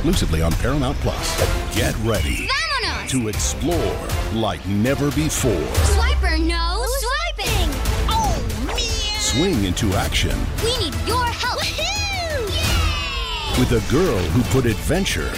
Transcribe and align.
exclusively 0.00 0.40
on 0.40 0.50
Paramount 0.52 0.96
Plus. 1.00 1.76
Get 1.76 1.94
ready 1.98 2.48
Vámonos! 2.48 3.08
to 3.10 3.28
explore 3.28 4.08
like 4.32 4.66
never 4.66 5.10
before. 5.10 5.52
Swiper, 5.92 6.40
no 6.40 6.86
swiping! 6.86 7.68
Oh, 8.08 8.64
man! 8.66 9.20
Swing 9.20 9.64
into 9.64 9.92
action 9.92 10.34
We 10.64 10.76
need 10.78 10.94
your 11.06 11.26
help! 11.26 11.60
Woohoo! 11.60 12.48
with 13.58 13.72
a 13.72 13.92
girl 13.92 14.18
who 14.32 14.42
put 14.44 14.64
adventure 14.64 15.30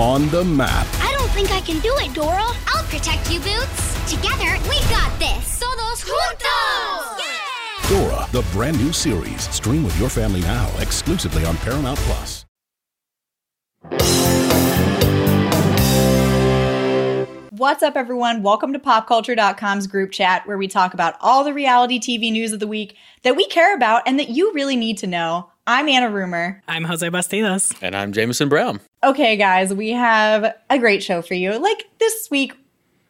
on 0.00 0.26
the 0.30 0.42
map. 0.42 0.86
I 1.00 1.14
don't 1.18 1.30
think 1.32 1.50
I 1.52 1.60
can 1.60 1.78
do 1.80 1.94
it, 1.98 2.14
Dora. 2.14 2.48
I'll 2.68 2.84
protect 2.84 3.30
you, 3.30 3.38
Boots. 3.40 4.10
Together, 4.10 4.56
we 4.70 4.80
got 4.88 5.12
this. 5.18 5.60
Todos 5.60 6.02
juntos! 6.02 7.18
Yeah! 7.18 8.08
Dora, 8.08 8.26
the 8.32 8.40
brand 8.52 8.78
new 8.78 8.94
series. 8.94 9.42
Stream 9.50 9.84
with 9.84 9.98
your 10.00 10.08
family 10.08 10.40
now, 10.40 10.70
exclusively 10.78 11.44
on 11.44 11.58
Paramount 11.58 11.98
Plus. 11.98 12.46
What's 17.50 17.82
up, 17.82 17.96
everyone? 17.96 18.42
Welcome 18.44 18.72
to 18.74 18.78
popculture.com's 18.78 19.88
group 19.88 20.12
chat 20.12 20.46
where 20.46 20.56
we 20.56 20.68
talk 20.68 20.94
about 20.94 21.16
all 21.20 21.42
the 21.42 21.52
reality 21.52 21.98
TV 21.98 22.30
news 22.30 22.52
of 22.52 22.60
the 22.60 22.68
week 22.68 22.96
that 23.22 23.34
we 23.34 23.46
care 23.48 23.74
about 23.74 24.02
and 24.06 24.20
that 24.20 24.28
you 24.28 24.52
really 24.52 24.76
need 24.76 24.98
to 24.98 25.08
know. 25.08 25.50
I'm 25.66 25.88
Anna 25.88 26.10
Rumer. 26.10 26.62
I'm 26.68 26.84
Jose 26.84 27.08
Bastidas. 27.08 27.76
And 27.82 27.96
I'm 27.96 28.12
Jameson 28.12 28.48
Brown. 28.48 28.80
Okay, 29.02 29.36
guys, 29.36 29.74
we 29.74 29.90
have 29.90 30.54
a 30.70 30.78
great 30.78 31.02
show 31.02 31.20
for 31.20 31.34
you. 31.34 31.58
Like 31.58 31.84
this 31.98 32.28
week, 32.30 32.54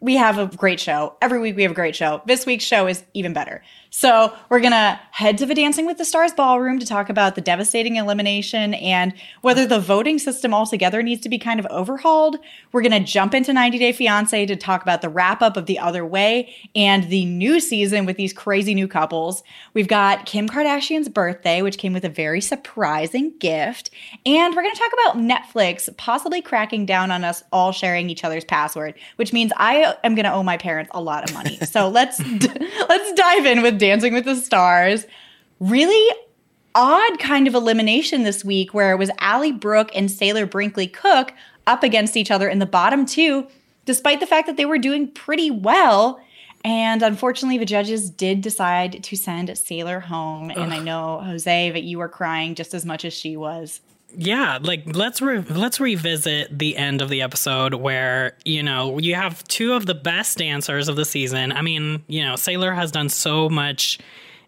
we 0.01 0.17
have 0.17 0.39
a 0.39 0.47
great 0.47 0.81
show. 0.81 1.17
Every 1.21 1.39
week, 1.39 1.55
we 1.55 1.63
have 1.63 1.73
a 1.73 1.75
great 1.75 1.95
show. 1.95 2.23
This 2.27 2.47
week's 2.47 2.65
show 2.65 2.87
is 2.87 3.05
even 3.15 3.35
better. 3.35 3.63
So, 3.95 4.33
we're 4.49 4.61
gonna 4.61 4.99
head 5.11 5.37
to 5.37 5.45
the 5.45 5.55
Dancing 5.55 5.85
with 5.85 5.99
the 5.99 6.07
Stars 6.07 6.33
ballroom 6.33 6.79
to 6.79 6.87
talk 6.87 7.11
about 7.11 7.35
the 7.35 7.43
devastating 7.43 7.97
elimination 7.97 8.73
and 8.73 9.13
whether 9.43 9.67
the 9.67 9.79
voting 9.79 10.19
system 10.19 10.55
altogether 10.55 11.03
needs 11.03 11.21
to 11.21 11.29
be 11.29 11.39
kind 11.39 11.61
of 11.61 11.67
overhauled. 11.67 12.39
We're 12.73 12.81
gonna 12.81 13.01
jump 13.05 13.35
into 13.35 13.53
90 13.53 13.79
Day 13.79 13.93
Fiancé 13.93 14.47
to 14.47 14.57
talk 14.57 14.81
about 14.81 15.03
the 15.03 15.11
wrap 15.11 15.43
up 15.43 15.59
of 15.59 15.67
The 15.67 15.79
Other 15.79 16.07
Way 16.07 16.55
and 16.75 17.05
the 17.11 17.27
new 17.27 17.61
season 17.61 18.07
with 18.07 18.17
these 18.17 18.33
crazy 18.33 18.75
new 18.75 18.89
couples. 18.89 19.43
We've 19.75 19.89
got 19.89 20.25
Kim 20.25 20.49
Kardashian's 20.49 21.11
birthday, 21.11 21.61
which 21.61 21.77
came 21.77 21.93
with 21.93 22.07
a 22.07 22.09
very 22.09 22.41
surprising 22.41 23.35
gift. 23.41 23.91
And 24.25 24.57
we're 24.57 24.63
gonna 24.63 24.75
talk 24.75 24.93
about 24.95 25.19
Netflix 25.19 25.95
possibly 25.99 26.41
cracking 26.41 26.87
down 26.87 27.11
on 27.11 27.25
us 27.25 27.45
all 27.53 27.73
sharing 27.73 28.09
each 28.09 28.25
other's 28.25 28.47
password, 28.47 28.95
which 29.17 29.35
means 29.35 29.53
I 29.59 29.97
am 30.03 30.15
gonna 30.15 30.33
owe 30.33 30.43
my 30.43 30.57
parents 30.57 30.91
a 30.95 31.03
lot 31.03 31.29
of 31.29 31.35
money. 31.35 31.59
So 31.59 31.89
let's 31.91 32.19
let's 32.19 33.13
dive 33.13 33.45
in 33.45 33.61
with 33.61 33.82
Dancing 33.83 34.15
with 34.15 34.27
the 34.27 34.37
Stars. 34.37 35.07
Really 35.59 36.17
odd 36.73 37.19
kind 37.19 37.49
of 37.49 37.55
elimination 37.55 38.23
this 38.23 38.45
week 38.45 38.73
where 38.73 38.93
it 38.93 38.97
was 38.97 39.11
Ally 39.19 39.51
Brooke 39.51 39.91
and 39.93 40.09
Sailor 40.09 40.47
Brinkley 40.47 40.87
Cook 40.87 41.35
up 41.67 41.83
against 41.83 42.17
each 42.17 42.31
other 42.31 42.49
in 42.49 42.61
the 42.61 42.65
bottom 42.65 43.05
two, 43.05 43.49
despite 43.85 44.21
the 44.21 44.27
fact 44.27 44.47
that 44.47 44.57
they 44.57 44.67
were 44.67 44.79
doing 44.79 45.11
pretty 45.11 45.51
well. 45.51 46.21
And 46.65 47.03
unfortunately, 47.03 47.59
the 47.59 47.65
judges 47.65 48.09
did 48.09 48.41
decide 48.41 49.03
to 49.03 49.17
send 49.17 49.59
Sailor 49.59 49.99
home. 49.99 50.51
And 50.53 50.73
I 50.73 50.79
know, 50.79 51.19
Jose, 51.19 51.73
that 51.73 51.83
you 51.83 51.99
were 51.99 52.09
crying 52.09 52.55
just 52.55 52.75
as 52.75 52.87
much 52.87 53.05
as 53.05 53.13
she 53.13 53.37
was. 53.37 53.81
Yeah, 54.17 54.59
like 54.61 54.83
let's 54.87 55.21
re- 55.23 55.45
let's 55.49 55.81
revisit 55.81 56.59
the 56.59 56.77
end 56.77 57.01
of 57.01 57.09
the 57.09 57.23
episode 57.23 57.75
where 57.75 58.37
you 58.45 58.63
know 58.63 58.99
you 58.99 59.15
have 59.15 59.43
two 59.45 59.73
of 59.73 59.87
the 59.87 59.95
best 59.95 60.39
dancers 60.39 60.89
of 60.89 60.97
the 60.97 61.05
season. 61.05 61.53
I 61.53 61.63
mean, 61.63 62.03
you 62.09 62.23
know, 62.25 62.37
Sailor 62.37 62.73
has 62.73 62.91
done 62.91 63.09
so 63.09 63.49
much 63.49 63.99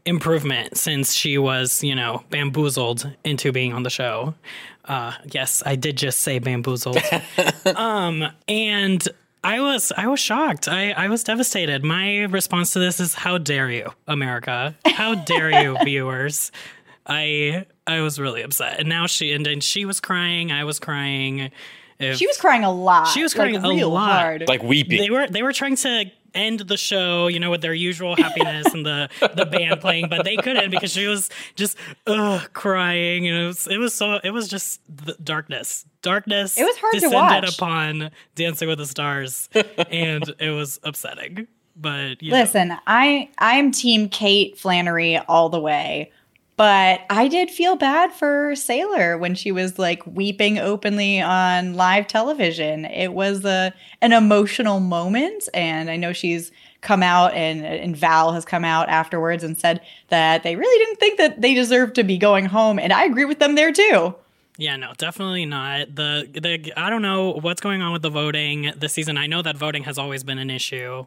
improvement 0.07 0.77
since 0.77 1.15
she 1.15 1.39
was 1.39 1.83
you 1.83 1.95
know 1.95 2.23
bamboozled 2.31 3.11
into 3.25 3.53
being 3.53 3.73
on 3.73 3.83
the 3.83 3.91
show. 3.91 4.35
Uh, 4.85 5.13
yes, 5.33 5.63
I 5.65 5.77
did 5.77 5.97
just 5.97 6.21
say 6.21 6.39
bamboozled. 6.39 6.99
um, 7.77 8.29
and 8.47 9.09
I 9.43 9.61
was 9.61 9.93
I 9.97 10.07
was 10.07 10.21
shocked. 10.21 10.69
I, 10.69 10.93
I 10.93 11.09
was 11.09 11.25
devastated. 11.25 11.85
My 11.85 12.23
response 12.25 12.73
to 12.73 12.79
this 12.79 13.01
is 13.01 13.15
how 13.15 13.39
dare 13.39 13.71
you, 13.71 13.91
America? 14.07 14.75
How 14.87 15.15
dare 15.15 15.63
you, 15.63 15.77
viewers? 15.85 16.51
I 17.07 17.67
I 17.87 18.01
was 18.01 18.19
really 18.19 18.43
upset. 18.43 18.81
And 18.81 18.89
now 18.89 19.07
she 19.07 19.33
and 19.33 19.45
then 19.45 19.61
she 19.61 19.85
was 19.85 20.01
crying, 20.01 20.51
I 20.53 20.65
was 20.65 20.79
crying. 20.79 21.51
If- 21.99 22.17
She 22.19 22.27
was 22.27 22.37
crying 22.39 22.65
a 22.65 22.73
lot. 22.73 23.07
She 23.09 23.23
was 23.23 23.37
like, 23.37 23.51
crying 23.53 23.65
a 23.65 23.69
real 23.69 23.91
lot. 23.91 24.11
hard. 24.21 24.45
Like 24.49 24.63
weeping. 24.63 24.99
they 25.01 25.11
were 25.11 25.27
they 25.29 25.43
were 25.43 25.53
trying 25.53 25.77
to 25.77 26.07
end 26.35 26.59
the 26.61 26.77
show, 26.77 27.29
you 27.29 27.39
know, 27.39 27.49
with 27.51 27.61
their 27.61 27.75
usual 27.75 28.17
happiness 28.17 28.67
and 28.75 28.85
the 28.85 29.09
the 29.37 29.47
band 29.47 29.81
playing, 29.81 30.09
but 30.09 30.25
they 30.25 30.37
couldn't 30.37 30.71
because 30.71 30.91
she 30.91 31.07
was 31.07 31.31
just 31.55 31.77
ugh, 32.09 32.49
crying 32.53 33.29
and 33.29 33.37
it 33.39 33.47
was 33.47 33.67
it 33.69 33.77
was 33.79 33.95
so 33.95 34.19
it 34.25 34.31
was 34.31 34.49
just 34.49 34.81
the 34.89 35.17
darkness. 35.23 35.85
Darkness 36.03 36.59
It 36.59 36.65
was 36.65 36.77
hard 36.79 36.95
to 36.95 37.01
descended 37.01 37.45
watch. 37.45 37.55
upon 37.57 38.11
Dancing 38.35 38.69
with 38.69 38.79
the 38.79 38.87
Stars 38.87 39.49
and 39.91 40.35
it 40.41 40.51
was 40.51 40.81
upsetting. 40.83 41.47
But 41.77 42.21
you 42.23 42.31
know. 42.33 42.39
Listen, 42.39 42.75
I 42.87 43.31
I 43.39 43.55
am 43.55 43.71
team 43.71 44.09
Kate 44.09 44.59
Flannery 44.59 45.17
all 45.19 45.49
the 45.49 45.61
way. 45.61 46.11
But 46.57 47.01
I 47.11 47.27
did 47.27 47.51
feel 47.51 47.75
bad 47.75 48.13
for 48.13 48.55
Sailor 48.55 49.19
when 49.19 49.35
she 49.35 49.51
was 49.51 49.77
like 49.79 50.07
weeping 50.07 50.59
openly 50.59 51.21
on 51.21 51.75
live 51.75 52.07
television. 52.07 52.85
It 52.85 53.13
was 53.13 53.45
a 53.45 53.75
an 54.01 54.13
emotional 54.13 54.79
moment 54.79 55.49
and 55.53 55.91
I 55.91 55.97
know 55.97 56.13
she's 56.13 56.53
come 56.81 57.03
out 57.03 57.35
and 57.35 57.65
and 57.65 57.97
Val 57.97 58.33
has 58.33 58.45
come 58.45 58.65
out 58.65 58.89
afterwards 58.89 59.43
and 59.43 59.59
said 59.59 59.81
that 60.11 60.45
they 60.45 60.55
really 60.55 60.85
didn't 60.85 61.01
think 61.01 61.19
that 61.19 61.41
they 61.41 61.55
deserved 61.55 61.97
to 61.97 62.05
be 62.05 62.19
going 62.19 62.45
home 62.45 62.79
and 62.79 62.93
I 62.93 63.05
agree 63.05 63.25
with 63.25 63.41
them 63.41 63.57
there 63.57 63.73
too. 63.73 64.15
Yeah, 64.57 64.77
no, 64.77 64.93
definitely 64.97 65.47
not. 65.47 65.97
The 65.97 66.29
the 66.33 66.73
I 66.77 66.89
don't 66.89 67.03
know 67.03 67.33
what's 67.33 67.61
going 67.61 67.83
on 67.83 67.93
with 67.93 68.03
the 68.03 68.11
voting 68.11 68.73
this 68.77 68.93
season. 68.93 69.19
I 69.19 69.27
know 69.27 69.43
that 69.43 69.57
voting 69.57 69.83
has 69.83 69.99
always 69.99 70.23
been 70.23 70.39
an 70.39 70.51
issue 70.51 71.07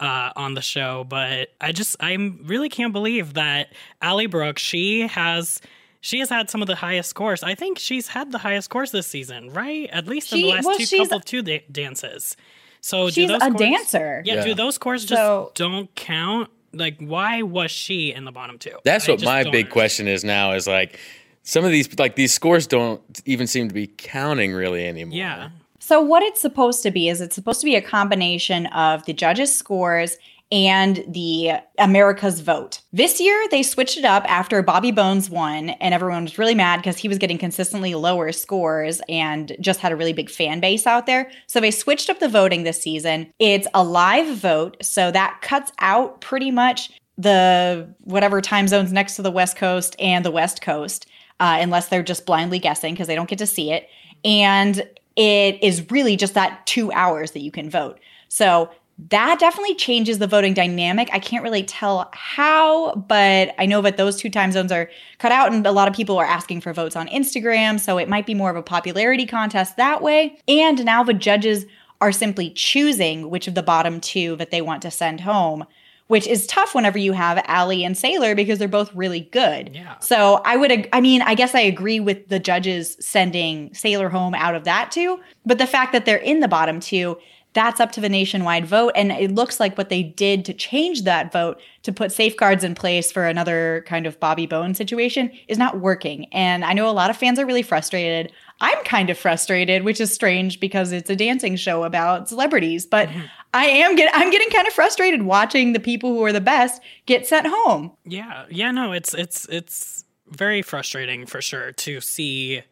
uh, 0.00 0.30
on 0.36 0.54
the 0.54 0.62
show, 0.62 1.04
but 1.08 1.48
I 1.60 1.72
just 1.72 1.96
I 2.00 2.14
really 2.44 2.68
can't 2.68 2.92
believe 2.92 3.34
that 3.34 3.72
Ally 4.02 4.26
Brooke 4.26 4.58
she 4.58 5.06
has 5.08 5.60
she 6.00 6.20
has 6.20 6.28
had 6.30 6.48
some 6.50 6.62
of 6.62 6.68
the 6.68 6.76
highest 6.76 7.10
scores. 7.10 7.42
I 7.42 7.54
think 7.56 7.78
she's 7.78 8.06
had 8.08 8.30
the 8.30 8.38
highest 8.38 8.66
scores 8.66 8.92
this 8.92 9.06
season, 9.08 9.50
right? 9.50 9.88
At 9.92 10.06
least 10.06 10.32
in 10.32 10.38
She- 10.38 10.42
the 10.42 10.48
last 10.50 10.64
well, 10.64 10.78
two 10.78 10.98
couple 10.98 11.16
of 11.16 11.24
two 11.24 11.42
da- 11.42 11.64
dances. 11.72 12.36
So 12.80 13.06
do 13.06 13.12
She's 13.12 13.28
those 13.28 13.42
a 13.42 13.46
scores- 13.46 13.58
dancer. 13.60 14.22
Yeah, 14.24 14.34
Yeah. 14.36 14.44
do 14.44 14.54
those 14.54 14.76
scores 14.76 15.04
just 15.04 15.20
So- 15.20 15.50
don't 15.54 15.92
count? 15.96 16.50
Like, 16.72 16.96
why 17.00 17.42
was 17.42 17.70
she 17.72 18.12
in 18.12 18.24
the 18.24 18.30
bottom 18.30 18.58
two? 18.58 18.78
That's 18.84 19.08
I 19.08 19.12
what 19.12 19.22
my 19.24 19.38
big 19.38 19.46
understand. 19.46 19.70
question 19.70 20.06
is 20.06 20.22
now 20.22 20.52
is 20.52 20.66
like 20.68 20.98
some 21.42 21.64
of 21.64 21.72
these 21.72 21.98
like 21.98 22.14
these 22.14 22.32
scores 22.32 22.66
don't 22.68 23.00
even 23.24 23.46
seem 23.48 23.66
to 23.68 23.74
be 23.74 23.88
counting 23.88 24.52
really 24.52 24.86
anymore. 24.86 25.16
Yeah. 25.18 25.48
So 25.78 26.00
what 26.00 26.22
it's 26.22 26.40
supposed 26.40 26.82
to 26.82 26.90
be 26.90 27.08
is 27.08 27.20
it's 27.20 27.34
supposed 27.34 27.60
to 27.60 27.66
be 27.66 27.76
a 27.76 27.82
combination 27.82 28.66
of 28.66 29.04
the 29.04 29.12
judges' 29.12 29.54
scores 29.54 30.16
and 30.50 31.04
the 31.08 31.52
America's 31.78 32.40
vote. 32.40 32.80
This 32.92 33.20
year 33.20 33.46
they 33.50 33.62
switched 33.62 33.98
it 33.98 34.04
up 34.04 34.24
after 34.30 34.62
Bobby 34.62 34.90
Bones 34.90 35.28
won 35.28 35.70
and 35.70 35.92
everyone 35.92 36.22
was 36.22 36.38
really 36.38 36.54
mad 36.54 36.78
because 36.78 36.96
he 36.96 37.08
was 37.08 37.18
getting 37.18 37.36
consistently 37.36 37.94
lower 37.94 38.32
scores 38.32 39.02
and 39.08 39.54
just 39.60 39.80
had 39.80 39.92
a 39.92 39.96
really 39.96 40.14
big 40.14 40.30
fan 40.30 40.60
base 40.60 40.86
out 40.86 41.06
there. 41.06 41.30
So 41.46 41.60
they 41.60 41.70
switched 41.70 42.08
up 42.08 42.18
the 42.18 42.28
voting 42.28 42.62
this 42.62 42.80
season. 42.80 43.30
It's 43.38 43.68
a 43.74 43.84
live 43.84 44.38
vote, 44.38 44.78
so 44.80 45.10
that 45.10 45.38
cuts 45.42 45.70
out 45.80 46.20
pretty 46.22 46.50
much 46.50 46.90
the 47.18 47.92
whatever 48.00 48.40
time 48.40 48.68
zones 48.68 48.92
next 48.92 49.16
to 49.16 49.22
the 49.22 49.30
West 49.30 49.56
Coast 49.56 49.96
and 49.98 50.24
the 50.24 50.30
West 50.30 50.62
Coast, 50.62 51.06
uh, 51.40 51.58
unless 51.60 51.88
they're 51.88 52.02
just 52.02 52.24
blindly 52.24 52.58
guessing 52.58 52.94
because 52.94 53.06
they 53.08 53.16
don't 53.16 53.28
get 53.28 53.40
to 53.40 53.46
see 53.46 53.70
it. 53.70 53.88
And 54.24 54.88
it 55.18 55.62
is 55.62 55.90
really 55.90 56.16
just 56.16 56.34
that 56.34 56.64
two 56.64 56.92
hours 56.92 57.32
that 57.32 57.40
you 57.40 57.50
can 57.50 57.68
vote. 57.68 57.98
So 58.28 58.70
that 59.10 59.38
definitely 59.38 59.74
changes 59.74 60.18
the 60.18 60.26
voting 60.26 60.54
dynamic. 60.54 61.08
I 61.12 61.18
can't 61.18 61.42
really 61.42 61.62
tell 61.62 62.08
how, 62.12 62.94
but 62.94 63.54
I 63.58 63.66
know 63.66 63.80
that 63.82 63.96
those 63.96 64.16
two 64.16 64.30
time 64.30 64.52
zones 64.52 64.72
are 64.72 64.90
cut 65.18 65.32
out, 65.32 65.52
and 65.52 65.66
a 65.66 65.72
lot 65.72 65.88
of 65.88 65.94
people 65.94 66.18
are 66.18 66.24
asking 66.24 66.60
for 66.60 66.72
votes 66.72 66.96
on 66.96 67.08
Instagram. 67.08 67.78
So 67.78 67.98
it 67.98 68.08
might 68.08 68.26
be 68.26 68.34
more 68.34 68.50
of 68.50 68.56
a 68.56 68.62
popularity 68.62 69.26
contest 69.26 69.76
that 69.76 70.02
way. 70.02 70.38
And 70.48 70.84
now 70.84 71.02
the 71.02 71.14
judges 71.14 71.66
are 72.00 72.12
simply 72.12 72.50
choosing 72.50 73.28
which 73.28 73.48
of 73.48 73.54
the 73.54 73.62
bottom 73.62 74.00
two 74.00 74.36
that 74.36 74.50
they 74.50 74.62
want 74.62 74.82
to 74.82 74.90
send 74.90 75.20
home 75.20 75.64
which 76.08 76.26
is 76.26 76.46
tough 76.46 76.74
whenever 76.74 76.98
you 76.98 77.12
have 77.12 77.42
Ally 77.46 77.76
and 77.76 77.96
Sailor 77.96 78.34
because 78.34 78.58
they're 78.58 78.68
both 78.68 78.94
really 78.94 79.20
good. 79.20 79.70
Yeah. 79.74 79.98
So 80.00 80.40
I 80.44 80.56
would, 80.56 80.72
ag- 80.72 80.88
I 80.92 81.00
mean, 81.00 81.22
I 81.22 81.34
guess 81.34 81.54
I 81.54 81.60
agree 81.60 82.00
with 82.00 82.28
the 82.28 82.38
judges 82.38 82.96
sending 83.00 83.72
Sailor 83.72 84.08
home 84.08 84.34
out 84.34 84.54
of 84.54 84.64
that 84.64 84.90
too. 84.90 85.20
But 85.46 85.58
the 85.58 85.66
fact 85.66 85.92
that 85.92 86.04
they're 86.06 86.16
in 86.16 86.40
the 86.40 86.48
bottom 86.48 86.80
two, 86.80 87.18
that's 87.54 87.80
up 87.80 87.92
to 87.92 88.00
the 88.00 88.08
nationwide 88.08 88.66
vote. 88.66 88.92
And 88.94 89.10
it 89.10 89.34
looks 89.34 89.58
like 89.58 89.76
what 89.76 89.88
they 89.88 90.02
did 90.02 90.44
to 90.46 90.54
change 90.54 91.02
that 91.02 91.32
vote 91.32 91.60
to 91.82 91.92
put 91.92 92.12
safeguards 92.12 92.62
in 92.62 92.74
place 92.74 93.10
for 93.10 93.26
another 93.26 93.84
kind 93.86 94.06
of 94.06 94.20
Bobby 94.20 94.46
Bone 94.46 94.74
situation 94.74 95.30
is 95.48 95.58
not 95.58 95.80
working. 95.80 96.32
And 96.32 96.64
I 96.64 96.72
know 96.72 96.88
a 96.88 96.92
lot 96.92 97.10
of 97.10 97.16
fans 97.16 97.38
are 97.38 97.46
really 97.46 97.62
frustrated. 97.62 98.32
I'm 98.60 98.82
kind 98.84 99.08
of 99.08 99.18
frustrated, 99.18 99.84
which 99.84 100.00
is 100.00 100.12
strange 100.12 100.60
because 100.60 100.92
it's 100.92 101.10
a 101.10 101.16
dancing 101.16 101.56
show 101.56 101.84
about 101.84 102.28
celebrities. 102.28 102.86
But 102.86 103.08
mm-hmm. 103.08 103.20
I 103.54 103.66
am 103.66 103.96
get 103.96 104.10
I'm 104.14 104.30
getting 104.30 104.50
kind 104.50 104.66
of 104.66 104.72
frustrated 104.72 105.22
watching 105.22 105.72
the 105.72 105.80
people 105.80 106.10
who 106.10 106.22
are 106.24 106.32
the 106.32 106.40
best 106.40 106.82
get 107.06 107.26
sent 107.26 107.46
home. 107.46 107.92
Yeah, 108.04 108.46
yeah, 108.50 108.70
no, 108.70 108.92
it's 108.92 109.14
it's 109.14 109.46
it's 109.48 110.04
very 110.28 110.62
frustrating 110.62 111.26
for 111.26 111.40
sure 111.40 111.72
to 111.72 112.00
see 112.00 112.62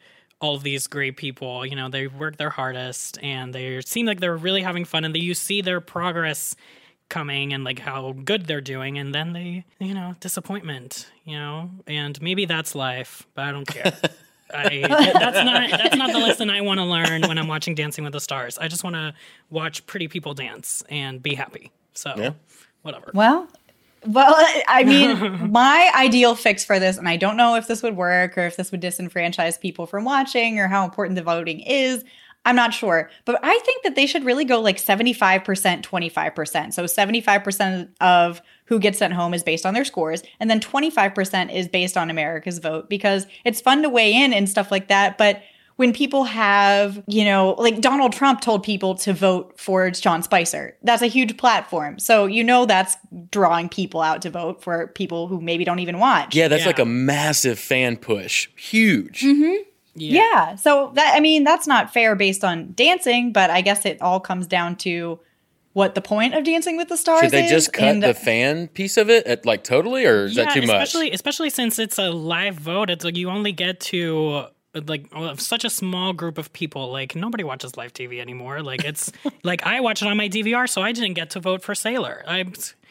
all 0.40 0.54
of 0.54 0.62
these 0.62 0.86
great 0.86 1.16
people. 1.16 1.64
You 1.64 1.76
know, 1.76 1.88
they 1.88 2.06
work 2.06 2.36
their 2.36 2.50
hardest 2.50 3.18
and 3.22 3.54
they 3.54 3.80
seem 3.80 4.06
like 4.06 4.20
they're 4.20 4.36
really 4.36 4.62
having 4.62 4.84
fun 4.84 5.04
and 5.04 5.14
that 5.14 5.22
you 5.22 5.34
see 5.34 5.62
their 5.62 5.80
progress 5.80 6.54
coming 7.08 7.52
and 7.52 7.64
like 7.64 7.78
how 7.78 8.12
good 8.24 8.46
they're 8.46 8.60
doing 8.60 8.98
and 8.98 9.14
then 9.14 9.32
they 9.32 9.64
you 9.78 9.94
know 9.94 10.16
disappointment 10.18 11.08
you 11.24 11.36
know 11.38 11.70
and 11.86 12.20
maybe 12.20 12.46
that's 12.46 12.74
life 12.74 13.28
but 13.34 13.44
i 13.44 13.52
don't 13.52 13.68
care 13.68 13.92
I, 14.54 14.84
that's 14.88 15.44
not 15.44 15.70
that's 15.70 15.96
not 15.96 16.12
the 16.12 16.18
lesson 16.18 16.50
I 16.50 16.60
want 16.60 16.78
to 16.78 16.84
learn 16.84 17.22
when 17.22 17.38
I'm 17.38 17.48
watching 17.48 17.74
Dancing 17.74 18.04
with 18.04 18.12
the 18.12 18.20
Stars. 18.20 18.58
I 18.58 18.68
just 18.68 18.84
want 18.84 18.94
to 18.94 19.14
watch 19.50 19.86
pretty 19.86 20.08
people 20.08 20.34
dance 20.34 20.82
and 20.88 21.22
be 21.22 21.34
happy. 21.34 21.72
So, 21.94 22.14
Yeah. 22.16 22.30
whatever. 22.82 23.10
Well, 23.14 23.48
well, 24.06 24.34
I 24.68 24.84
mean, 24.84 25.50
my 25.52 25.90
ideal 25.96 26.34
fix 26.34 26.64
for 26.64 26.78
this, 26.78 26.96
and 26.98 27.08
I 27.08 27.16
don't 27.16 27.36
know 27.36 27.56
if 27.56 27.66
this 27.66 27.82
would 27.82 27.96
work 27.96 28.38
or 28.38 28.46
if 28.46 28.56
this 28.56 28.70
would 28.70 28.80
disenfranchise 28.82 29.58
people 29.60 29.86
from 29.86 30.04
watching 30.04 30.58
or 30.60 30.68
how 30.68 30.84
important 30.84 31.16
the 31.16 31.22
voting 31.22 31.60
is. 31.60 32.04
I'm 32.44 32.54
not 32.54 32.72
sure. 32.72 33.10
But 33.24 33.40
I 33.42 33.58
think 33.64 33.82
that 33.82 33.96
they 33.96 34.06
should 34.06 34.24
really 34.24 34.44
go 34.44 34.60
like 34.60 34.76
75%, 34.76 35.82
25%. 35.82 36.72
So 36.72 36.84
75% 36.84 37.88
of 38.00 38.40
who 38.66 38.78
gets 38.78 38.98
sent 38.98 39.14
home 39.14 39.32
is 39.34 39.42
based 39.42 39.64
on 39.66 39.74
their 39.74 39.84
scores, 39.84 40.22
and 40.40 40.50
then 40.50 40.60
25% 40.60 41.52
is 41.54 41.68
based 41.68 41.96
on 41.96 42.10
America's 42.10 42.58
vote 42.58 42.88
because 42.88 43.26
it's 43.44 43.60
fun 43.60 43.82
to 43.82 43.88
weigh 43.88 44.14
in 44.14 44.32
and 44.32 44.48
stuff 44.48 44.70
like 44.70 44.88
that. 44.88 45.16
But 45.18 45.42
when 45.76 45.92
people 45.92 46.24
have, 46.24 47.02
you 47.06 47.24
know, 47.24 47.50
like 47.58 47.80
Donald 47.82 48.12
Trump 48.14 48.40
told 48.40 48.62
people 48.62 48.94
to 48.94 49.12
vote 49.12 49.60
for 49.60 49.92
Sean 49.92 50.22
Spicer. 50.22 50.74
That's 50.82 51.02
a 51.02 51.06
huge 51.06 51.36
platform. 51.36 51.98
So 51.98 52.24
you 52.24 52.42
know 52.42 52.64
that's 52.64 52.96
drawing 53.30 53.68
people 53.68 54.00
out 54.00 54.22
to 54.22 54.30
vote 54.30 54.62
for 54.62 54.86
people 54.88 55.28
who 55.28 55.40
maybe 55.40 55.64
don't 55.64 55.80
even 55.80 55.98
watch. 55.98 56.34
Yeah, 56.34 56.48
that's 56.48 56.62
Yeah. 56.62 56.68
like 56.68 56.78
a 56.78 56.86
massive 56.86 57.58
fan 57.58 57.98
push. 57.98 58.48
Huge. 58.56 59.20
Mm-hmm. 59.20 59.62
Yeah. 59.96 60.56
So 60.56 60.92
that 60.94 61.12
I 61.14 61.20
mean 61.20 61.44
that's 61.44 61.66
not 61.66 61.92
fair 61.92 62.16
based 62.16 62.42
on 62.42 62.72
dancing, 62.74 63.32
but 63.32 63.50
I 63.50 63.60
guess 63.60 63.84
it 63.84 64.00
all 64.00 64.18
comes 64.20 64.46
down 64.46 64.76
to 64.76 65.20
what 65.76 65.94
the 65.94 66.00
point 66.00 66.32
of 66.34 66.42
Dancing 66.42 66.78
with 66.78 66.88
the 66.88 66.96
Stars 66.96 67.20
Should 67.20 67.32
they 67.32 67.44
is. 67.44 67.50
just 67.50 67.72
cut 67.74 67.84
and- 67.88 68.02
the 68.02 68.14
fan 68.14 68.68
piece 68.68 68.96
of 68.96 69.10
it 69.10 69.26
at 69.26 69.44
like 69.44 69.62
totally, 69.62 70.06
or 70.06 70.24
is 70.24 70.34
that 70.36 70.54
too 70.54 70.62
much? 70.62 70.70
especially 70.70 71.10
especially 71.12 71.50
since 71.50 71.78
it's 71.78 71.98
a 71.98 72.08
live 72.10 72.54
vote. 72.54 72.88
It's 72.88 73.04
like 73.04 73.14
you 73.14 73.28
only 73.28 73.52
get 73.52 73.80
to 73.92 74.46
like 74.86 75.06
such 75.36 75.64
a 75.66 75.70
small 75.70 76.14
group 76.14 76.38
of 76.38 76.50
people. 76.54 76.90
Like 76.90 77.14
nobody 77.14 77.44
watches 77.44 77.76
live 77.76 77.92
TV 77.92 78.20
anymore. 78.20 78.62
Like 78.62 78.84
it's 78.84 79.12
like 79.44 79.66
I 79.66 79.80
watch 79.80 80.00
it 80.00 80.08
on 80.08 80.16
my 80.16 80.30
DVR, 80.30 80.66
so 80.66 80.80
I 80.80 80.92
didn't 80.92 81.12
get 81.14 81.28
to 81.30 81.40
vote 81.40 81.62
for 81.62 81.74
Sailor. 81.74 82.24
I 82.26 82.44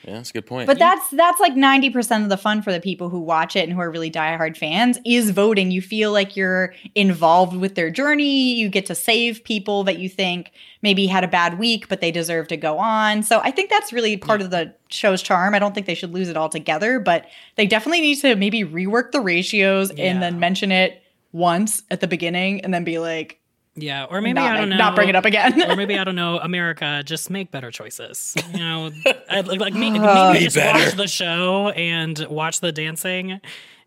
Yeah, 0.06 0.14
that's 0.16 0.30
a 0.30 0.34
good 0.34 0.46
point. 0.46 0.68
But 0.68 0.78
that's 0.78 1.10
that's 1.10 1.40
like 1.40 1.54
90% 1.56 2.24
of 2.24 2.30
the 2.30 2.38
fun 2.38 2.62
for 2.62 2.72
the 2.72 2.80
people 2.80 3.10
who 3.10 3.20
watch 3.20 3.56
it 3.56 3.64
and 3.64 3.74
who 3.74 3.80
are 3.80 3.90
really 3.90 4.12
diehard 4.12 4.56
fans 4.56 5.00
is 5.04 5.32
voting. 5.32 5.72
You 5.72 5.82
feel 5.82 6.12
like 6.12 6.36
you're 6.36 6.74
involved 6.94 7.56
with 7.58 7.74
their 7.74 7.90
journey. 7.90 8.54
You 8.54 8.70
get 8.70 8.86
to 8.86 8.96
save 8.96 9.44
people 9.44 9.84
that 9.86 9.98
you 9.98 10.08
think 10.08 10.52
maybe 10.84 11.08
had 11.08 11.24
a 11.24 11.28
bad 11.28 11.58
week, 11.58 11.88
but 11.90 12.02
they 12.02 12.12
deserve 12.12 12.48
to 12.50 12.58
go 12.58 12.78
on. 12.78 13.24
So 13.24 13.40
I 13.44 13.50
think 13.50 13.72
that's 13.72 13.92
really 13.92 14.16
part 14.18 14.42
of 14.42 14.52
the 14.52 14.74
show's 14.90 15.24
charm. 15.24 15.56
I 15.56 15.60
don't 15.60 15.74
think 15.74 15.88
they 15.88 15.96
should 15.96 16.14
lose 16.14 16.30
it 16.30 16.38
altogether, 16.38 17.00
but 17.00 17.26
they 17.56 17.66
definitely 17.66 18.02
need 18.02 18.16
to 18.22 18.36
maybe 18.36 18.64
rework 18.64 19.12
the 19.12 19.22
ratios 19.22 19.92
Yeah. 19.96 20.12
and 20.12 20.22
then 20.22 20.40
mention 20.40 20.72
it 20.72 21.02
once 21.32 21.82
at 21.90 22.00
the 22.00 22.08
beginning 22.08 22.62
and 22.62 22.72
then 22.74 22.84
be 22.84 23.00
like, 23.00 23.40
yeah, 23.76 24.06
or 24.06 24.22
maybe 24.22 24.34
not, 24.34 24.54
I 24.54 24.58
don't 24.58 24.70
know, 24.70 24.78
not 24.78 24.96
bring 24.96 25.10
it 25.10 25.16
up 25.16 25.26
again. 25.26 25.70
or 25.70 25.76
maybe 25.76 25.98
I 25.98 26.04
don't 26.04 26.16
know. 26.16 26.40
America, 26.40 27.04
just 27.06 27.30
make 27.30 27.52
better 27.52 27.72
choices. 27.72 28.34
You 28.54 28.60
know, 28.60 28.92
I, 29.30 29.42
like 29.42 29.60
like 29.60 29.74
me, 29.74 29.92
Be 29.92 30.00
maybe 30.00 30.40
just 30.46 30.56
better. 30.56 30.80
watch 30.86 30.94
the 30.96 31.08
show 31.08 31.70
and 31.70 32.18
watch 32.30 32.62
the 32.62 32.72
dancing. 32.72 33.34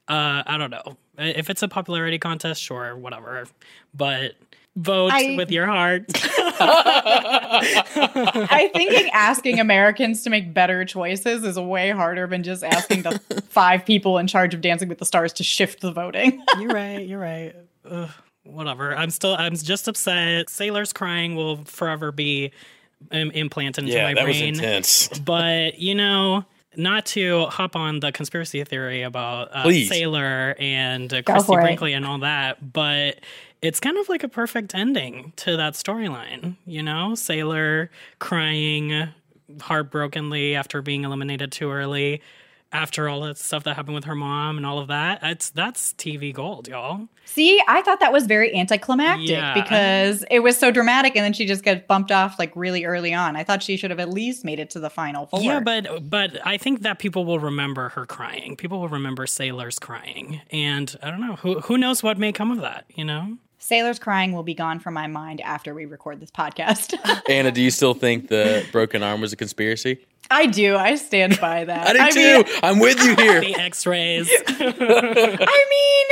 Uh, 0.06 0.42
I 0.46 0.56
don't 0.58 0.70
know 0.70 0.96
if 1.18 1.50
it's 1.50 1.62
a 1.62 1.68
popularity 1.68 2.18
contest, 2.18 2.62
sure, 2.62 2.96
whatever, 2.96 3.46
but 3.94 4.32
vote 4.76 5.12
I- 5.12 5.34
with 5.36 5.50
your 5.50 5.66
heart. 5.66 6.04
I 6.60 8.70
think 8.74 9.12
asking 9.14 9.60
Americans 9.60 10.22
to 10.22 10.30
make 10.30 10.52
better 10.52 10.84
choices 10.84 11.44
is 11.44 11.58
way 11.58 11.90
harder 11.90 12.26
than 12.26 12.42
just 12.42 12.64
asking 12.64 13.02
the 13.02 13.20
five 13.48 13.84
people 13.84 14.18
in 14.18 14.26
charge 14.26 14.54
of 14.54 14.60
Dancing 14.60 14.88
with 14.88 14.98
the 14.98 15.04
Stars 15.04 15.32
to 15.34 15.44
shift 15.44 15.80
the 15.80 15.92
voting. 15.92 16.42
you're 16.58 16.70
right. 16.70 17.06
You're 17.06 17.20
right. 17.20 17.54
Ugh, 17.88 18.10
whatever. 18.48 18.96
I'm 18.96 19.10
still. 19.10 19.34
I'm 19.34 19.54
just 19.56 19.88
upset. 19.88 20.50
Sailors 20.50 20.92
crying 20.92 21.36
will 21.36 21.64
forever 21.64 22.12
be 22.12 22.52
um, 23.12 23.30
implanted 23.32 23.84
into 23.84 23.96
yeah, 23.96 24.04
my 24.04 24.14
that 24.14 24.26
was 24.26 24.38
brain. 24.38 24.54
intense. 24.54 25.08
but 25.24 25.78
you 25.78 25.94
know 25.94 26.44
not 26.76 27.06
to 27.06 27.46
hop 27.46 27.74
on 27.74 28.00
the 28.00 28.12
conspiracy 28.12 28.62
theory 28.64 29.02
about 29.02 29.48
uh, 29.52 29.70
sailor 29.86 30.54
and 30.58 31.12
uh, 31.12 31.22
christie 31.22 31.54
brinkley 31.54 31.92
and 31.92 32.04
all 32.04 32.18
that 32.18 32.72
but 32.72 33.18
it's 33.62 33.80
kind 33.80 33.96
of 33.96 34.08
like 34.08 34.22
a 34.22 34.28
perfect 34.28 34.74
ending 34.74 35.32
to 35.36 35.56
that 35.56 35.74
storyline 35.74 36.56
you 36.66 36.82
know 36.82 37.14
sailor 37.14 37.90
crying 38.18 39.08
heartbrokenly 39.60 40.54
after 40.54 40.82
being 40.82 41.04
eliminated 41.04 41.50
too 41.50 41.70
early 41.70 42.20
after 42.72 43.08
all 43.08 43.22
that 43.22 43.38
stuff 43.38 43.64
that 43.64 43.74
happened 43.76 43.94
with 43.94 44.04
her 44.04 44.14
mom 44.14 44.56
and 44.56 44.66
all 44.66 44.78
of 44.78 44.88
that 44.88 45.18
it's 45.22 45.50
that's 45.50 45.92
tv 45.94 46.32
gold 46.32 46.68
y'all 46.68 47.08
See, 47.30 47.60
I 47.68 47.82
thought 47.82 48.00
that 48.00 48.10
was 48.10 48.24
very 48.24 48.56
anticlimactic 48.56 49.28
Yeah. 49.28 49.52
because 49.52 50.24
it 50.30 50.38
was 50.38 50.56
so 50.56 50.70
dramatic 50.70 51.14
and 51.14 51.22
then 51.22 51.34
she 51.34 51.44
just 51.44 51.62
gets 51.62 51.86
bumped 51.86 52.10
off 52.10 52.38
like 52.38 52.50
really 52.56 52.86
early 52.86 53.12
on. 53.12 53.36
I 53.36 53.44
thought 53.44 53.62
she 53.62 53.76
should 53.76 53.90
have 53.90 54.00
at 54.00 54.08
least 54.08 54.46
made 54.46 54.58
it 54.58 54.70
to 54.70 54.80
the 54.80 54.88
final 54.88 55.26
four. 55.26 55.42
Yeah, 55.42 55.60
but 55.60 56.08
but 56.08 56.38
I 56.46 56.56
think 56.56 56.80
that 56.82 56.98
people 56.98 57.26
will 57.26 57.38
remember 57.38 57.90
her 57.90 58.06
crying. 58.06 58.56
People 58.56 58.80
will 58.80 58.88
remember 58.88 59.26
sailors 59.26 59.78
crying, 59.78 60.40
and 60.50 60.96
I 61.02 61.10
don't 61.10 61.20
know 61.20 61.36
who 61.36 61.60
who 61.60 61.76
knows 61.76 62.02
what 62.02 62.16
may 62.16 62.32
come 62.32 62.50
of 62.50 62.62
that. 62.62 62.86
You 62.94 63.04
know, 63.04 63.36
Sailor's 63.58 63.98
crying 63.98 64.32
will 64.32 64.42
be 64.42 64.54
gone 64.54 64.80
from 64.80 64.94
my 64.94 65.06
mind 65.06 65.42
after 65.42 65.74
we 65.74 65.84
record 65.84 66.20
this 66.20 66.30
podcast. 66.30 66.94
Anna, 67.28 67.52
do 67.52 67.60
you 67.60 67.70
still 67.70 67.92
think 67.94 68.28
the 68.28 68.64
broken 68.72 69.02
arm 69.02 69.20
was 69.20 69.34
a 69.34 69.36
conspiracy? 69.36 69.98
I 70.30 70.46
do. 70.46 70.76
I 70.76 70.96
stand 70.96 71.40
by 71.40 71.64
that. 71.64 71.98
I 71.98 72.10
do 72.10 72.18
mean, 72.18 72.44
too. 72.44 72.52
I'm 72.62 72.78
with 72.78 73.02
you 73.02 73.16
here. 73.16 73.40
the 73.40 73.54
X-rays. 73.56 74.30
I 74.48 75.66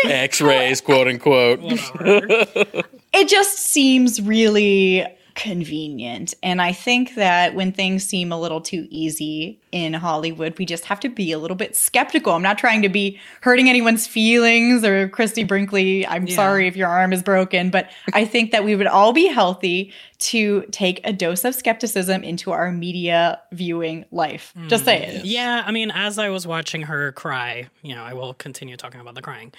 mean, 0.05 0.13
X-rays, 0.13 0.81
quote 0.81 1.09
unquote. 1.09 1.61
whatever. 1.61 2.27
it 3.13 3.29
just 3.29 3.59
seems 3.59 4.23
really 4.23 5.07
convenient. 5.37 6.35
And 6.43 6.61
I 6.61 6.73
think 6.73 7.15
that 7.15 7.55
when 7.55 7.71
things 7.71 8.05
seem 8.05 8.33
a 8.33 8.41
little 8.41 8.61
too 8.61 8.89
easy 8.91 9.61
in 9.71 9.93
Hollywood, 9.93 10.59
we 10.59 10.67
just 10.67 10.87
have 10.87 10.99
to 11.01 11.09
be 11.09 11.31
a 11.31 11.39
little 11.39 11.57
bit 11.57 11.77
skeptical. 11.77 12.33
I'm 12.33 12.43
not 12.43 12.59
trying 12.59 12.83
to 12.83 12.89
be 12.89 13.21
hurting 13.43 13.69
anyone's 13.69 14.07
feelings 14.07 14.83
or 14.85 15.09
Christie 15.09 15.45
Brinkley. 15.45 16.07
I'm 16.07 16.27
Yeah. 16.27 16.35
sorry 16.35 16.67
if 16.67 16.75
your 16.77 16.89
arm 16.89 17.13
is 17.13 17.23
broken, 17.23 17.71
but 17.71 17.91
I 18.13 18.25
think 18.25 18.51
that 18.51 18.65
we 18.65 18.75
would 18.75 18.87
all 18.87 19.13
be 19.13 19.27
healthy 19.27 19.93
to 20.19 20.63
take 20.73 21.01
a 21.05 21.13
dose 21.13 21.45
of 21.45 21.55
skepticism 21.55 22.25
into 22.25 22.51
our 22.51 22.73
media 22.73 23.41
viewing 23.53 24.07
life. 24.11 24.55
Just 24.69 24.83
mm, 24.83 24.87
saying. 24.87 25.21
Yeah, 25.25 25.63
I 25.67 25.71
mean, 25.71 25.91
as 25.91 26.19
I 26.19 26.31
was 26.31 26.47
watching 26.47 26.83
her 26.83 27.13
cry, 27.13 27.69
you 27.83 27.95
know, 27.95 28.03
I 28.03 28.15
will 28.15 28.33
continue 28.35 28.77
talking 28.77 29.01
about 29.01 29.15
the 29.15 29.23
crying. 29.23 29.53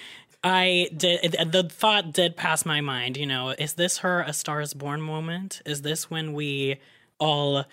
I 0.44 0.90
did 0.96 1.36
the 1.52 1.64
thought 1.64 2.14
did 2.14 2.36
pass 2.36 2.66
my 2.66 2.82
mind, 2.82 3.18
you 3.18 3.26
know, 3.26 3.50
is 3.52 3.74
this 3.74 4.00
her 4.00 4.22
a 4.22 4.34
stars 4.34 4.74
born 4.74 5.02
moment? 5.02 5.62
Is 5.66 5.82
this 5.82 6.10
when 6.10 6.34
we 6.34 6.80
all 7.20 7.66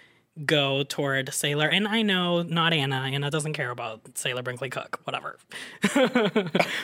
go 0.44 0.83
toward 0.83 1.33
Sailor? 1.33 1.68
And 1.68 1.87
I 1.87 2.02
know 2.02 2.42
not 2.42 2.73
Anna, 2.73 2.97
Anna 2.97 3.30
doesn't 3.30 3.52
care 3.52 3.71
about 3.71 4.00
Sailor 4.16 4.42
Brinkley 4.42 4.71
Cook, 4.71 4.99
whatever. 5.04 5.38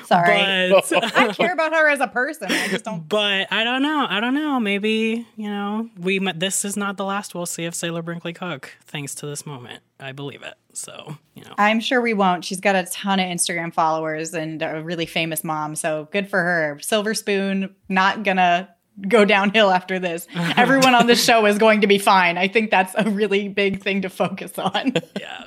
Sorry. 0.04 0.70
But 0.70 0.92
I 1.16 1.32
care 1.32 1.52
about 1.52 1.72
her 1.72 1.88
as 1.88 2.00
a 2.00 2.08
person. 2.08 2.52
I 2.52 2.68
just 2.68 2.84
don't 2.84 3.08
but 3.08 3.50
I 3.50 3.64
don't 3.64 3.82
know. 3.82 4.06
I 4.08 4.20
don't 4.20 4.34
know. 4.34 4.60
Maybe 4.60 5.26
you 5.36 5.48
know 5.48 5.88
we. 5.98 6.18
This 6.18 6.64
is 6.64 6.76
not 6.76 6.98
the 6.98 7.04
last 7.04 7.34
we'll 7.34 7.46
see 7.46 7.64
of 7.64 7.74
Sailor 7.74 8.02
Brinkley 8.02 8.34
Cook, 8.34 8.76
thanks 8.84 9.14
to 9.16 9.26
this 9.26 9.46
moment. 9.46 9.82
I 9.98 10.12
believe 10.12 10.42
it. 10.42 10.54
So 10.72 11.16
you 11.40 11.44
know. 11.48 11.54
I'm 11.58 11.80
sure 11.80 12.00
we 12.00 12.14
won't. 12.14 12.44
She's 12.44 12.60
got 12.60 12.76
a 12.76 12.84
ton 12.84 13.18
of 13.20 13.26
Instagram 13.26 13.72
followers 13.74 14.34
and 14.34 14.62
a 14.62 14.82
really 14.82 15.06
famous 15.06 15.42
mom. 15.42 15.74
So 15.74 16.08
good 16.12 16.28
for 16.28 16.40
her. 16.42 16.78
Silver 16.80 17.14
Spoon, 17.14 17.74
not 17.88 18.22
gonna 18.22 18.68
go 19.08 19.24
downhill 19.36 19.70
after 19.70 19.98
this. 19.98 20.26
Everyone 20.56 20.94
on 20.94 21.06
the 21.06 21.16
show 21.16 21.46
is 21.46 21.58
going 21.58 21.80
to 21.80 21.86
be 21.86 21.98
fine. 21.98 22.38
I 22.38 22.48
think 22.48 22.70
that's 22.70 22.94
a 22.96 23.08
really 23.10 23.48
big 23.48 23.82
thing 23.82 24.02
to 24.02 24.08
focus 24.10 24.58
on. 24.58 24.92
yeah. 25.20 25.44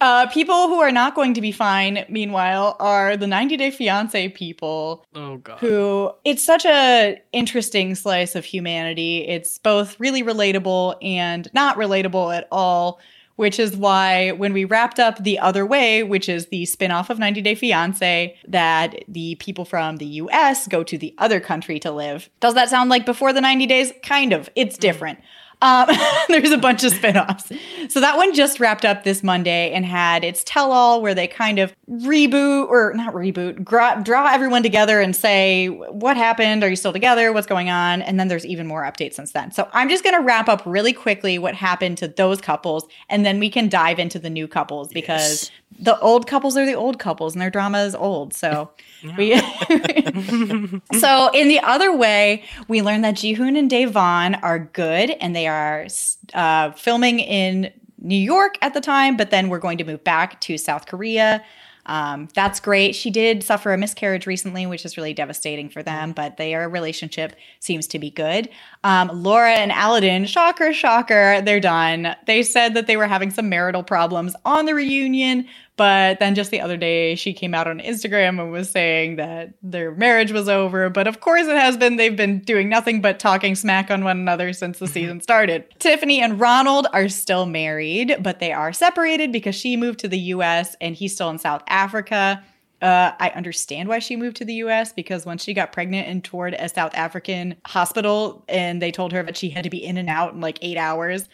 Uh, 0.00 0.26
people 0.28 0.68
who 0.68 0.80
are 0.80 0.92
not 0.92 1.14
going 1.14 1.32
to 1.34 1.40
be 1.40 1.50
fine, 1.52 2.04
meanwhile, 2.10 2.76
are 2.78 3.16
the 3.16 3.26
90 3.26 3.56
Day 3.56 3.70
Fiance 3.70 4.28
people 4.30 5.04
Oh 5.14 5.38
god. 5.38 5.58
who 5.60 6.10
it's 6.24 6.44
such 6.44 6.66
a 6.66 7.20
interesting 7.32 7.94
slice 7.94 8.34
of 8.34 8.44
humanity. 8.44 9.26
It's 9.26 9.58
both 9.58 9.98
really 9.98 10.22
relatable 10.22 10.96
and 11.02 11.48
not 11.54 11.76
relatable 11.78 12.36
at 12.36 12.48
all, 12.52 13.00
which 13.36 13.58
is 13.58 13.76
why 13.76 14.30
when 14.32 14.52
we 14.52 14.64
wrapped 14.64 14.98
up 14.98 15.22
the 15.22 15.38
other 15.38 15.66
way, 15.66 16.02
which 16.02 16.28
is 16.28 16.46
the 16.46 16.64
spin-off 16.64 17.10
of 17.10 17.18
90 17.18 17.42
Day 17.42 17.54
Fiance, 17.54 18.36
that 18.48 19.04
the 19.08 19.34
people 19.36 19.64
from 19.64 19.96
the 19.96 20.06
US 20.06 20.68
go 20.68 20.84
to 20.84 20.96
the 20.96 21.14
other 21.18 21.40
country 21.40 21.78
to 21.80 21.90
live. 21.90 22.30
Does 22.40 22.54
that 22.54 22.68
sound 22.68 22.90
like 22.90 23.06
before 23.06 23.32
the 23.32 23.40
90 23.40 23.66
days? 23.66 23.92
Kind 24.02 24.32
of. 24.32 24.48
It's 24.54 24.76
mm. 24.76 24.80
different. 24.80 25.18
Um, 25.62 25.88
there's 26.28 26.50
a 26.50 26.58
bunch 26.58 26.84
of 26.84 26.92
spin-offs. 26.92 27.52
So 27.88 28.00
that 28.00 28.16
one 28.16 28.34
just 28.34 28.60
wrapped 28.60 28.84
up 28.84 29.04
this 29.04 29.22
Monday 29.22 29.72
and 29.72 29.84
had 29.84 30.24
its 30.24 30.42
tell-all 30.44 31.02
where 31.02 31.14
they 31.14 31.26
kind 31.26 31.58
of 31.58 31.74
reboot 31.88 32.68
or 32.68 32.92
not 32.94 33.14
reboot, 33.14 33.64
gra- 33.64 34.00
draw 34.02 34.32
everyone 34.32 34.62
together 34.62 35.00
and 35.00 35.14
say 35.14 35.68
what 35.68 36.16
happened, 36.16 36.62
are 36.64 36.68
you 36.68 36.76
still 36.76 36.92
together, 36.92 37.32
what's 37.32 37.46
going 37.46 37.70
on, 37.70 38.02
and 38.02 38.18
then 38.18 38.28
there's 38.28 38.46
even 38.46 38.66
more 38.66 38.82
updates 38.82 39.14
since 39.14 39.32
then. 39.32 39.50
So 39.52 39.68
I'm 39.72 39.88
just 39.88 40.04
going 40.04 40.16
to 40.16 40.22
wrap 40.22 40.48
up 40.48 40.62
really 40.64 40.92
quickly 40.92 41.38
what 41.38 41.54
happened 41.54 41.98
to 41.98 42.08
those 42.08 42.40
couples 42.40 42.86
and 43.08 43.24
then 43.24 43.38
we 43.38 43.50
can 43.50 43.68
dive 43.68 43.98
into 43.98 44.18
the 44.18 44.30
new 44.30 44.48
couples 44.48 44.92
because 44.92 45.50
the 45.78 45.98
old 46.00 46.26
couples 46.26 46.56
are 46.56 46.66
the 46.66 46.74
old 46.74 46.98
couples 46.98 47.34
and 47.34 47.42
their 47.42 47.50
drama 47.50 47.78
is 47.84 47.94
old. 47.94 48.34
So 48.34 48.70
we 49.16 49.34
So 50.98 51.30
in 51.32 51.48
the 51.48 51.60
other 51.62 51.94
way, 51.96 52.44
we 52.68 52.82
learned 52.82 53.04
that 53.04 53.14
Jihoon 53.14 53.58
and 53.58 53.70
Deavan 53.70 54.38
are 54.42 54.58
good 54.58 55.10
and 55.10 55.34
they 55.34 55.46
are 55.46 55.86
uh, 56.32 56.72
filming 56.72 57.20
in 57.20 57.72
New 57.98 58.16
York 58.16 58.56
at 58.60 58.74
the 58.74 58.80
time, 58.80 59.16
but 59.16 59.30
then 59.30 59.48
we're 59.48 59.58
going 59.58 59.78
to 59.78 59.84
move 59.84 60.04
back 60.04 60.40
to 60.42 60.58
South 60.58 60.86
Korea. 60.86 61.42
Um, 61.86 62.28
that's 62.34 62.60
great. 62.60 62.94
She 62.94 63.10
did 63.10 63.42
suffer 63.42 63.72
a 63.72 63.78
miscarriage 63.78 64.26
recently, 64.26 64.66
which 64.66 64.84
is 64.84 64.96
really 64.96 65.12
devastating 65.12 65.68
for 65.68 65.82
them, 65.82 66.12
but 66.12 66.36
their 66.36 66.68
relationship 66.68 67.36
seems 67.60 67.86
to 67.88 67.98
be 67.98 68.10
good. 68.10 68.48
Um, 68.84 69.10
Laura 69.12 69.52
and 69.52 69.70
Aladdin, 69.70 70.24
shocker, 70.24 70.72
shocker, 70.72 71.42
they're 71.42 71.60
done. 71.60 72.16
They 72.26 72.42
said 72.42 72.74
that 72.74 72.86
they 72.86 72.96
were 72.96 73.06
having 73.06 73.30
some 73.30 73.48
marital 73.48 73.82
problems 73.82 74.34
on 74.44 74.64
the 74.64 74.74
reunion, 74.74 75.46
but 75.76 76.20
then 76.20 76.34
just 76.34 76.50
the 76.50 76.60
other 76.60 76.76
day, 76.76 77.16
she 77.16 77.32
came 77.32 77.54
out 77.54 77.66
on 77.66 77.80
Instagram 77.80 78.40
and 78.40 78.52
was 78.52 78.70
saying 78.70 79.16
that 79.16 79.54
their 79.62 79.90
marriage 79.90 80.30
was 80.30 80.48
over. 80.48 80.88
But 80.88 81.08
of 81.08 81.20
course, 81.20 81.46
it 81.46 81.56
has 81.56 81.76
been. 81.76 81.96
They've 81.96 82.16
been 82.16 82.40
doing 82.40 82.68
nothing 82.68 83.00
but 83.00 83.18
talking 83.18 83.56
smack 83.56 83.90
on 83.90 84.04
one 84.04 84.18
another 84.18 84.52
since 84.52 84.78
the 84.78 84.86
season 84.86 85.20
started. 85.20 85.64
Tiffany 85.80 86.20
and 86.20 86.38
Ronald 86.38 86.86
are 86.92 87.08
still 87.08 87.46
married, 87.46 88.16
but 88.20 88.38
they 88.38 88.52
are 88.52 88.72
separated 88.72 89.32
because 89.32 89.56
she 89.56 89.76
moved 89.76 89.98
to 90.00 90.08
the 90.08 90.18
US 90.18 90.76
and 90.80 90.94
he's 90.94 91.14
still 91.14 91.30
in 91.30 91.38
South 91.38 91.62
Africa. 91.66 92.42
Uh, 92.80 93.12
I 93.18 93.30
understand 93.30 93.88
why 93.88 93.98
she 93.98 94.14
moved 94.14 94.36
to 94.36 94.44
the 94.44 94.54
US 94.54 94.92
because 94.92 95.24
once 95.24 95.42
she 95.42 95.54
got 95.54 95.72
pregnant 95.72 96.06
and 96.06 96.22
toured 96.22 96.54
a 96.54 96.68
South 96.68 96.94
African 96.94 97.56
hospital 97.66 98.44
and 98.48 98.80
they 98.82 98.92
told 98.92 99.12
her 99.12 99.22
that 99.22 99.36
she 99.36 99.48
had 99.48 99.64
to 99.64 99.70
be 99.70 99.84
in 99.84 99.96
and 99.96 100.08
out 100.08 100.34
in 100.34 100.40
like 100.40 100.58
eight 100.60 100.76
hours, 100.76 101.28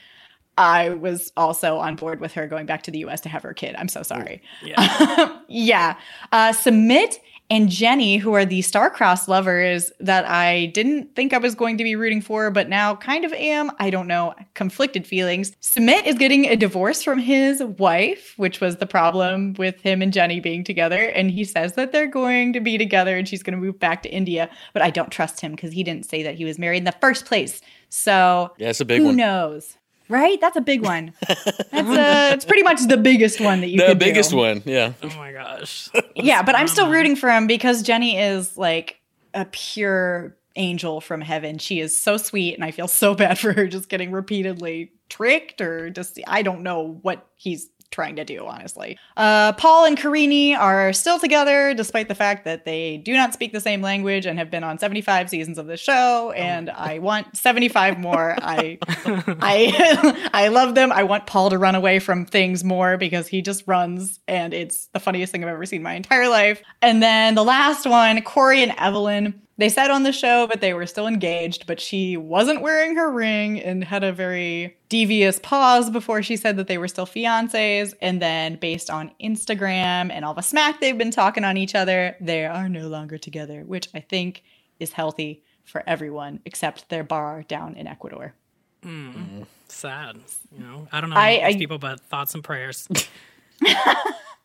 I 0.60 0.90
was 0.90 1.32
also 1.38 1.78
on 1.78 1.96
board 1.96 2.20
with 2.20 2.32
her 2.34 2.46
going 2.46 2.66
back 2.66 2.82
to 2.82 2.90
the 2.90 2.98
US 3.06 3.22
to 3.22 3.30
have 3.30 3.42
her 3.42 3.54
kid. 3.54 3.74
I'm 3.78 3.88
so 3.88 4.02
sorry. 4.02 4.42
Yeah. 4.62 5.38
yeah. 5.48 5.96
Uh, 6.32 6.52
Sumit 6.52 7.16
and 7.48 7.68
Jenny, 7.68 8.18
who 8.18 8.34
are 8.34 8.44
the 8.44 8.62
star-crossed 8.62 9.26
lovers 9.26 9.90
that 9.98 10.24
I 10.28 10.66
didn't 10.66 11.16
think 11.16 11.32
I 11.32 11.38
was 11.38 11.54
going 11.56 11.78
to 11.78 11.82
be 11.84 11.96
rooting 11.96 12.20
for, 12.20 12.50
but 12.50 12.68
now 12.68 12.94
kind 12.94 13.24
of 13.24 13.32
am. 13.32 13.72
I 13.80 13.90
don't 13.90 14.06
know, 14.06 14.34
conflicted 14.54 15.06
feelings. 15.06 15.50
Sumit 15.62 16.06
is 16.06 16.14
getting 16.16 16.44
a 16.44 16.56
divorce 16.56 17.02
from 17.02 17.18
his 17.18 17.62
wife, 17.64 18.34
which 18.36 18.60
was 18.60 18.76
the 18.76 18.86
problem 18.86 19.54
with 19.54 19.80
him 19.80 20.02
and 20.02 20.12
Jenny 20.12 20.38
being 20.40 20.62
together. 20.62 21.06
And 21.08 21.30
he 21.30 21.42
says 21.44 21.72
that 21.72 21.90
they're 21.90 22.06
going 22.06 22.52
to 22.52 22.60
be 22.60 22.78
together 22.78 23.16
and 23.16 23.26
she's 23.26 23.42
going 23.42 23.58
to 23.58 23.60
move 23.64 23.80
back 23.80 24.02
to 24.04 24.10
India. 24.10 24.48
But 24.72 24.82
I 24.82 24.90
don't 24.90 25.10
trust 25.10 25.40
him 25.40 25.52
because 25.52 25.72
he 25.72 25.82
didn't 25.82 26.04
say 26.06 26.22
that 26.22 26.36
he 26.36 26.44
was 26.44 26.58
married 26.58 26.78
in 26.78 26.84
the 26.84 26.92
first 27.00 27.24
place. 27.24 27.60
So 27.88 28.52
Yeah, 28.58 28.68
it's 28.68 28.80
a 28.80 28.84
big 28.84 29.00
who 29.00 29.06
one. 29.06 29.16
knows? 29.16 29.76
Right? 30.10 30.38
That's 30.40 30.56
a 30.56 30.60
big 30.60 30.82
one. 30.82 31.12
That's 31.28 31.72
a, 31.72 32.32
it's 32.34 32.44
pretty 32.44 32.62
much 32.64 32.80
the 32.86 32.96
biggest 32.96 33.40
one 33.40 33.60
that 33.62 33.68
you 33.68 33.78
The 33.78 33.86
could 33.86 33.98
biggest 34.00 34.30
do. 34.30 34.36
one, 34.36 34.62
yeah. 34.66 34.92
Oh 35.02 35.08
my 35.16 35.32
gosh. 35.32 35.88
Yeah, 36.16 36.42
but 36.42 36.54
I'm 36.56 36.68
still 36.68 36.90
rooting 36.90 37.16
for 37.16 37.30
him 37.30 37.46
because 37.46 37.82
Jenny 37.82 38.18
is 38.18 38.56
like 38.58 39.00
a 39.34 39.44
pure 39.46 40.36
angel 40.56 41.00
from 41.00 41.20
heaven. 41.20 41.58
She 41.58 41.78
is 41.80 42.00
so 42.02 42.16
sweet, 42.16 42.54
and 42.54 42.64
I 42.64 42.72
feel 42.72 42.88
so 42.88 43.14
bad 43.14 43.38
for 43.38 43.52
her 43.52 43.66
just 43.68 43.88
getting 43.88 44.10
repeatedly 44.10 44.90
tricked 45.08 45.60
or 45.60 45.90
just 45.90 46.18
I 46.26 46.42
don't 46.42 46.62
know 46.62 46.98
what 47.02 47.26
he's 47.36 47.68
trying 47.90 48.16
to 48.16 48.24
do, 48.24 48.46
honestly. 48.46 48.98
Uh, 49.16 49.52
Paul 49.54 49.84
and 49.84 49.96
Karine 49.96 50.54
are 50.54 50.92
still 50.92 51.18
together 51.18 51.74
despite 51.74 52.08
the 52.08 52.14
fact 52.14 52.44
that 52.44 52.64
they 52.64 52.98
do 52.98 53.14
not 53.14 53.34
speak 53.34 53.52
the 53.52 53.60
same 53.60 53.82
language 53.82 54.26
and 54.26 54.38
have 54.38 54.50
been 54.50 54.64
on 54.64 54.78
75 54.78 55.28
seasons 55.28 55.58
of 55.58 55.66
the 55.66 55.76
show. 55.76 56.32
And 56.32 56.70
I 56.70 56.98
want 56.98 57.36
75 57.36 57.98
more. 57.98 58.36
I, 58.40 58.78
I, 59.40 60.30
I 60.32 60.48
love 60.48 60.74
them. 60.74 60.92
I 60.92 61.02
want 61.02 61.26
Paul 61.26 61.50
to 61.50 61.58
run 61.58 61.74
away 61.74 61.98
from 61.98 62.26
things 62.26 62.62
more 62.62 62.96
because 62.96 63.26
he 63.26 63.42
just 63.42 63.64
runs, 63.66 64.20
and 64.28 64.54
it's 64.54 64.86
the 64.88 65.00
funniest 65.00 65.32
thing 65.32 65.42
I've 65.42 65.50
ever 65.50 65.66
seen 65.66 65.78
in 65.78 65.82
my 65.82 65.94
entire 65.94 66.28
life. 66.28 66.62
And 66.82 67.02
then 67.02 67.34
the 67.34 67.44
last 67.44 67.86
one, 67.86 68.22
Corey 68.22 68.62
and 68.62 68.72
Evelin. 68.72 69.34
They 69.58 69.68
said 69.68 69.90
on 69.90 70.04
the 70.04 70.12
show, 70.12 70.46
but 70.46 70.62
they 70.62 70.72
were 70.72 70.86
still 70.86 71.06
engaged, 71.06 71.66
but 71.66 71.80
she 71.80 72.16
wasn't 72.16 72.62
wearing 72.62 72.96
her 72.96 73.10
ring 73.10 73.60
and 73.60 73.84
had 73.84 74.02
a 74.02 74.10
very 74.10 74.78
devious 74.90 75.38
pause 75.38 75.88
before 75.88 76.22
she 76.22 76.36
said 76.36 76.58
that 76.58 76.66
they 76.66 76.76
were 76.76 76.88
still 76.88 77.06
fiancés. 77.06 77.94
And 78.02 78.20
then, 78.20 78.56
based 78.56 78.90
on 78.90 79.10
Instagram 79.22 80.10
and 80.12 80.22
all 80.26 80.34
the 80.34 80.42
smack 80.42 80.80
they've 80.80 80.98
been 80.98 81.10
talking 81.10 81.44
on 81.44 81.56
each 81.56 81.74
other, 81.74 82.14
they 82.20 82.44
are 82.44 82.68
no 82.68 82.88
longer 82.88 83.16
together, 83.16 83.62
which 83.64 83.88
I 83.94 84.00
think 84.00 84.42
is 84.78 84.92
healthy 84.92 85.42
for 85.64 85.82
everyone 85.86 86.40
except 86.44 86.90
their 86.90 87.04
bar 87.04 87.42
down 87.48 87.74
in 87.76 87.86
Ecuador. 87.86 88.34
Mm. 88.84 89.14
Mm. 89.14 89.46
Sad. 89.68 90.16
You 90.52 90.64
know, 90.64 90.88
I 90.92 91.00
don't 91.00 91.08
know 91.10 91.16
I- 91.16 91.46
these 91.46 91.56
I- 91.56 91.58
people, 91.58 91.78
but 91.78 92.00
thoughts 92.00 92.34
and 92.34 92.44
prayers. 92.44 92.86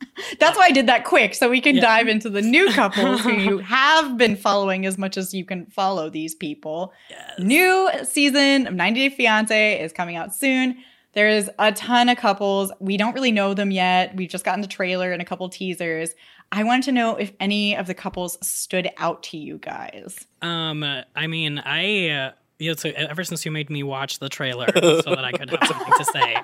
That's 0.39 0.57
why 0.57 0.65
I 0.65 0.71
did 0.71 0.87
that 0.87 1.05
quick, 1.05 1.33
so 1.33 1.49
we 1.49 1.61
can 1.61 1.75
dive 1.77 2.07
into 2.07 2.29
the 2.29 2.41
new 2.41 2.69
couples 2.73 3.21
who 3.21 3.33
you 3.33 3.57
have 3.59 4.17
been 4.17 4.35
following 4.35 4.85
as 4.85 4.97
much 4.97 5.17
as 5.17 5.33
you 5.33 5.45
can 5.45 5.65
follow 5.67 6.09
these 6.09 6.35
people. 6.35 6.93
New 7.39 7.89
season 8.03 8.67
of 8.67 8.73
90 8.73 9.09
Day 9.09 9.15
Fiance 9.15 9.81
is 9.81 9.93
coming 9.93 10.15
out 10.15 10.33
soon. 10.33 10.77
There's 11.13 11.47
a 11.59 11.71
ton 11.71 12.09
of 12.09 12.17
couples. 12.17 12.71
We 12.79 12.97
don't 12.97 13.13
really 13.13 13.31
know 13.31 13.53
them 13.53 13.71
yet. 13.71 14.15
We've 14.15 14.29
just 14.29 14.43
gotten 14.43 14.61
the 14.61 14.67
trailer 14.67 15.13
and 15.13 15.21
a 15.21 15.25
couple 15.25 15.47
teasers. 15.47 16.09
I 16.51 16.63
wanted 16.63 16.83
to 16.83 16.91
know 16.91 17.15
if 17.15 17.31
any 17.39 17.75
of 17.75 17.87
the 17.87 17.93
couples 17.93 18.37
stood 18.45 18.89
out 18.97 19.23
to 19.23 19.37
you 19.37 19.57
guys. 19.57 20.25
Um, 20.41 20.83
I 21.15 21.27
mean, 21.27 21.59
I 21.59 22.09
uh, 22.09 22.31
you 22.59 22.71
know, 22.71 22.75
so 22.75 22.89
ever 22.95 23.23
since 23.23 23.45
you 23.45 23.51
made 23.51 23.69
me 23.69 23.83
watch 23.83 24.19
the 24.19 24.29
trailer 24.29 24.67
so 24.73 25.15
that 25.15 25.25
I 25.25 25.31
could 25.31 25.49
have 25.49 25.67
something 25.67 25.93
to 25.97 26.05
say, 26.05 26.37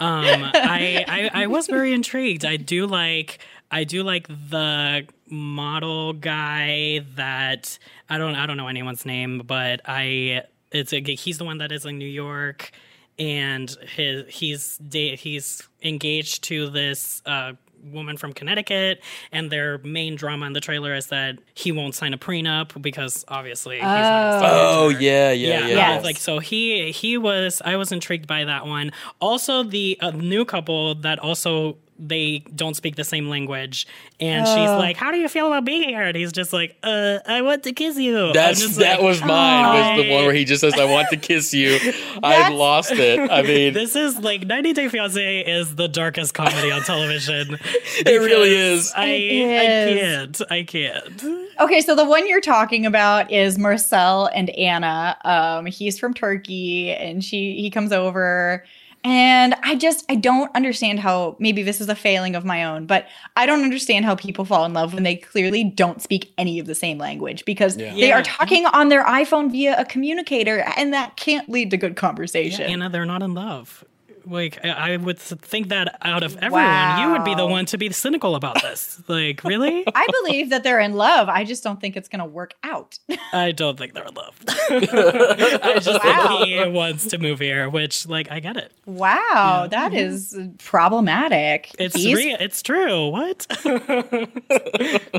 um, 0.00 0.50
I, 0.54 1.04
I 1.06 1.42
I 1.42 1.46
was 1.46 1.66
very 1.66 1.92
intrigued. 1.92 2.44
I 2.44 2.56
do 2.56 2.86
like 2.86 3.38
I 3.70 3.84
do 3.84 4.02
like 4.02 4.26
the 4.28 5.06
model 5.28 6.12
guy 6.14 7.00
that 7.16 7.78
I 8.08 8.18
don't 8.18 8.34
I 8.34 8.46
don't 8.46 8.56
know 8.56 8.68
anyone's 8.68 9.04
name, 9.04 9.42
but 9.46 9.80
I 9.84 10.42
it's 10.72 10.92
a, 10.92 11.00
he's 11.00 11.38
the 11.38 11.44
one 11.44 11.58
that 11.58 11.72
is 11.72 11.84
in 11.84 11.98
New 11.98 12.08
York 12.08 12.72
and 13.18 13.70
his 13.94 14.24
he's 14.28 14.80
he's 14.90 15.68
engaged 15.82 16.44
to 16.44 16.70
this 16.70 17.22
uh, 17.26 17.52
woman 17.82 18.16
from 18.16 18.32
Connecticut, 18.32 19.02
and 19.32 19.50
their 19.50 19.78
main 19.78 20.16
drama 20.16 20.46
in 20.46 20.52
the 20.52 20.60
trailer 20.60 20.94
is 20.94 21.06
that 21.08 21.38
he 21.54 21.72
won't 21.72 21.94
sign 21.94 22.12
a 22.14 22.18
prenup 22.18 22.80
because 22.80 23.24
obviously 23.28 23.76
he's 23.76 23.84
not 23.84 24.42
a 24.42 24.48
Oh 24.52 24.88
yeah, 24.88 25.30
yeah, 25.32 25.48
Yeah, 25.60 25.66
yeah. 25.66 25.74
Yes. 25.74 26.04
like 26.04 26.16
so 26.16 26.38
he 26.38 26.90
he 26.92 27.18
was 27.18 27.60
I 27.64 27.76
was 27.76 27.92
intrigued 27.92 28.26
by 28.26 28.44
that 28.44 28.66
one. 28.66 28.92
Also 29.20 29.62
the 29.62 29.98
uh, 30.00 30.10
new 30.10 30.44
couple 30.44 30.94
that 30.96 31.18
also 31.18 31.76
they 32.08 32.38
don't 32.54 32.74
speak 32.74 32.96
the 32.96 33.04
same 33.04 33.28
language 33.28 33.86
and 34.18 34.46
she's 34.46 34.56
like 34.56 34.96
how 34.96 35.10
do 35.12 35.18
you 35.18 35.28
feel 35.28 35.46
about 35.46 35.64
being 35.64 35.88
here 35.88 36.02
and 36.02 36.16
he's 36.16 36.32
just 36.32 36.52
like 36.52 36.76
uh 36.82 37.18
I 37.26 37.42
want 37.42 37.62
to 37.64 37.72
kiss 37.72 37.98
you. 37.98 38.32
That's 38.32 38.60
just 38.60 38.78
that 38.78 39.00
like, 39.00 39.02
was 39.02 39.20
mine. 39.22 39.96
Was 39.96 40.04
the 40.04 40.10
one 40.12 40.24
where 40.24 40.34
he 40.34 40.44
just 40.44 40.60
says, 40.62 40.74
"I 40.74 40.84
want 40.84 41.08
to 41.10 41.16
kiss 41.16 41.52
you." 41.54 41.74
I 42.22 42.36
That's- 42.36 42.52
lost 42.52 42.92
it. 42.92 43.30
I 43.30 43.42
mean, 43.50 43.74
This 43.74 43.94
is 43.96 44.18
like 44.18 44.46
90 44.46 44.72
Day 44.72 44.88
Fiance 44.88 45.40
is 45.40 45.76
the 45.76 45.88
darkest 45.88 46.34
comedy 46.34 46.70
on 46.70 46.82
television. 46.82 47.58
it 48.06 48.20
really 48.20 48.54
is. 48.54 48.92
I, 48.96 49.04
It 49.06 49.60
I 49.60 50.00
can't. 50.00 50.42
I 50.50 50.62
can't. 50.64 51.24
Okay, 51.60 51.80
so 51.80 51.94
the 51.94 52.04
one 52.04 52.26
you're 52.26 52.40
talking 52.40 52.86
about 52.86 53.30
is 53.30 53.58
Mursel 53.58 54.30
and 54.34 54.50
Anna. 54.50 55.16
Um, 55.24 55.66
he's 55.66 55.98
from 55.98 56.14
Turkey, 56.14 56.90
and 56.92 57.22
she 57.22 57.60
he 57.60 57.70
comes 57.70 57.92
over, 57.92 58.64
and 59.04 59.54
I 59.62 59.74
just 59.76 60.04
I 60.08 60.14
don't 60.16 60.54
understand 60.54 61.00
how 61.00 61.36
maybe 61.38 61.62
this 61.62 61.80
is 61.80 61.88
a 61.88 61.94
failing 61.94 62.34
of 62.34 62.44
my 62.44 62.64
own, 62.64 62.86
but 62.86 63.06
I 63.36 63.46
don't 63.46 63.62
understand 63.64 64.04
how 64.04 64.14
people 64.14 64.44
fall 64.44 64.64
in 64.64 64.72
love 64.72 64.92
when 64.94 65.02
they 65.04 65.16
clearly 65.16 65.64
don't 65.64 66.02
speak 66.02 66.32
any 66.38 66.58
of 66.58 66.66
the 66.66 66.74
same 66.74 66.98
language 66.98 67.44
because 67.44 67.76
Yeah. 67.76 67.92
they 67.94 68.08
Yeah. 68.08 68.18
are 68.18 68.22
talking 68.22 68.66
on 68.66 68.88
their 68.88 69.04
iPhone 69.04 69.50
via 69.50 69.78
a 69.78 69.84
communicator, 69.84 70.64
and 70.76 70.92
that 70.92 71.16
can't 71.16 71.48
lead 71.48 71.70
to 71.70 71.76
good 71.76 71.96
conversation. 71.96 72.62
Anna, 72.66 72.88
they're 72.90 73.06
not 73.06 73.22
in 73.22 73.32
love. 73.34 73.84
Like, 74.26 74.58
I 74.64 74.92
I 74.92 74.96
would 74.96 75.18
think 75.18 75.68
that 75.68 75.98
out 76.02 76.22
of 76.22 76.36
everyone, 76.38 77.00
you 77.00 77.10
would 77.12 77.24
be 77.24 77.34
the 77.34 77.46
one 77.46 77.66
to 77.66 77.78
be 77.78 77.90
cynical 77.92 78.34
about 78.34 78.60
this. 78.62 79.00
Like, 79.06 79.44
really? 79.44 79.84
I 79.94 80.06
believe 80.22 80.50
that 80.50 80.62
they're 80.64 80.80
in 80.80 80.94
love. 80.94 81.28
I 81.28 81.44
just 81.44 81.62
don't 81.62 81.80
think 81.80 81.96
it's 81.96 82.08
going 82.08 82.20
to 82.20 82.24
work 82.24 82.54
out. 82.62 82.98
I 83.32 83.52
don't 83.52 83.78
think 83.78 83.94
they're 83.94 84.06
in 84.06 84.14
love. 84.14 84.38
I 84.48 85.78
just 85.80 86.04
Wow. 86.04 86.38
think 86.38 86.48
he 86.48 86.68
wants 86.68 87.06
to 87.06 87.18
move 87.18 87.38
here, 87.38 87.68
which, 87.70 88.06
like, 88.06 88.30
I 88.30 88.40
get 88.40 88.56
it. 88.56 88.72
Wow, 88.86 89.68
that 89.70 89.92
mm-hmm. 89.92 89.98
is 89.98 90.38
problematic. 90.58 91.70
It's 91.78 91.96
re- 91.96 92.36
it's 92.40 92.62
true. 92.62 93.08
What? 93.08 93.46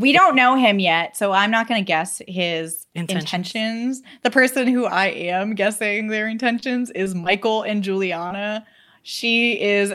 we 0.02 0.12
don't 0.12 0.36
know 0.36 0.56
him 0.56 0.80
yet, 0.80 1.16
so 1.18 1.32
I'm 1.32 1.52
not 1.52 1.68
going 1.68 1.82
to 1.82 1.86
guess 1.86 2.22
his 2.28 2.86
Intentions. 2.94 3.24
intentions. 3.24 4.02
The 4.24 4.32
person 4.32 4.68
who 4.68 4.86
I 4.86 5.08
am 5.08 5.56
guessing 5.56 6.08
their 6.08 6.28
intentions 6.28 6.90
is 6.92 7.16
Michael 7.16 7.62
and 7.64 7.84
Juliana. 7.84 8.66
She 9.04 9.60
is 9.62 9.94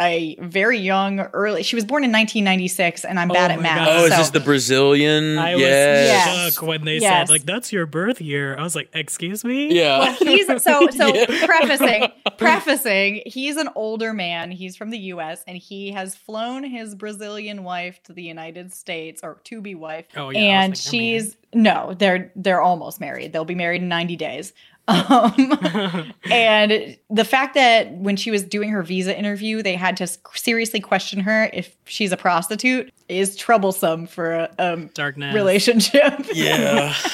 a 0.00 0.36
very 0.40 0.78
young, 0.78 1.18
early. 1.18 1.64
She 1.64 1.74
was 1.74 1.84
born 1.84 2.04
in 2.04 2.12
1996, 2.12 3.04
and 3.04 3.18
I'm 3.18 3.26
bad 3.26 3.50
Oh 3.50 3.54
at 3.54 3.60
math. 3.60 3.78
God. 3.78 3.88
Oh, 3.88 4.04
is 4.04 4.12
so- 4.12 4.18
this 4.18 4.30
the 4.30 4.38
Brazilian? 4.38 5.38
I 5.38 5.54
was 5.56 5.60
yes. 5.62 6.26
Yes. 6.26 6.54
shook 6.54 6.62
when 6.62 6.84
they 6.84 6.98
Yes. 6.98 7.28
said, 7.28 7.32
like, 7.32 7.42
that's 7.44 7.72
your 7.72 7.84
birth 7.84 8.20
year. 8.20 8.56
I 8.56 8.62
was 8.62 8.76
like, 8.76 8.90
excuse 8.94 9.44
me? 9.44 9.74
Yeah. 9.74 9.98
Well, 9.98 10.12
he's 10.14 10.46
so 10.46 10.86
so 10.90 11.08
Yeah. 11.14 11.26
prefacing 11.26 12.08
prefacing 12.36 13.22
he's 13.26 13.56
an 13.56 13.68
older 13.74 14.12
man 14.12 14.50
he's 14.52 14.76
from 14.76 14.90
the 14.90 14.98
US 15.12 15.42
and 15.48 15.56
he 15.56 15.90
has 15.90 16.14
flown 16.14 16.62
his 16.62 16.94
Brazilian 16.94 17.64
wife 17.64 18.00
to 18.04 18.12
the 18.12 18.22
United 18.22 18.72
States 18.72 19.20
or 19.24 19.40
to 19.44 19.60
be 19.60 19.74
wife 19.74 20.06
Oh, 20.16 20.30
yeah, 20.30 20.62
and 20.62 20.72
like, 20.74 20.82
they're 20.82 20.90
she's 20.90 21.36
no 21.52 21.94
they're 21.98 22.30
they're 22.36 22.60
almost 22.62 23.00
married 23.00 23.32
they'll 23.32 23.44
be 23.44 23.54
married 23.56 23.82
in 23.82 23.88
90 23.88 24.16
days 24.16 24.52
um, 24.88 26.12
and 26.30 26.96
the 27.10 27.24
fact 27.24 27.54
that 27.54 27.92
when 27.92 28.16
she 28.16 28.30
was 28.30 28.42
doing 28.42 28.70
her 28.70 28.82
visa 28.82 29.16
interview 29.16 29.62
they 29.62 29.76
had 29.76 29.96
to 29.98 30.06
seriously 30.34 30.80
question 30.80 31.20
her 31.20 31.50
if 31.52 31.76
she's 31.84 32.10
a 32.10 32.16
prostitute 32.16 32.92
is 33.08 33.36
troublesome 33.36 34.06
for 34.06 34.32
a 34.32 34.50
um, 34.58 34.88
Darkness. 34.94 35.34
relationship 35.34 36.26
yeah. 36.32 36.94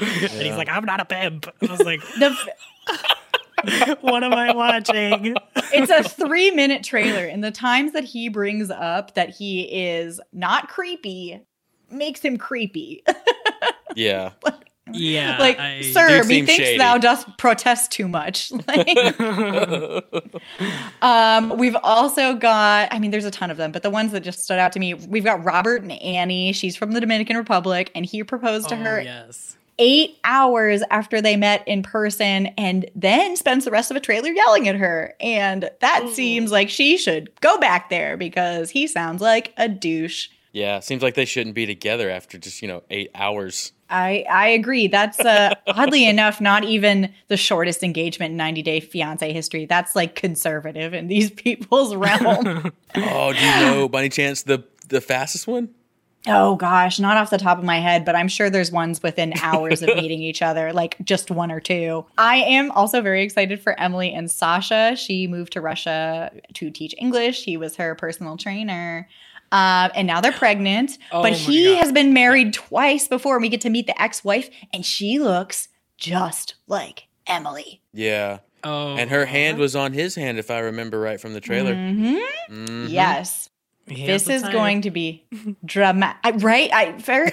And 0.00 0.02
he's 0.02 0.56
like, 0.56 0.68
I'm 0.68 0.84
not 0.84 0.98
a 0.98 1.04
pimp. 1.04 1.46
I 1.62 1.66
was 1.70 1.80
like, 1.82 2.00
the 2.18 2.36
what 4.00 4.24
am 4.24 4.32
I 4.34 4.52
watching? 4.52 5.36
it's 5.72 5.90
a 5.92 6.02
three 6.02 6.50
minute 6.50 6.82
trailer 6.82 7.24
and 7.24 7.44
the 7.44 7.52
times 7.52 7.92
that 7.92 8.02
he 8.02 8.28
brings 8.28 8.68
up 8.70 9.14
that 9.14 9.30
he 9.30 9.62
is 9.62 10.20
not 10.32 10.68
creepy 10.68 11.40
makes 11.88 12.20
him 12.20 12.36
creepy 12.36 13.04
Yeah. 13.94 14.32
Yeah. 14.92 15.36
like 15.40 15.58
I- 15.58 15.80
sir 15.82 16.22
methinks 16.24 16.52
shady. 16.54 16.78
thou 16.78 16.98
dost 16.98 17.26
protest 17.38 17.90
too 17.90 18.06
much 18.08 18.52
like 18.68 18.88
um 21.02 21.56
we've 21.58 21.76
also 21.82 22.34
got 22.34 22.88
i 22.92 22.98
mean 22.98 23.10
there's 23.10 23.24
a 23.24 23.30
ton 23.30 23.50
of 23.50 23.56
them 23.56 23.72
but 23.72 23.82
the 23.82 23.90
ones 23.90 24.12
that 24.12 24.20
just 24.20 24.44
stood 24.44 24.58
out 24.58 24.72
to 24.72 24.78
me 24.78 24.94
we've 24.94 25.24
got 25.24 25.42
robert 25.44 25.82
and 25.82 25.92
annie 25.92 26.52
she's 26.52 26.76
from 26.76 26.92
the 26.92 27.00
dominican 27.00 27.36
republic 27.36 27.90
and 27.94 28.06
he 28.06 28.22
proposed 28.22 28.68
to 28.68 28.74
Oh, 28.76 28.78
her 28.78 29.00
yes. 29.00 29.56
eight 29.78 30.18
hours 30.24 30.82
after 30.90 31.20
they 31.20 31.36
met 31.36 31.66
in 31.66 31.82
person 31.82 32.46
and 32.58 32.88
then 32.94 33.36
spends 33.36 33.64
the 33.64 33.70
rest 33.70 33.90
of 33.90 33.96
a 33.96 34.00
trailer 34.00 34.28
yelling 34.30 34.68
at 34.68 34.76
her. 34.76 35.14
And 35.20 35.70
that 35.80 36.08
seems 36.10 36.50
like 36.52 36.68
she 36.70 36.96
should 36.96 37.30
go 37.40 37.58
back 37.58 37.90
there 37.90 38.16
because 38.16 38.70
he 38.70 38.86
sounds 38.86 39.20
like 39.22 39.52
a 39.56 39.68
douche. 39.68 40.28
Yeah. 40.52 40.80
Seems 40.80 41.02
like 41.02 41.14
they 41.14 41.24
shouldn't 41.26 41.54
be 41.54 41.66
together 41.66 42.08
after 42.10 42.38
just, 42.38 42.62
you 42.62 42.68
know, 42.68 42.82
eight 42.90 43.10
hours. 43.14 43.72
I, 43.88 44.24
I 44.30 44.48
agree. 44.48 44.88
That's 44.88 45.20
uh, 45.20 45.54
oddly 45.66 46.06
enough 46.06 46.40
not 46.40 46.64
even 46.64 47.12
the 47.28 47.36
shortest 47.36 47.82
engagement 47.82 48.32
in 48.32 48.36
90 48.36 48.62
Day 48.62 48.80
Fiance 48.80 49.32
history. 49.32 49.66
That's 49.66 49.94
like 49.94 50.14
conservative 50.14 50.94
in 50.94 51.08
these 51.08 51.30
people's 51.46 51.94
realm. 51.94 52.72
Oh, 52.98 53.34
do 53.34 53.38
you 53.38 53.56
know 53.60 53.88
by 53.90 54.00
any 54.00 54.08
chance 54.08 54.42
the 54.42 54.64
the 54.88 55.02
fastest 55.02 55.46
one? 55.46 55.68
oh 56.26 56.56
gosh, 56.56 56.98
not 56.98 57.16
off 57.16 57.30
the 57.30 57.38
top 57.38 57.58
of 57.58 57.64
my 57.64 57.78
head, 57.78 58.04
but 58.04 58.16
I'm 58.16 58.28
sure 58.28 58.50
there's 58.50 58.72
ones 58.72 59.02
within 59.02 59.32
hours 59.42 59.82
of 59.82 59.94
meeting 59.96 60.20
each 60.22 60.42
other, 60.42 60.72
like 60.72 60.96
just 61.04 61.30
one 61.30 61.52
or 61.52 61.60
two. 61.60 62.04
I 62.18 62.36
am 62.36 62.70
also 62.72 63.00
very 63.00 63.22
excited 63.22 63.60
for 63.60 63.78
Emily 63.78 64.12
and 64.12 64.30
Sasha. 64.30 64.96
She 64.96 65.26
moved 65.26 65.52
to 65.52 65.60
Russia 65.60 66.32
to 66.54 66.70
teach 66.70 66.94
English. 66.98 67.44
He 67.44 67.56
was 67.56 67.76
her 67.76 67.94
personal 67.94 68.36
trainer. 68.36 69.08
Uh, 69.52 69.88
and 69.94 70.06
now 70.06 70.20
they're 70.20 70.32
pregnant, 70.46 70.98
Oh 71.12 71.22
but 71.22 71.32
he 71.32 71.66
God. 71.74 71.78
has 71.84 71.92
been 71.92 72.12
married 72.12 72.52
twice 72.54 73.08
before. 73.08 73.36
And 73.36 73.42
we 73.42 73.48
get 73.48 73.60
to 73.62 73.70
meet 73.70 73.86
the 73.86 74.00
ex-wife, 74.00 74.50
and 74.72 74.84
she 74.84 75.18
looks 75.18 75.68
just 75.98 76.54
like 76.66 77.06
Emily. 77.26 77.80
Yeah. 77.92 78.38
Oh. 78.64 78.96
And 78.96 79.10
her 79.10 79.26
hand 79.26 79.58
was 79.58 79.76
on 79.76 79.92
his 79.92 80.14
hand, 80.16 80.38
if 80.38 80.50
I 80.50 80.58
remember 80.60 80.98
right 80.98 81.20
from 81.20 81.32
the 81.34 81.40
trailer. 81.40 81.74
Mm-hmm. 81.74 82.54
Mhm. 82.54 82.90
Yes. 82.90 83.48
He 83.88 84.04
this 84.04 84.28
is 84.28 84.42
type. 84.42 84.50
going 84.52 84.80
to 84.82 84.90
be 84.90 85.24
dramatic, 85.64 86.42
right? 86.42 86.68
I 86.72 86.86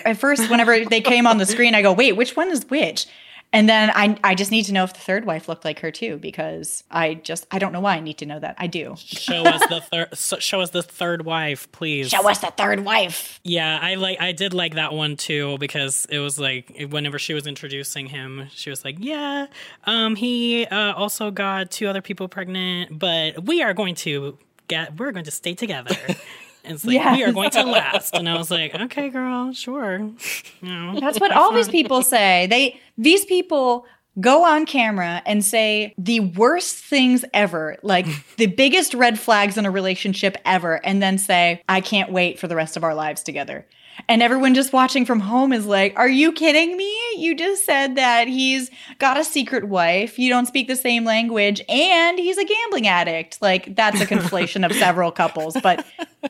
at 0.05 0.17
first, 0.17 0.49
whenever 0.51 0.85
they 0.85 1.01
came 1.01 1.25
on 1.25 1.39
the 1.39 1.47
screen, 1.47 1.73
I 1.73 1.81
go, 1.81 1.91
"Wait, 1.91 2.11
which 2.11 2.35
one 2.35 2.51
is 2.51 2.63
which?" 2.69 3.07
And 3.53 3.69
then 3.69 3.91
I, 3.93 4.17
I 4.23 4.33
just 4.33 4.49
need 4.49 4.63
to 4.63 4.73
know 4.73 4.83
if 4.83 4.93
the 4.93 4.99
third 4.99 5.25
wife 5.25 5.47
looked 5.47 5.63
like 5.63 5.79
her 5.81 5.91
too, 5.91 6.17
because 6.17 6.83
I 6.89 7.13
just, 7.13 7.45
I 7.51 7.59
don't 7.59 7.71
know 7.71 7.81
why 7.81 7.95
I 7.95 7.99
need 7.99 8.17
to 8.17 8.25
know 8.25 8.39
that. 8.39 8.55
I 8.57 8.65
do. 8.65 8.95
show 8.97 9.43
us 9.43 9.61
the 9.69 9.79
third. 9.79 10.17
Show 10.43 10.61
us 10.61 10.71
the 10.71 10.81
third 10.81 11.23
wife, 11.23 11.71
please. 11.71 12.09
Show 12.09 12.27
us 12.27 12.39
the 12.39 12.51
third 12.57 12.79
wife. 12.83 13.39
Yeah, 13.43 13.77
I 13.79 13.95
like. 13.95 14.19
I 14.19 14.31
did 14.31 14.53
like 14.53 14.75
that 14.75 14.93
one 14.93 15.15
too 15.15 15.57
because 15.59 16.07
it 16.09 16.19
was 16.19 16.39
like 16.39 16.87
whenever 16.89 17.19
she 17.19 17.33
was 17.33 17.45
introducing 17.45 18.07
him, 18.07 18.47
she 18.51 18.69
was 18.69 18.83
like, 18.83 18.95
"Yeah, 18.99 19.47
um, 19.85 20.15
he 20.15 20.65
uh, 20.65 20.93
also 20.93 21.29
got 21.29 21.69
two 21.69 21.87
other 21.87 22.01
people 22.01 22.27
pregnant, 22.27 22.97
but 22.97 23.45
we 23.45 23.61
are 23.61 23.73
going 23.73 23.95
to 23.95 24.37
get. 24.67 24.97
We're 24.97 25.11
going 25.11 25.25
to 25.25 25.31
stay 25.31 25.53
together." 25.53 25.95
And 26.63 26.75
it's 26.75 26.85
like 26.85 27.17
we 27.17 27.23
are 27.23 27.31
going 27.33 27.49
to 27.51 27.63
last, 27.63 28.15
and 28.15 28.27
I 28.29 28.37
was 28.37 28.49
like, 28.49 28.73
"Okay, 28.73 29.09
girl, 29.09 29.51
sure." 29.53 29.97
You 29.99 30.13
know, 30.61 30.99
That's 30.99 31.19
what 31.19 31.31
all 31.31 31.51
these 31.51 31.67
people 31.69 32.01
say. 32.03 32.47
They, 32.47 32.79
these 32.97 33.25
people 33.25 33.85
go 34.19 34.45
on 34.45 34.65
camera 34.65 35.21
and 35.25 35.43
say 35.43 35.93
the 35.97 36.19
worst 36.21 36.77
things 36.77 37.25
ever, 37.33 37.77
like 37.83 38.05
the 38.37 38.45
biggest 38.45 38.93
red 38.93 39.19
flags 39.19 39.57
in 39.57 39.65
a 39.65 39.71
relationship 39.71 40.37
ever, 40.45 40.75
and 40.85 41.01
then 41.01 41.17
say, 41.17 41.61
I 41.67 41.81
can't 41.81 42.11
wait 42.11 42.39
for 42.39 42.47
the 42.47 42.55
rest 42.55 42.77
of 42.77 42.83
our 42.83 42.93
lives 42.93 43.23
together. 43.23 43.65
And 44.07 44.21
everyone 44.21 44.53
just 44.53 44.73
watching 44.73 45.05
from 45.05 45.19
home 45.19 45.53
is 45.53 45.65
like, 45.65 45.97
Are 45.97 46.09
you 46.09 46.31
kidding 46.31 46.75
me? 46.77 46.93
You 47.17 47.35
just 47.35 47.65
said 47.65 47.95
that 47.95 48.27
he's 48.27 48.69
got 48.99 49.17
a 49.17 49.23
secret 49.23 49.65
wife, 49.65 50.19
you 50.19 50.29
don't 50.29 50.45
speak 50.45 50.67
the 50.67 50.75
same 50.75 51.05
language, 51.05 51.61
and 51.69 52.19
he's 52.19 52.37
a 52.37 52.45
gambling 52.45 52.87
addict. 52.87 53.41
Like, 53.41 53.75
that's 53.75 54.01
a 54.01 54.05
conflation 54.05 54.65
of 54.65 54.73
several 54.77 55.11
couples, 55.11 55.57
but 55.61 55.85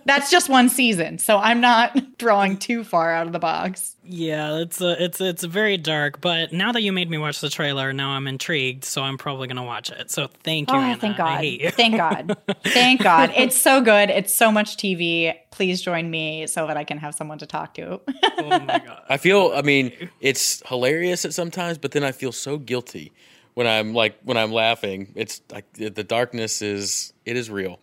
that's 0.06 0.30
just 0.30 0.50
one 0.50 0.70
season. 0.70 1.18
So 1.18 1.38
I'm 1.38 1.62
not 1.62 2.18
drawing 2.18 2.58
too 2.58 2.84
far 2.84 3.12
out 3.12 3.28
of 3.28 3.34
the 3.34 3.40
box. 3.40 3.93
Yeah, 4.06 4.58
it's 4.60 4.82
a, 4.82 5.02
it's 5.02 5.22
it's 5.22 5.44
very 5.46 5.78
dark. 5.78 6.20
But 6.20 6.52
now 6.52 6.74
that 6.74 6.82
you 6.82 6.92
made 6.92 7.10
me 7.10 7.18
watch 7.18 7.40
the 7.40 7.50
trailer, 7.50 7.94
now 7.94 8.10
I'm 8.10 8.28
intrigued, 8.28 8.84
so 8.84 9.02
I'm 9.02 9.18
probably 9.18 9.48
gonna 9.48 9.64
watch 9.64 9.92
it. 9.92 10.12
So 10.12 10.28
thank 10.44 10.70
you, 10.70 10.76
Oh, 10.78 10.82
Anna. 10.82 10.98
thank 11.00 11.16
I 11.16 11.18
God. 11.18 11.40
hate 11.40 11.62
you. 11.62 11.70
Thank 11.72 11.96
God. 11.96 12.38
Thank 12.66 13.02
God. 13.04 13.32
It's 13.36 13.56
so 13.60 13.80
good. 13.82 14.10
It's 14.10 14.34
so 14.36 14.52
much 14.52 14.76
TV. 14.76 15.34
Please 15.52 15.82
join 15.82 16.10
me 16.12 16.48
so 16.48 16.68
that 16.68 16.76
I 16.76 16.84
can 16.84 16.98
have 16.98 17.16
someone 17.16 17.38
to 17.38 17.46
talk 17.46 17.76
to. 17.76 18.02
oh 18.40 18.60
my 18.60 18.82
god. 18.86 19.04
I 19.08 19.18
feel, 19.18 19.52
I 19.56 19.62
mean, 19.62 19.94
it's 20.20 20.62
hilarious 20.68 21.24
at 21.24 21.34
sometimes, 21.34 21.78
but 21.78 21.92
then 21.92 22.04
I 22.04 22.12
feel 22.12 22.32
so 22.34 22.58
guilty 22.58 23.14
when 23.54 23.68
I'm 23.68 23.94
like, 23.94 24.18
when 24.24 24.36
I'm 24.36 24.52
laughing. 24.52 25.14
It's 25.16 25.42
like 25.52 25.72
the 25.74 25.90
the 25.90 26.04
darkness 26.04 26.62
is, 26.62 27.14
it 27.26 27.38
is 27.38 27.50
real. 27.50 27.80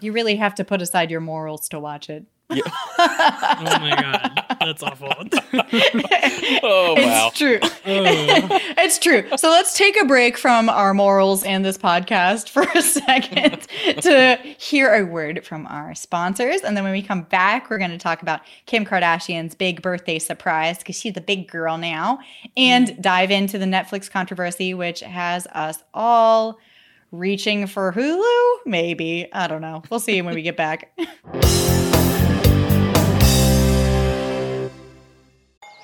you 0.00 0.12
really 0.12 0.36
have 0.36 0.54
to 0.56 0.64
put 0.64 0.82
aside 0.82 1.10
your 1.10 1.20
morals 1.20 1.68
to 1.68 1.78
watch 1.78 2.10
it. 2.10 2.24
Oh 2.98 3.78
my 3.80 3.96
god. 4.00 4.41
That's 4.64 4.82
awful. 4.82 5.12
Oh, 6.64 6.94
wow. 6.94 7.28
It's 7.28 7.38
true. 7.38 7.58
it's 7.62 8.98
true. 8.98 9.24
So 9.36 9.48
let's 9.48 9.76
take 9.76 10.00
a 10.00 10.04
break 10.04 10.36
from 10.36 10.68
our 10.68 10.94
morals 10.94 11.42
and 11.44 11.64
this 11.64 11.76
podcast 11.76 12.48
for 12.48 12.62
a 12.62 12.82
second 12.82 13.66
to 14.02 14.38
hear 14.58 14.92
a 14.92 15.04
word 15.04 15.44
from 15.44 15.66
our 15.66 15.94
sponsors. 15.94 16.60
And 16.60 16.76
then 16.76 16.84
when 16.84 16.92
we 16.92 17.02
come 17.02 17.22
back, 17.22 17.68
we're 17.68 17.78
going 17.78 17.90
to 17.90 17.98
talk 17.98 18.22
about 18.22 18.42
Kim 18.66 18.84
Kardashian's 18.84 19.54
big 19.54 19.82
birthday 19.82 20.18
surprise 20.18 20.78
because 20.78 20.96
she's 20.96 21.16
a 21.16 21.20
big 21.20 21.48
girl 21.48 21.78
now 21.78 22.20
and 22.56 22.88
mm. 22.88 23.02
dive 23.02 23.30
into 23.30 23.58
the 23.58 23.66
Netflix 23.66 24.10
controversy, 24.10 24.74
which 24.74 25.00
has 25.00 25.46
us 25.48 25.82
all 25.92 26.58
reaching 27.10 27.66
for 27.66 27.92
Hulu. 27.92 28.66
Maybe. 28.66 29.32
I 29.32 29.46
don't 29.46 29.62
know. 29.62 29.82
We'll 29.90 30.00
see 30.00 30.20
when 30.22 30.34
we 30.34 30.42
get 30.42 30.56
back. 30.56 30.92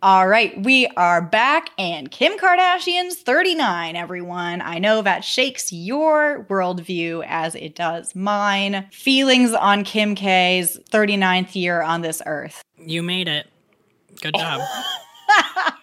All 0.00 0.28
right, 0.28 0.56
we 0.62 0.86
are 0.96 1.20
back, 1.20 1.70
and 1.76 2.08
Kim 2.08 2.38
Kardashian's 2.38 3.16
39, 3.16 3.96
everyone. 3.96 4.60
I 4.62 4.78
know 4.78 5.02
that 5.02 5.24
shakes 5.24 5.72
your 5.72 6.46
worldview 6.48 7.24
as 7.26 7.56
it 7.56 7.74
does 7.74 8.14
mine. 8.14 8.86
Feelings 8.92 9.52
on 9.52 9.82
Kim 9.82 10.14
K's 10.14 10.78
39th 10.92 11.56
year 11.56 11.82
on 11.82 12.02
this 12.02 12.22
earth. 12.26 12.62
You 12.76 13.02
made 13.02 13.26
it. 13.26 13.48
Good 14.20 14.36
job. 14.36 14.60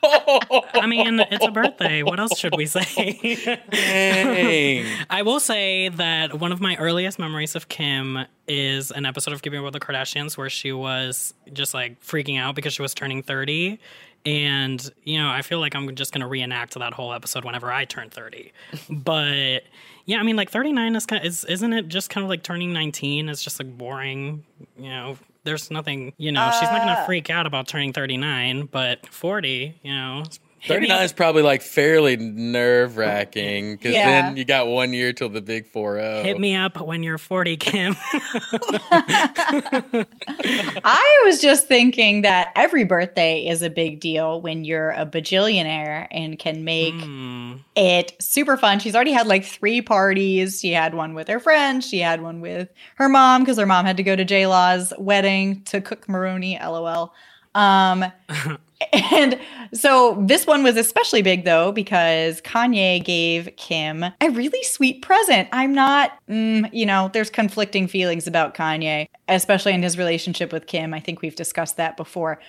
I 0.04 0.86
mean, 0.88 1.20
it's 1.20 1.46
a 1.46 1.52
birthday. 1.52 2.04
What 2.04 2.20
else 2.20 2.38
should 2.38 2.56
we 2.56 2.66
say? 2.66 3.60
I 5.10 5.22
will 5.24 5.40
say 5.40 5.90
that 5.90 6.40
one 6.40 6.52
of 6.52 6.62
my 6.62 6.76
earliest 6.78 7.20
memories 7.20 7.56
of 7.56 7.68
Kim 7.68 8.26
is 8.48 8.92
an 8.92 9.06
episode 9.06 9.34
of 9.34 9.42
Keeping 9.42 9.60
Up 9.60 9.66
with 9.66 9.74
the 9.74 9.80
Kardashians 9.80 10.38
where 10.38 10.50
she 10.50 10.72
was 10.72 11.34
just 11.52 11.74
like 11.74 12.02
freaking 12.02 12.40
out 12.40 12.56
because 12.56 12.74
she 12.74 12.82
was 12.82 12.94
turning 12.94 13.24
30. 13.24 13.80
And, 14.26 14.92
you 15.04 15.20
know, 15.20 15.30
I 15.30 15.42
feel 15.44 15.60
like 15.60 15.76
I'm 15.76 15.94
just 15.96 16.12
going 16.12 16.22
to 16.22 16.28
reenact 16.28 16.74
that 16.76 16.94
whole 16.94 17.14
episode 17.14 17.46
whenever 17.46 17.72
I 17.72 17.86
turn 17.86 18.10
30. 18.10 18.52
but 18.90 19.64
yeah, 20.06 20.18
I 20.20 20.24
mean, 20.24 20.36
like 20.36 20.50
39 20.50 20.96
is 20.96 21.06
kind 21.06 21.22
of, 21.22 21.28
is, 21.28 21.46
isn't 21.46 21.74
it 21.74 21.88
just 21.88 22.10
kind 22.10 22.24
of 22.24 22.30
like 22.30 22.44
turning 22.44 22.74
19? 22.74 23.30
is 23.30 23.42
just 23.42 23.60
like 23.60 23.78
boring, 23.78 24.44
you 24.78 24.90
know. 24.90 25.18
There's 25.44 25.70
nothing, 25.70 26.14
you 26.18 26.32
know, 26.32 26.50
she's 26.60 26.70
not 26.70 26.78
going 26.78 26.96
to 26.96 27.02
ah. 27.02 27.06
freak 27.06 27.30
out 27.30 27.46
about 27.46 27.68
turning 27.68 27.94
39, 27.94 28.66
but 28.72 29.06
40, 29.06 29.80
you 29.84 29.94
know, 29.94 30.24
39 30.68 31.04
is 31.04 31.14
probably 31.14 31.42
like 31.44 31.62
fairly 31.62 32.18
nerve 32.18 32.98
wracking 32.98 33.76
because 33.76 33.94
Yeah. 33.94 34.06
then 34.24 34.38
you 34.38 34.46
got 34.46 34.68
one 34.68 34.94
year 34.94 35.14
till 35.14 35.30
the 35.30 35.42
big 35.42 35.66
4 35.68 35.96
0. 36.00 36.24
Hit 36.24 36.40
me 36.40 36.56
up 36.56 36.80
when 36.82 37.04
you're 37.04 37.18
40, 37.18 37.58
Kim. 37.58 37.96
I 40.84 41.22
was 41.26 41.42
just 41.42 41.68
thinking 41.68 42.22
that 42.24 42.52
every 42.56 42.84
birthday 42.84 43.46
is 43.48 43.62
a 43.62 43.70
big 43.70 44.00
deal 44.00 44.42
when 44.42 44.64
you're 44.64 44.92
a 44.92 45.06
bajillionaire 45.06 46.08
and 46.12 46.38
can 46.40 46.64
make 46.64 46.96
it 47.76 48.14
super 48.20 48.58
fun. 48.58 48.80
She's 48.80 48.96
already 48.96 49.12
had 49.12 49.28
like 49.28 49.46
three 49.46 49.82
parties. 49.82 50.60
She 50.60 50.72
had 50.72 50.94
one 50.94 51.14
with 51.14 51.28
her 51.28 51.40
friends. 51.40 51.88
She 51.88 52.00
had 52.00 52.22
one 52.22 52.42
with 52.42 52.70
her 52.96 53.10
mom 53.10 53.42
because 53.44 53.58
her 53.58 53.66
mom 53.66 53.86
had 53.86 53.98
to 53.98 54.04
go 54.04 54.16
to 54.16 54.26
J 54.26 54.48
Law's 54.48 54.94
wedding 54.98 55.62
to 55.66 55.82
Cooke 55.82 56.08
Maroney. 56.10 56.58
LOL. 56.62 57.14
Um, 57.54 58.06
and 58.94 59.40
so 59.74 60.18
this 60.22 60.48
one 60.48 60.64
was 60.64 60.78
especially 60.78 61.22
big 61.22 61.44
though 61.46 61.72
because 61.72 62.42
Kanye 62.42 63.04
gave 63.04 63.50
Kim 63.58 64.04
a 64.04 64.30
really 64.30 64.64
sweet 64.64 65.02
present. 65.02 65.50
I'm 65.52 65.74
not, 65.74 66.12
mm, 66.30 66.70
you 66.74 66.86
know, 66.86 67.10
there's 67.14 67.30
conflicting 67.30 67.88
feelings 67.88 68.28
about 68.28 68.56
Kanye, 68.56 69.08
especially 69.28 69.74
in 69.74 69.84
his 69.84 69.98
relationship 69.98 70.52
with 70.52 70.68
Kim. 70.68 70.94
I 70.94 71.00
think 71.00 71.22
we've 71.22 71.36
discussed 71.36 71.78
that 71.78 71.98
before. 71.98 72.40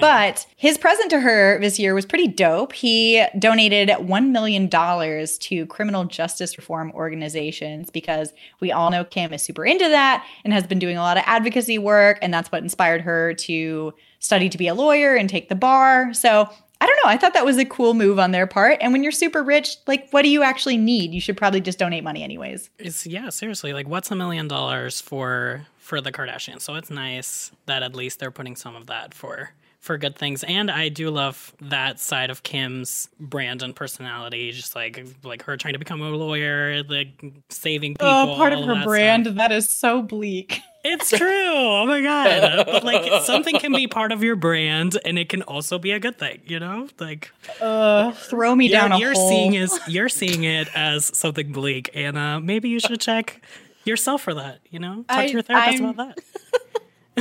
But 0.00 0.46
his 0.56 0.78
present 0.78 1.10
to 1.10 1.20
her 1.20 1.60
this 1.60 1.78
year 1.78 1.94
was 1.94 2.06
pretty 2.06 2.28
dope. 2.28 2.72
He 2.72 3.24
donated 3.38 3.88
$1 3.88 4.30
million 4.30 4.68
to 4.68 5.66
criminal 5.66 6.04
justice 6.04 6.58
reform 6.58 6.92
organizations 6.92 7.90
because 7.90 8.32
we 8.60 8.72
all 8.72 8.90
know 8.90 9.04
Kim 9.04 9.32
is 9.32 9.42
super 9.42 9.64
into 9.64 9.88
that 9.88 10.26
and 10.44 10.52
has 10.52 10.66
been 10.66 10.78
doing 10.78 10.96
a 10.96 11.02
lot 11.02 11.16
of 11.16 11.22
advocacy 11.26 11.78
work. 11.78 12.18
And 12.20 12.32
that's 12.34 12.50
what 12.50 12.62
inspired 12.62 13.02
her 13.02 13.34
to 13.34 13.94
study 14.18 14.48
to 14.48 14.58
be 14.58 14.68
a 14.68 14.74
lawyer 14.74 15.14
and 15.14 15.28
take 15.28 15.48
the 15.48 15.54
bar. 15.54 16.12
So 16.14 16.48
I 16.80 16.86
don't 16.86 16.96
know. 17.04 17.10
I 17.10 17.16
thought 17.16 17.34
that 17.34 17.44
was 17.44 17.56
a 17.56 17.64
cool 17.64 17.94
move 17.94 18.18
on 18.18 18.32
their 18.32 18.46
part. 18.46 18.78
And 18.80 18.92
when 18.92 19.02
you're 19.02 19.12
super 19.12 19.42
rich, 19.42 19.76
like, 19.86 20.10
what 20.10 20.22
do 20.22 20.28
you 20.28 20.42
actually 20.42 20.76
need? 20.76 21.14
You 21.14 21.20
should 21.20 21.36
probably 21.36 21.60
just 21.60 21.78
donate 21.78 22.04
money 22.04 22.22
anyways. 22.22 22.68
It's 22.78 23.06
yeah, 23.06 23.30
seriously. 23.30 23.72
Like, 23.72 23.88
what's 23.88 24.10
a 24.10 24.14
million 24.14 24.46
dollars 24.46 25.00
for 25.00 25.66
for 25.78 26.00
the 26.00 26.12
Kardashians? 26.12 26.62
So 26.62 26.74
it's 26.74 26.90
nice 26.90 27.50
that 27.64 27.82
at 27.82 27.94
least 27.94 28.18
they're 28.18 28.30
putting 28.30 28.56
some 28.56 28.76
of 28.76 28.88
that 28.88 29.14
for 29.14 29.50
for 29.80 29.96
good 29.96 30.16
things. 30.16 30.44
And 30.44 30.70
I 30.70 30.90
do 30.90 31.10
love 31.10 31.54
that 31.62 31.98
side 31.98 32.28
of 32.28 32.42
Kim's 32.42 33.08
brand 33.18 33.62
and 33.62 33.74
personality, 33.74 34.50
just 34.52 34.74
like 34.74 35.06
like 35.24 35.44
her 35.44 35.56
trying 35.56 35.74
to 35.74 35.78
become 35.78 36.02
a 36.02 36.10
lawyer, 36.10 36.82
like 36.82 37.24
saving 37.48 37.96
oh, 38.00 38.04
people. 38.04 38.34
Oh, 38.34 38.36
part 38.36 38.52
of 38.52 38.64
her 38.66 38.74
that 38.74 38.84
brand. 38.84 39.24
stuff. 39.24 39.36
That 39.36 39.52
is 39.52 39.66
so 39.66 40.02
bleak. 40.02 40.60
It's 40.88 41.10
true. 41.10 41.28
Oh 41.28 41.84
my 41.86 42.00
god! 42.00 42.66
But 42.66 42.84
like 42.84 43.22
something 43.24 43.58
can 43.58 43.72
be 43.72 43.86
part 43.88 44.12
of 44.12 44.22
your 44.22 44.36
brand, 44.36 44.96
and 45.04 45.18
it 45.18 45.28
can 45.28 45.42
also 45.42 45.78
be 45.78 45.92
a 45.92 45.98
good 45.98 46.18
thing. 46.18 46.40
You 46.46 46.60
know, 46.60 46.88
like 47.00 47.32
Uh, 47.60 48.12
throw 48.12 48.54
me 48.54 48.68
down 48.68 48.92
a 48.92 48.98
you're 48.98 49.12
hole. 49.14 49.28
seeing 49.28 49.54
is 49.54 49.78
you're 49.88 50.08
seeing 50.08 50.44
it 50.44 50.68
as 50.76 51.16
something 51.16 51.52
bleak, 51.52 51.90
and 51.94 52.16
uh, 52.16 52.40
maybe 52.40 52.68
you 52.68 52.78
should 52.80 53.00
check 53.00 53.42
yourself 53.84 54.22
for 54.22 54.34
that. 54.34 54.60
You 54.70 54.78
know, 54.78 55.04
talk 55.08 55.18
I- 55.18 55.26
to 55.26 55.32
your 55.32 55.42
therapist 55.42 55.82
I'm- 55.82 55.90
about 55.90 56.16
that. 56.16 56.24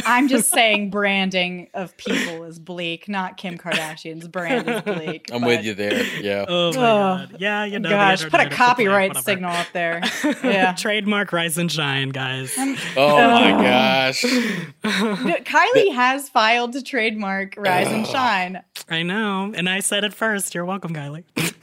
I'm 0.06 0.28
just 0.28 0.50
saying 0.50 0.90
branding 0.90 1.70
of 1.74 1.96
people 1.98 2.44
is 2.44 2.60
bleak, 2.60 3.08
not 3.08 3.38
Kim 3.38 3.58
Kardashian's 3.58 4.28
brand 4.28 4.68
is 4.70 4.82
bleak. 4.82 5.30
I'm 5.32 5.42
but- 5.42 5.48
with 5.48 5.64
you 5.66 5.74
there. 5.74 6.04
Yeah. 6.22 6.46
Oh 6.48 6.72
my 6.74 6.78
Oh, 6.78 6.82
god! 7.28 7.38
Yeah, 7.40 7.66
you 7.66 7.80
know. 7.80 7.90
Gosh, 7.90 8.24
put 8.24 8.34
a 8.34 8.44
internet 8.44 8.52
is 8.52 8.58
play, 8.58 8.58
copyright 8.68 9.10
whatever. 9.12 9.24
signal 9.24 9.52
up 9.52 9.68
there. 9.74 10.02
Yeah. 10.44 10.74
Trademark 10.74 11.32
Rise 11.34 11.58
and 11.58 11.72
Shine, 11.72 12.10
guys. 12.10 12.58
Um, 12.58 12.76
oh 12.98 13.18
my 13.18 13.52
uh, 13.54 13.62
gosh. 13.62 14.22
Kylie 14.84 15.94
has 15.94 16.30
filed 16.30 16.74
to 16.74 16.82
trademark 16.84 17.56
Rise 17.58 17.88
and 17.88 18.06
Shine. 18.08 18.62
I 18.90 19.04
know, 19.04 19.52
and 19.56 19.68
I 19.70 19.80
said 19.80 20.04
it 20.04 20.14
first. 20.14 20.54
You're 20.54 20.66
welcome, 20.66 20.94
Kylie. 20.94 21.24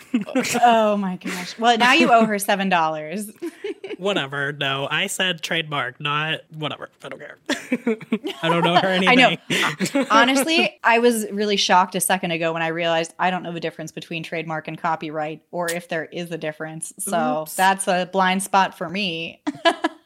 Oh 0.62 0.98
my 0.98 1.16
gosh. 1.16 1.58
Well, 1.58 1.78
now 1.78 1.94
you 1.94 2.12
owe 2.12 2.26
her 2.26 2.38
seven 2.38 2.68
dollars. 2.68 3.30
whatever. 3.96 4.52
No, 4.52 4.86
I 4.90 5.06
said 5.06 5.40
trademark, 5.40 6.00
not 6.00 6.40
whatever. 6.54 6.90
I 7.02 7.08
don't 7.08 7.18
care. 7.18 7.38
I 8.42 8.48
don't 8.48 8.64
know 8.64 8.76
her 8.76 8.88
I 9.06 9.14
know. 9.14 9.36
Honestly, 10.10 10.78
I 10.84 10.98
was 10.98 11.26
really 11.30 11.56
shocked 11.56 11.94
a 11.94 12.00
second 12.00 12.30
ago 12.30 12.52
when 12.52 12.62
I 12.62 12.68
realized 12.68 13.14
I 13.18 13.30
don't 13.30 13.42
know 13.42 13.52
the 13.52 13.60
difference 13.60 13.92
between 13.92 14.22
trademark 14.22 14.68
and 14.68 14.78
copyright, 14.78 15.42
or 15.50 15.70
if 15.70 15.88
there 15.88 16.04
is 16.06 16.30
a 16.30 16.38
difference. 16.38 16.92
So 16.98 17.46
that's 17.56 17.88
a 17.88 18.08
blind 18.12 18.42
spot 18.42 18.76
for 18.76 18.88
me. 18.88 19.42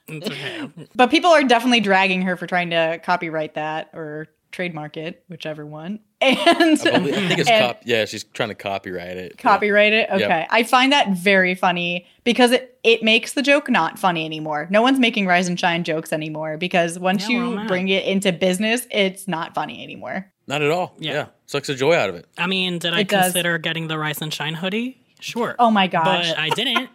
Okay. 0.09 0.71
But 0.95 1.11
people 1.11 1.31
are 1.31 1.43
definitely 1.43 1.81
dragging 1.81 2.23
her 2.23 2.37
for 2.37 2.47
trying 2.47 2.71
to 2.71 3.01
copyright 3.03 3.55
that 3.55 3.91
or 3.93 4.29
trademark 4.57 4.97
it, 4.97 5.23
whichever 5.29 5.65
one. 5.67 6.01
And 6.23 6.81
I, 6.81 6.99
believe, 6.99 7.15
I 7.15 7.29
think 7.29 7.41
it's 7.41 7.51
and 7.51 7.67
cop- 7.75 7.83
yeah, 7.85 8.07
she's 8.07 8.25
trying 8.25 8.49
to 8.49 8.55
copyright 8.55 9.19
it. 9.19 9.37
copyright 9.37 9.93
it. 9.93 10.09
Okay. 10.11 10.21
Yep. 10.21 10.49
I 10.51 10.63
find 10.63 10.91
that 10.93 11.11
very 11.13 11.55
funny 11.55 12.07
because 12.25 12.53
it, 12.53 12.79
it 12.83 13.03
makes 13.03 13.35
the 13.35 13.43
joke 13.43 13.69
not 13.69 13.99
funny 13.99 14.25
anymore. 14.25 14.67
No 14.71 14.81
one's 14.81 14.99
making 14.99 15.27
rise 15.27 15.47
and 15.47 15.61
shine 15.61 15.85
jokes 15.85 16.13
anymore 16.15 16.57
because 16.57 16.99
once 16.99 17.29
Yeah, 17.29 17.37
you 17.61 17.69
bring 17.69 17.89
it 17.89 18.05
into 18.07 18.33
business, 18.33 18.87
it's 18.91 19.29
not 19.29 19.55
funny 19.55 19.83
anymore. 19.83 20.33
Not 20.47 20.63
at 20.63 20.71
all. 20.71 20.95
Yeah. 20.99 21.13
Yeah. 21.13 21.27
Sucks 21.45 21.67
the 21.69 21.75
joy 21.75 21.95
out 21.95 22.09
of 22.09 22.15
it. 22.15 22.27
I 22.39 22.47
mean, 22.47 22.79
did 22.79 22.95
I 22.95 23.01
It 23.01 23.09
does. 23.09 23.25
consider 23.33 23.59
getting 23.59 23.89
the 23.89 23.99
Rise 23.99 24.23
and 24.23 24.33
Shine 24.33 24.55
hoodie? 24.55 25.03
Sure. 25.21 25.55
Oh 25.59 25.71
my 25.71 25.87
gosh. 25.87 26.29
But 26.31 26.39
I 26.39 26.49
didn't. 26.51 26.89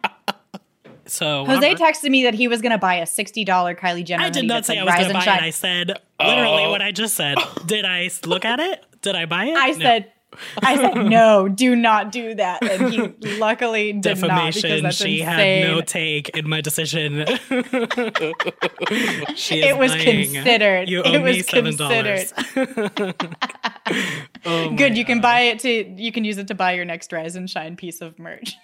So 1.07 1.45
Jose 1.45 1.69
whatever. 1.73 1.91
texted 1.91 2.09
me 2.09 2.23
that 2.23 2.33
he 2.35 2.47
was 2.47 2.61
going 2.61 2.71
to 2.71 2.77
buy 2.77 2.95
a 2.95 3.05
$60 3.05 3.45
Kylie 3.45 4.05
Jenner 4.05 4.23
I 4.25 4.29
did 4.29 4.45
not 4.45 4.65
say 4.65 4.75
said 4.75 4.81
I 4.81 4.85
was 4.85 4.93
going 4.95 5.07
to 5.07 5.13
buy 5.13 5.23
it. 5.23 5.27
I 5.41 5.49
said 5.49 5.87
literally 6.19 6.65
Oh. 6.65 6.71
what 6.71 6.81
I 6.81 6.91
just 6.91 7.15
said. 7.15 7.37
Did 7.65 7.85
I 7.85 8.09
look 8.25 8.45
at 8.45 8.59
it? 8.59 8.83
Did 9.01 9.15
I 9.15 9.25
buy 9.25 9.45
it? 9.45 9.57
I 9.57 9.71
No. 9.71 9.79
said, 9.79 10.11
I 10.61 10.75
said, 10.77 10.93
no, 11.07 11.47
do 11.49 11.75
not 11.75 12.11
do 12.11 12.35
that. 12.35 12.63
And 12.63 12.93
he 12.93 12.99
luckily 13.37 13.93
did 13.93 14.19
not 14.21 14.53
because 14.53 14.61
defamation. 14.61 14.83
that's 14.83 14.97
She 14.97 15.21
insane. 15.21 15.63
had 15.63 15.67
no 15.71 15.81
take 15.81 16.29
in 16.29 16.47
my 16.47 16.61
decision. 16.61 17.19
it 17.27 17.41
was 19.77 19.91
lying. 19.91 20.31
considered. 20.33 20.87
You 20.87 21.01
owe 21.03 21.13
it 21.13 21.23
me 21.23 21.37
was 21.37 21.47
seven 21.47 21.75
considered. 21.75 22.31
dollars. 22.55 23.13
oh 24.45 24.69
Good, 24.75 24.97
you 24.97 25.03
can 25.03 25.19
buy 25.19 25.41
it 25.41 25.59
to 25.59 25.69
you 26.01 26.11
can 26.11 26.23
use 26.23 26.37
it 26.37 26.47
to 26.47 26.55
buy 26.55 26.73
your 26.73 26.85
next 26.85 27.11
rise 27.11 27.35
and 27.35 27.49
shine 27.49 27.75
piece 27.75 28.01
of 28.01 28.17
merch. 28.19 28.55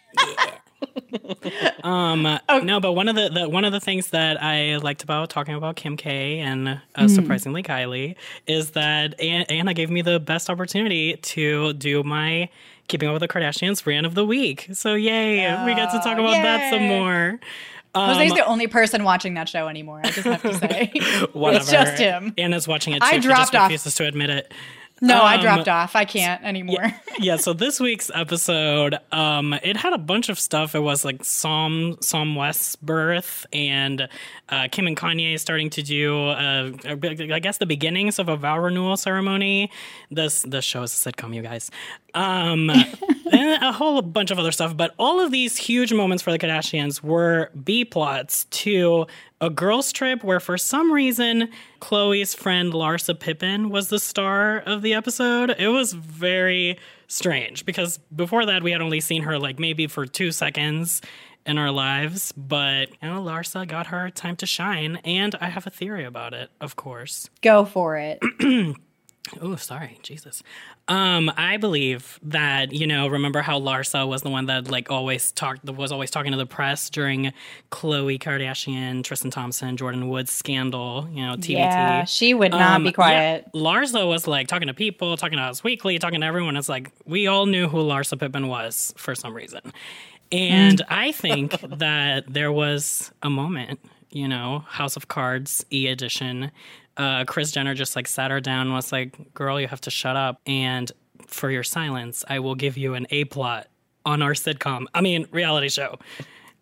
Um, 1.84 2.26
Oh. 2.50 2.60
no, 2.60 2.80
but 2.80 2.94
one 2.94 3.08
of 3.08 3.16
the, 3.16 3.30
the 3.30 3.50
one 3.50 3.64
of 3.66 3.72
the 3.72 3.80
things 3.80 4.08
that 4.10 4.42
I 4.42 4.78
liked 4.78 5.04
about 5.04 5.30
talking 5.30 5.56
about 5.56 5.76
Kim 5.76 5.96
K 5.98 6.40
and 6.40 6.68
uh, 6.68 6.76
Hmm. 6.98 7.08
surprisingly 7.08 7.64
Kylie 7.64 8.16
is 8.46 8.72
that 8.72 9.20
An- 9.20 9.46
Anna 9.50 9.74
gave 9.74 9.90
me 9.90 10.02
the 10.02 10.20
best 10.20 10.50
opportunity 10.50 11.16
to 11.18 11.74
do 11.74 12.04
my 12.04 12.50
Keeping 12.88 13.10
Up 13.10 13.14
with 13.14 13.22
the 13.22 13.28
Kardashians 13.28 13.86
rant 13.86 14.06
of 14.06 14.16
the 14.16 14.26
week. 14.26 14.70
So 14.74 14.94
yay, 14.96 15.64
we 15.66 15.76
get 15.76 15.92
to 15.92 16.00
talk 16.00 16.18
about 16.18 16.32
that 16.42 16.72
some 16.72 16.84
more. 16.84 17.40
Um, 17.96 18.14
Jose's 18.16 18.34
the 18.34 18.46
only 18.46 18.68
person 18.68 19.04
watching 19.04 19.34
that 19.36 19.50
show 19.50 19.68
anymore. 19.68 20.02
I 20.04 20.12
just 20.12 20.26
have 20.28 20.42
to 20.44 20.54
say, 20.60 20.92
Whatever. 21.34 21.62
it's 21.62 21.72
just 21.72 21.98
him. 21.98 22.34
Anna's 22.38 22.68
watching 22.68 22.94
it 22.94 23.00
too. 23.00 23.06
I 23.06 23.12
she 23.14 23.20
dropped 23.20 23.40
just 23.42 23.56
off. 23.56 23.64
refuses 23.70 23.96
to 23.96 24.06
admit 24.06 24.30
it. 24.30 24.54
No, 25.02 25.22
I 25.22 25.36
Um, 25.36 25.42
dropped 25.42 25.68
off. 25.68 25.96
I 25.96 26.06
can't 26.06 26.44
anymore. 26.44 26.94
yeah 27.20 27.38
so 27.38 27.54
this 27.54 27.80
week's 27.88 28.10
episode 28.14 28.96
um 29.12 29.54
it 29.54 29.78
had 29.78 29.94
a 29.94 29.98
bunch 29.98 30.30
of 30.30 30.40
stuff 30.40 30.74
it 30.76 30.80
was 30.80 31.04
like 31.06 31.24
psalm 31.24 31.98
psalm 32.02 32.36
west's 32.36 32.76
birth 32.78 33.46
and 33.54 34.08
uh 34.50 34.68
kim 34.72 34.88
and 34.88 34.96
kanye 34.98 35.40
starting 35.40 35.70
to 35.70 35.82
do 35.82 36.28
uh 36.30 36.72
i 36.86 37.40
guess 37.40 37.58
the 37.58 37.66
beginnings 37.66 38.20
of 38.20 38.30
a 38.30 38.36
vow 38.36 38.58
renewal 38.60 38.98
ceremony 38.98 39.70
this 40.12 40.42
this 40.44 40.64
show 40.66 40.84
is 40.84 40.94
a 41.06 41.12
sitcom 41.12 41.34
you 41.34 41.42
guys 41.42 41.70
um 42.14 42.70
and 43.32 43.64
a 43.64 43.72
whole 43.72 44.02
bunch 44.02 44.32
of 44.32 44.40
other 44.40 44.52
stuff 44.52 44.76
but 44.78 44.94
all 44.98 45.20
of 45.20 45.32
these 45.32 45.58
huge 45.58 45.92
moments 45.94 46.22
for 46.24 46.32
the 46.32 46.40
kardashians 46.40 47.02
were 47.04 47.50
b 47.64 47.84
plots 47.86 48.46
to 48.46 49.06
a 49.40 49.50
girls 49.50 49.92
trip 49.92 50.24
where 50.24 50.40
for 50.40 50.58
some 50.58 50.92
reason 50.92 51.50
khloe's 51.80 52.34
friend 52.34 52.74
larsa 52.74 53.18
pippen 53.20 53.70
was 53.70 53.90
the 53.90 54.00
star 54.00 54.58
of 54.60 54.82
the 54.82 54.94
episode 54.94 55.52
it 55.60 55.68
was 55.68 55.94
very 55.94 56.78
strange 57.08 57.66
because 57.66 58.00
before 58.16 58.46
that 58.46 58.64
we 58.64 58.72
had 58.72 58.82
only 58.82 59.00
seen 59.00 59.22
her 59.24 59.38
like 59.38 59.60
maybe 59.60 59.86
for 59.88 60.06
two 60.06 60.32
seconds 60.32 61.02
in 61.46 61.58
our 61.58 61.72
lives 61.72 62.32
but 62.36 62.90
you 63.02 63.10
know 63.10 63.22
larsa 63.22 63.68
got 63.68 63.88
her 63.88 64.10
time 64.10 64.36
to 64.36 64.46
shine 64.46 64.96
and 65.06 65.36
i 65.40 65.46
have 65.50 65.68
a 65.68 65.70
theory 65.70 66.04
about 66.04 66.34
it 66.34 66.50
of 66.60 66.76
course 66.76 67.30
Go 67.42 67.64
for 67.64 67.96
it. 67.98 68.20
Oh, 69.42 69.56
sorry, 69.56 70.00
Jesus. 70.04 70.42
Um, 70.88 71.32
I 71.38 71.58
believe 71.58 72.20
that 72.24 72.72
you 72.72 72.88
know. 72.88 73.08
Remember 73.08 73.42
how 73.42 73.60
Larsa 73.60 74.08
was 74.08 74.22
the 74.22 74.30
one 74.30 74.46
that 74.48 74.70
like 74.70 74.90
always 74.90 75.32
talked, 75.32 75.66
was 75.66 75.92
always 75.92 76.10
talking 76.12 76.32
to 76.32 76.38
the 76.38 76.46
press 76.46 76.90
during 76.90 77.34
Khloe 77.72 78.20
Kardashian, 78.20 79.04
Tristan 79.04 79.30
Thompson, 79.32 79.76
Jordyn 79.78 80.08
Woods 80.10 80.32
scandal. 80.32 81.08
You 81.12 81.26
know, 81.26 81.34
TBT. 81.36 81.50
Yeah, 81.54 82.06
she 82.06 82.34
would 82.34 82.52
not 82.52 82.78
Um, 82.78 82.84
be 82.86 82.92
quiet. 82.92 83.50
Yeah, 83.54 83.62
Larsa 83.62 84.08
was 84.08 84.28
like 84.28 84.48
talking 84.48 84.68
to 84.68 84.74
people, 84.74 85.18
talking 85.18 85.38
to 85.38 85.44
us 85.44 85.64
weekly, 85.64 86.00
talking 86.00 86.22
to 86.22 86.28
everyone. 86.28 86.56
It's 86.56 86.70
like 86.70 86.92
we 87.06 87.28
all 87.28 87.46
knew 87.46 87.68
who 87.68 87.78
Larsa 87.78 88.20
Pippen 88.20 88.48
was 88.48 88.94
for 88.98 89.16
some 89.16 89.34
reason. 89.34 89.62
And 90.32 90.82
I 90.90 91.12
think 91.12 91.60
that 91.80 92.26
there 92.32 92.52
was 92.52 93.12
a 93.24 93.30
moment, 93.30 93.80
you 94.12 94.28
know, 94.28 94.66
House 94.68 94.96
of 94.96 95.08
Cards 95.08 95.66
E 95.72 95.88
edition. 95.88 96.52
Uh, 96.98 97.24
Kris 97.26 97.52
Jenner 97.52 97.76
just 97.76 97.96
like 97.96 98.08
sat 98.08 98.32
her 98.32 98.42
down 98.42 98.68
and 98.68 98.74
was 98.74 98.92
like, 98.92 99.34
girl, 99.34 99.62
you 99.62 99.68
have 99.68 99.82
to 99.82 99.92
shut 99.92 100.16
up. 100.16 100.42
And 100.46 100.92
for 101.28 101.52
your 101.52 101.64
silence, 101.64 102.26
I 102.28 102.40
will 102.40 102.56
give 102.56 102.78
you 102.78 102.96
an 102.96 103.08
A 103.12 103.26
plot 103.26 103.68
on 104.06 104.22
our 104.22 104.34
sitcom. 104.34 104.86
I 104.94 105.02
mean, 105.02 105.28
reality 105.32 105.70
show. 105.70 106.00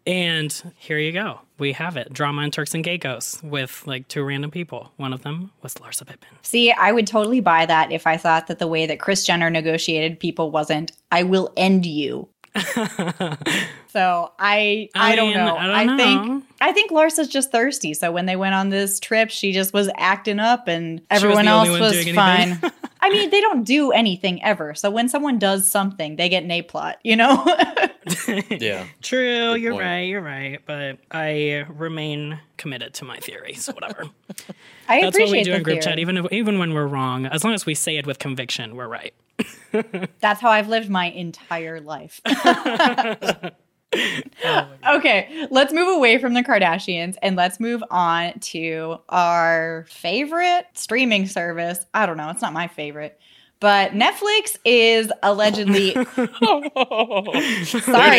And 0.07 0.73
here 0.77 0.99
you 0.99 1.11
go. 1.11 1.39
We 1.57 1.71
have 1.73 1.97
it. 1.97 2.13
Drama 2.13 2.43
and 2.43 2.53
Turks 2.53 2.75
and 2.75 2.83
Caicos 2.83 3.41
with 3.43 3.81
like 3.87 4.07
two 4.07 4.23
random 4.23 4.51
people. 4.51 4.91
One 4.97 5.13
of 5.13 5.23
them 5.23 5.51
was 5.63 5.73
Larsa 5.75 6.05
Pippen. 6.05 6.27
See, 6.43 6.71
I 6.71 6.91
would 6.91 7.07
totally 7.07 7.39
buy 7.39 7.65
that 7.65 7.91
if 7.91 8.05
I 8.05 8.15
thought 8.17 8.45
that 8.47 8.59
the 8.59 8.67
way 8.67 8.85
that 8.85 8.99
Kris 8.99 9.25
Jenner 9.25 9.49
negotiated 9.49 10.19
people 10.19 10.51
wasn't 10.51 10.91
"I 11.11 11.23
will 11.23 11.51
end 11.57 11.87
you." 11.87 12.27
so 13.87 14.31
I, 14.39 14.89
I, 14.95 15.11
I 15.13 15.15
don't 15.15 15.29
mean, 15.29 15.37
know. 15.37 15.57
I 15.57 15.85
don't 15.85 15.97
know. 15.97 16.03
think 16.03 16.45
I 16.61 16.71
think 16.71 16.91
Larsa's 16.91 17.27
just 17.27 17.51
thirsty. 17.51 17.93
So 17.93 18.11
when 18.11 18.25
they 18.25 18.35
went 18.35 18.55
on 18.55 18.69
this 18.69 18.99
trip, 18.99 19.29
she 19.29 19.51
just 19.51 19.73
was 19.73 19.89
acting 19.97 20.39
up, 20.39 20.67
and 20.67 21.01
everyone 21.09 21.45
the 21.45 21.51
else 21.51 21.79
was 21.79 22.09
fine. 22.11 22.59
I 23.01 23.09
mean, 23.09 23.29
they 23.29 23.41
don't 23.41 23.63
do 23.63 23.91
anything 23.91 24.41
ever. 24.43 24.73
So 24.73 24.89
when 24.89 25.09
someone 25.09 25.37
does 25.37 25.69
something, 25.69 26.15
they 26.15 26.29
get 26.29 26.43
an 26.43 26.51
A 26.51 26.61
plot. 26.61 26.97
You 27.03 27.15
know. 27.15 27.45
Yeah. 28.49 28.85
True, 29.01 29.55
you're 29.55 29.73
point. 29.73 29.83
right, 29.83 30.01
you're 30.01 30.21
right. 30.21 30.61
But 30.63 30.99
I 31.11 31.65
remain 31.69 32.39
committed 32.57 32.93
to 32.95 33.05
my 33.05 33.17
theories. 33.17 33.65
Whatever. 33.65 34.03
I 34.87 35.01
That's 35.01 35.17
what 35.17 35.31
we 35.31 35.41
do 35.41 35.51
the 35.51 35.57
in 35.57 35.63
group 35.63 35.81
chat. 35.81 35.97
Even 35.97 36.17
if, 36.17 36.31
even 36.31 36.59
when 36.59 36.75
we're 36.75 36.85
wrong, 36.85 37.25
as 37.25 37.43
long 37.43 37.55
as 37.55 37.65
we 37.65 37.73
say 37.73 37.97
it 37.97 38.05
with 38.05 38.19
conviction, 38.19 38.75
we're 38.75 38.87
right. 38.87 39.13
That's 40.19 40.41
how 40.41 40.49
I've 40.49 40.67
lived 40.67 40.89
my 40.89 41.07
entire 41.07 41.81
life. 41.81 42.21
okay, 44.89 45.47
let's 45.51 45.73
move 45.73 45.87
away 45.87 46.17
from 46.17 46.33
the 46.33 46.43
Kardashians 46.43 47.15
and 47.21 47.35
let's 47.35 47.59
move 47.59 47.83
on 47.89 48.39
to 48.39 48.97
our 49.09 49.85
favorite 49.89 50.65
streaming 50.73 51.27
service. 51.27 51.85
I 51.93 52.05
don't 52.05 52.17
know, 52.17 52.29
it's 52.29 52.41
not 52.41 52.53
my 52.53 52.67
favorite. 52.67 53.19
But 53.65 53.93
Netflix 53.93 54.57
is 54.63 55.11
allegedly 55.23 55.93
Sorry, 55.93 56.05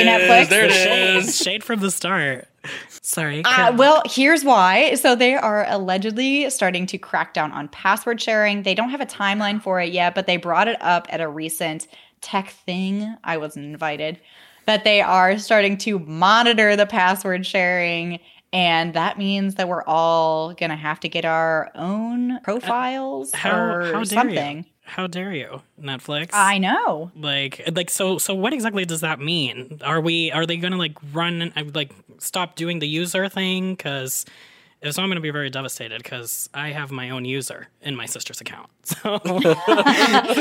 Netflix. 0.03 0.49
There 0.49 0.67
it 0.69 1.33
Shade, 1.33 1.63
from 1.63 1.79
the 1.79 1.93
start. 1.93 2.49
Sorry. 2.89 3.45
Uh, 3.45 3.73
well, 3.77 4.03
here's 4.07 4.43
why. 4.43 4.97
So 4.97 5.15
they 5.15 5.37
are 5.37 5.65
allegedly 5.69 6.51
starting 6.51 6.85
to 6.87 6.99
crack 6.99 7.33
down 7.33 7.53
on 7.53 7.69
password 7.69 8.21
sharing. 8.21 8.65
They 8.65 8.75
don't 8.75 8.91
have 8.91 9.01
a 9.01 9.07
timeline 9.07 9.63
for 9.63 9.81
it 9.81 9.93
yet, 9.93 10.17
but 10.17 10.27
they 10.27 10.37
brought 10.37 10.67
it 10.67 10.83
up 10.83 11.07
at 11.11 11.21
a 11.21 11.29
recent 11.29 11.87
tech 12.23 12.51
thing. 12.51 13.17
I 13.23 13.37
wasn't 13.37 13.67
invited. 13.67 14.19
That 14.65 14.83
they 14.83 15.01
are 15.01 15.39
starting 15.39 15.79
to 15.79 16.01
monitor 16.01 16.75
the 16.75 16.87
password 16.87 17.47
sharing. 17.47 18.19
And 18.53 18.95
that 18.95 19.17
means 19.17 19.55
that 19.55 19.69
we're 19.69 19.85
all 19.85 20.55
going 20.55 20.71
to 20.71 20.77
have 20.77 20.99
to 21.01 21.09
get 21.09 21.25
our 21.25 21.71
own 21.77 22.41
profiles 22.41 23.33
how, 23.33 23.57
or 23.57 23.85
how 23.85 23.93
dare 23.93 24.05
something. 24.07 24.57
you? 24.59 24.65
How 24.87 25.07
dare 25.09 25.33
you, 25.33 25.63
Netflix? 25.81 26.31
I 26.33 26.59
know. 26.59 27.11
like 27.17 27.63
like 27.75 27.91
so 27.91 28.19
so 28.19 28.35
what 28.35 28.53
exactly 28.53 28.85
does 28.85 29.01
that 29.01 29.19
mean 29.21 29.81
are 29.85 30.01
we 30.01 30.31
are 30.31 30.47
they 30.47 30.57
gonna 30.57 30.77
like 30.77 30.97
run 31.13 31.53
uh, 31.57 31.65
like 31.75 31.93
stop 32.19 32.55
doing 32.57 32.79
the 32.79 32.87
user 32.89 33.29
thing 33.29 33.75
because 33.75 34.25
if 34.81 34.95
so 34.95 35.03
i'm 35.03 35.09
gonna 35.11 35.21
be 35.21 35.31
very 35.31 35.51
devastated 35.51 36.03
because 36.03 36.49
i 36.55 36.69
have 36.71 36.91
my 36.91 37.11
own 37.11 37.25
user 37.25 37.69
in 37.83 37.97
my 37.97 38.07
sister's 38.07 38.41
account 38.41 38.71
so 38.85 39.19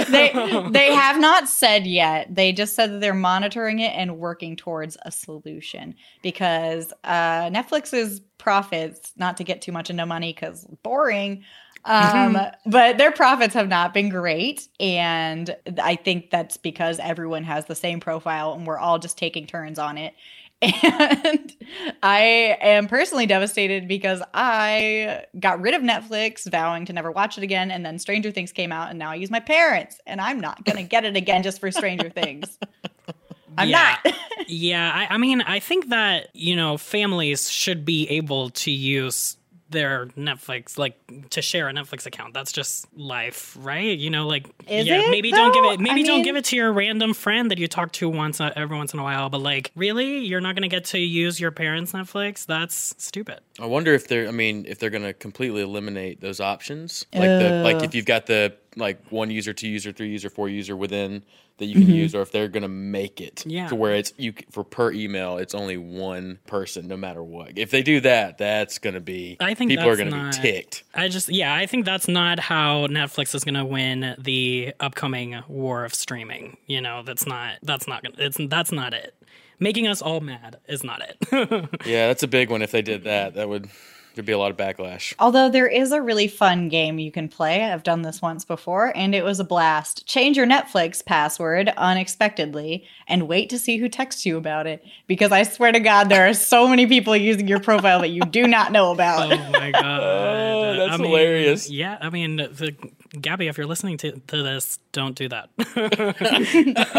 they 0.09 0.31
they 0.71 0.93
have 0.93 1.19
not 1.19 1.49
said 1.49 1.87
yet. 1.87 2.33
They 2.33 2.51
just 2.53 2.75
said 2.75 2.91
that 2.91 3.01
they're 3.01 3.13
monitoring 3.13 3.79
it 3.79 3.93
and 3.95 4.19
working 4.19 4.55
towards 4.55 4.97
a 5.01 5.11
solution 5.11 5.95
because 6.21 6.93
uh, 7.03 7.49
Netflix's 7.49 8.21
profits, 8.37 9.13
not 9.17 9.37
to 9.37 9.43
get 9.43 9.61
too 9.61 9.71
much 9.71 9.89
into 9.89 10.05
money 10.05 10.31
because 10.33 10.67
boring, 10.83 11.43
um, 11.85 12.37
but 12.65 12.97
their 12.97 13.11
profits 13.11 13.53
have 13.53 13.67
not 13.69 13.93
been 13.93 14.09
great, 14.09 14.67
and 14.79 15.55
I 15.81 15.95
think 15.95 16.29
that's 16.31 16.57
because 16.57 16.99
everyone 16.99 17.43
has 17.43 17.65
the 17.65 17.75
same 17.75 17.99
profile 17.99 18.53
and 18.53 18.65
we're 18.67 18.77
all 18.79 18.99
just 18.99 19.17
taking 19.17 19.47
turns 19.47 19.79
on 19.79 19.97
it. 19.97 20.13
And 20.61 21.53
I 22.01 22.57
am 22.61 22.87
personally 22.87 23.25
devastated 23.27 23.87
because 23.87 24.21
I 24.33 25.25
got 25.39 25.61
rid 25.61 25.73
of 25.75 25.81
Netflix, 25.83 26.49
vowing 26.49 26.85
to 26.85 26.93
never 26.93 27.11
watch 27.11 27.37
it 27.37 27.43
again. 27.43 27.69
And 27.69 27.85
then 27.85 27.99
Stranger 27.99 28.31
Things 28.31 28.51
came 28.51 28.71
out, 28.71 28.89
and 28.89 28.97
now 28.97 29.11
I 29.11 29.15
use 29.15 29.29
my 29.29 29.41
parents, 29.41 29.99
and 30.07 30.19
I'm 30.21 30.39
not 30.39 30.63
going 30.63 30.77
to 30.77 30.83
get 30.83 31.05
it 31.05 31.15
again 31.15 31.43
just 31.43 31.59
for 31.59 31.69
Stranger 31.71 32.09
Things. 32.09 32.57
I'm 33.57 33.69
Yeah. 33.69 33.97
not. 34.03 34.15
yeah 34.47 34.91
I, 34.93 35.15
I 35.15 35.17
mean 35.17 35.41
i 35.41 35.59
think 35.59 35.89
that 35.89 36.27
you 36.33 36.55
know 36.55 36.77
families 36.77 37.49
should 37.49 37.85
be 37.85 38.07
able 38.09 38.49
to 38.51 38.71
use 38.71 39.37
their 39.75 40.07
netflix 40.17 40.77
like 40.79 40.97
to 41.29 41.41
share 41.41 41.69
a 41.69 41.73
netflix 41.73 42.05
account. 42.07 42.33
That's 42.33 42.51
just 42.51 42.87
life 42.97 43.55
right? 43.59 43.97
You 43.97 44.09
know 44.09 44.25
like 44.25 44.47
Is 44.67 44.87
yeah 44.87 45.01
it, 45.01 45.11
maybe 45.11 45.29
don't 45.31 45.53
give 45.53 45.65
it 45.65 45.79
maybe 45.79 46.01
I 46.01 46.03
don't 46.07 46.15
mean- 46.17 46.23
give 46.25 46.35
it 46.35 46.45
to 46.45 46.55
your 46.55 46.73
random 46.73 47.13
friend 47.13 47.51
that 47.51 47.59
you 47.59 47.67
talk 47.67 47.91
to 47.93 48.09
once 48.09 48.41
uh, 48.41 48.51
every 48.55 48.75
once 48.75 48.93
in 48.93 48.99
a 48.99 49.03
while 49.03 49.29
but 49.29 49.41
like 49.41 49.71
really? 49.75 50.25
You're 50.25 50.41
not 50.41 50.55
gonna 50.55 50.67
get 50.67 50.85
to 50.85 50.99
use 50.99 51.39
your 51.39 51.51
parents 51.51 51.91
netflix? 51.91 52.45
That's 52.45 52.95
stupid. 52.97 53.41
I 53.59 53.65
wonder 53.67 53.93
if 53.93 54.07
they're. 54.07 54.27
I 54.27 54.31
mean, 54.31 54.65
if 54.67 54.79
they're 54.79 54.89
going 54.89 55.03
to 55.03 55.13
completely 55.13 55.61
eliminate 55.61 56.19
those 56.19 56.39
options, 56.41 57.05
like 57.13 57.29
the 57.29 57.61
like 57.63 57.83
if 57.83 57.95
you've 57.95 58.05
got 58.05 58.25
the 58.25 58.53
like 58.75 58.99
one 59.09 59.31
user, 59.31 59.53
two 59.53 59.67
user, 59.67 59.91
three 59.91 60.09
user, 60.09 60.29
four 60.29 60.49
user 60.49 60.75
within 60.75 61.23
that 61.57 61.65
you 61.65 61.75
can 61.75 61.83
mm-hmm. 61.83 61.91
use, 61.93 62.13
or 62.13 62.21
if 62.21 62.31
they're 62.31 62.49
going 62.49 62.63
to 62.63 62.67
make 62.67 63.21
it 63.21 63.45
Yeah. 63.45 63.67
to 63.69 63.75
where 63.75 63.95
it's 63.95 64.11
you 64.17 64.33
for 64.51 64.63
per 64.65 64.91
email, 64.91 65.37
it's 65.37 65.55
only 65.55 65.77
one 65.77 66.39
person, 66.47 66.87
no 66.87 66.97
matter 66.97 67.23
what. 67.23 67.57
If 67.57 67.71
they 67.71 67.81
do 67.81 68.01
that, 68.01 68.37
that's 68.37 68.77
going 68.77 68.93
to 68.93 68.99
be. 68.99 69.37
I 69.39 69.53
think 69.53 69.71
people 69.71 69.87
are 69.87 69.95
going 69.95 70.09
to 70.09 70.17
not- 70.17 70.35
be 70.35 70.41
ticked. 70.41 70.83
I 70.93 71.07
just, 71.07 71.29
yeah, 71.29 71.55
I 71.55 71.65
think 71.65 71.85
that's 71.85 72.09
not 72.09 72.39
how 72.39 72.87
Netflix 72.87 73.33
is 73.33 73.45
going 73.45 73.55
to 73.55 73.65
win 73.65 74.15
the 74.19 74.73
upcoming 74.81 75.41
war 75.47 75.85
of 75.85 75.93
streaming. 75.93 76.57
You 76.67 76.81
know, 76.81 77.03
that's 77.03 77.25
not, 77.25 77.57
that's 77.63 77.87
not 77.87 78.03
gonna, 78.03 78.15
it's, 78.17 78.37
that's 78.49 78.73
not 78.73 78.93
it. 78.93 79.15
Making 79.57 79.87
us 79.87 80.01
all 80.01 80.19
mad 80.19 80.57
is 80.67 80.83
not 80.83 81.01
it. 81.01 81.69
Yeah, 81.85 82.07
that's 82.07 82.23
a 82.23 82.27
big 82.27 82.49
one. 82.49 82.61
If 82.61 82.71
they 82.71 82.81
did 82.81 83.05
that, 83.05 83.35
that 83.35 83.47
would 83.47 83.69
there'd 84.15 84.25
be 84.25 84.31
a 84.31 84.37
lot 84.37 84.51
of 84.51 84.57
backlash. 84.57 85.13
Although 85.19 85.49
there 85.49 85.67
is 85.67 85.91
a 85.91 86.01
really 86.01 86.27
fun 86.27 86.69
game 86.69 86.97
you 86.99 87.11
can 87.11 87.27
play. 87.29 87.63
I've 87.63 87.83
done 87.83 88.01
this 88.01 88.21
once 88.21 88.43
before, 88.45 88.91
and 88.95 89.13
it 89.13 89.23
was 89.23 89.39
a 89.39 89.43
blast. 89.43 90.05
Change 90.07 90.37
your 90.37 90.47
Netflix 90.47 91.05
password 91.05 91.69
unexpectedly 91.77 92.85
and 93.07 93.27
wait 93.27 93.49
to 93.49 93.59
see 93.59 93.77
who 93.77 93.89
texts 93.89 94.25
you 94.25 94.37
about 94.37 94.67
it. 94.67 94.83
Because 95.07 95.31
I 95.31 95.43
swear 95.43 95.71
to 95.71 95.79
God, 95.79 96.09
there 96.09 96.27
are 96.27 96.33
so 96.33 96.67
many 96.67 96.87
people 96.87 97.15
using 97.15 97.47
your 97.47 97.59
profile 97.59 97.99
that 98.01 98.09
you 98.09 98.21
do 98.21 98.47
not 98.47 98.71
know 98.71 98.91
about. 98.91 99.31
oh 99.31 99.51
my 99.51 99.71
god, 99.71 99.85
Oh, 100.65 100.75
that's 100.77 100.93
I 100.93 100.97
mean, 100.97 101.07
hilarious. 101.07 101.69
Yeah, 101.69 101.97
I 102.01 102.09
mean, 102.09 102.37
the, 102.37 102.75
Gabby, 103.21 103.47
if 103.47 103.57
you're 103.57 103.67
listening 103.67 103.97
to, 103.99 104.11
to 104.11 104.43
this, 104.43 104.79
don't 104.91 105.15
do 105.15 105.27
that. 105.29 105.49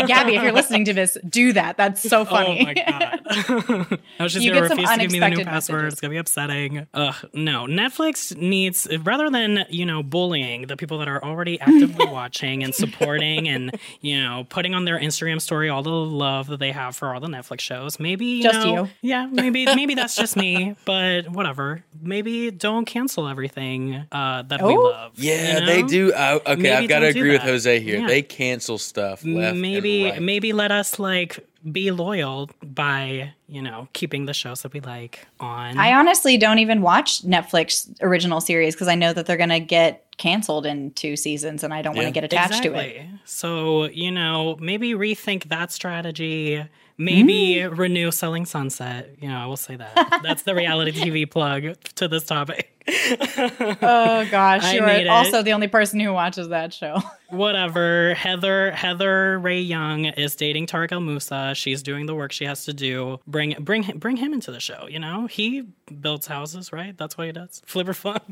Gabby, 0.07 0.37
if 0.37 0.43
you're 0.43 0.53
listening 0.53 0.85
to 0.87 0.93
this, 0.93 1.17
do 1.29 1.53
that. 1.55 1.77
That's 1.77 2.03
so 2.03 2.25
funny. 2.25 2.61
Oh 2.61 2.65
my 2.65 2.75
god! 2.75 4.01
now 4.21 4.29
she's 4.29 4.45
You 4.45 4.53
gonna 4.53 4.69
refuse 4.69 4.91
to 4.91 4.99
give 4.99 5.13
me 5.13 5.19
the 5.19 5.29
new 5.29 5.35
unexpected 5.37 5.47
password. 5.47 5.77
messages. 5.85 5.93
It's 5.95 6.01
gonna 6.01 6.11
be 6.13 6.17
upsetting. 6.19 6.87
Ugh, 6.95 7.15
no. 7.33 7.65
Netflix 7.67 8.37
needs 8.37 8.87
rather 9.03 9.31
than 9.31 9.65
you 9.71 9.87
know 9.87 10.03
bullying 10.03 10.63
the 10.67 10.77
people 10.77 10.99
that 10.99 11.09
are 11.09 11.23
already 11.25 11.61
actively 11.61 12.07
watching 12.07 12.63
and 12.63 12.75
supporting 12.75 13.49
and 13.49 13.79
you 14.01 14.23
know 14.23 14.47
putting 14.49 14.75
on 14.75 14.85
their 14.85 14.99
Instagram 14.99 15.41
story 15.41 15.69
all 15.69 15.83
the 15.83 15.91
love 15.91 16.47
that 16.49 16.59
they 16.59 16.73
have 16.73 16.97
for 16.97 17.15
all 17.15 17.21
the 17.21 17.29
Netflix 17.29 17.61
shows. 17.61 17.99
Maybe 18.01 18.27
you 18.27 18.43
Just 18.43 18.67
know- 18.67 18.85
you. 18.85 18.89
Yeah, 19.03 19.27
maybe 19.27 19.65
maybe 19.67 19.95
that's 19.95 20.17
just 20.17 20.37
me, 20.37 20.77
but 20.85 21.29
whatever. 21.31 21.85
Maybe 22.01 22.51
don't 22.51 22.85
cancel 22.85 23.27
everything 23.29 24.05
uh, 24.13 24.43
that 24.43 24.63
we 24.63 24.75
Oh. 24.77 24.81
love. 24.83 25.13
Yeah, 25.17 25.61
you 25.61 25.67
they 25.67 25.83
know? 25.83 25.89
Do. 26.09 26.15
I, 26.15 26.35
okay, 26.35 26.55
Maybe 26.57 26.71
I've 26.71 26.89
got 26.89 26.99
to 27.01 27.07
don't 27.13 27.17
agree 27.17 27.31
with. 27.33 27.43
Jose 27.43 27.81
here. 27.81 28.01
Yeah. 28.01 28.07
They 28.07 28.23
cancel 28.23 28.79
stuff 28.79 29.25
left 29.25 29.57
maybe 29.57 30.05
and 30.05 30.13
right. 30.13 30.23
maybe 30.23 30.53
let 30.53 30.71
us 30.73 30.99
like 30.99 31.47
be 31.71 31.91
loyal 31.91 32.49
by 32.63 33.33
you 33.49 33.61
know 33.61 33.89
keeping 33.93 34.27
the 34.27 34.33
shows 34.35 34.63
that 34.63 34.73
we 34.73 34.81
like 34.81 35.27
on 35.41 35.77
I 35.79 35.93
honestly 35.95 36.39
don't 36.39 36.61
even 36.61 36.81
watch 36.81 37.23
Netflix 37.23 37.93
original 38.01 38.41
series 38.41 38.75
because 38.75 38.87
I 38.89 38.95
know 38.95 39.13
that 39.13 39.27
they're 39.27 39.37
going 39.37 39.49
to 39.49 39.59
get 39.61 40.05
canceled 40.17 40.65
in 40.65 40.93
two 40.93 41.17
seasons 41.17 41.65
and 41.65 41.75
I 41.75 41.83
don't 41.83 41.97
want 41.97 42.07
to 42.07 42.13
get 42.13 42.23
attached 42.25 42.63
to 42.63 42.75
it. 42.75 43.05
so 43.25 43.85
you 43.87 44.11
know 44.13 44.57
maybe 44.61 44.93
rethink 44.95 45.49
that 45.49 45.73
strategy 45.73 46.65
maybe 46.99 47.57
Mm. 47.57 47.77
renew 47.77 48.11
selling 48.11 48.47
sunset 48.47 49.11
you 49.21 49.29
know 49.29 49.37
i 49.37 49.45
will 49.45 49.59
say 49.59 49.77
that 49.77 50.21
that's 50.23 50.45
the 50.45 50.55
reality 50.55 50.93
tv 50.93 51.31
plug 51.31 51.77
to 51.97 52.09
this 52.09 52.25
topic 52.25 52.73
Oh 53.83 54.27
gosh, 54.31 54.73
need 54.73 54.81
it. 54.83 55.09
also 55.09 55.43
the 55.43 55.53
only 55.53 55.69
person 55.69 56.01
who 56.01 56.13
watches 56.13 56.49
that 56.49 56.73
show. 56.73 57.01
whatever 57.31 58.15
heather 58.15 58.71
heather 58.71 59.39
rae 59.41 59.61
young 59.61 60.05
is 60.05 60.37
dating 60.37 60.65
Tarek 60.67 60.93
El 60.93 61.01
Moussa 61.01 61.55
she's 61.57 61.83
doing 61.83 62.07
the 62.07 62.15
work 62.15 62.31
she 62.31 62.45
has 62.45 62.65
to 62.67 62.73
do 62.73 63.19
bring 63.27 63.57
bring 63.59 63.83
him 63.83 63.99
bring 63.99 64.17
him 64.17 64.33
into 64.33 64.53
the 64.53 64.61
show 64.61 64.87
you 64.89 65.01
know 65.01 65.27
he 65.27 65.65
builds 66.01 66.29
houses 66.29 66.73
right 66.73 66.97
that's 66.97 67.19
what 67.19 67.27
he 67.27 67.33
does 67.33 67.63
flipper 67.67 67.95
flop 67.95 68.25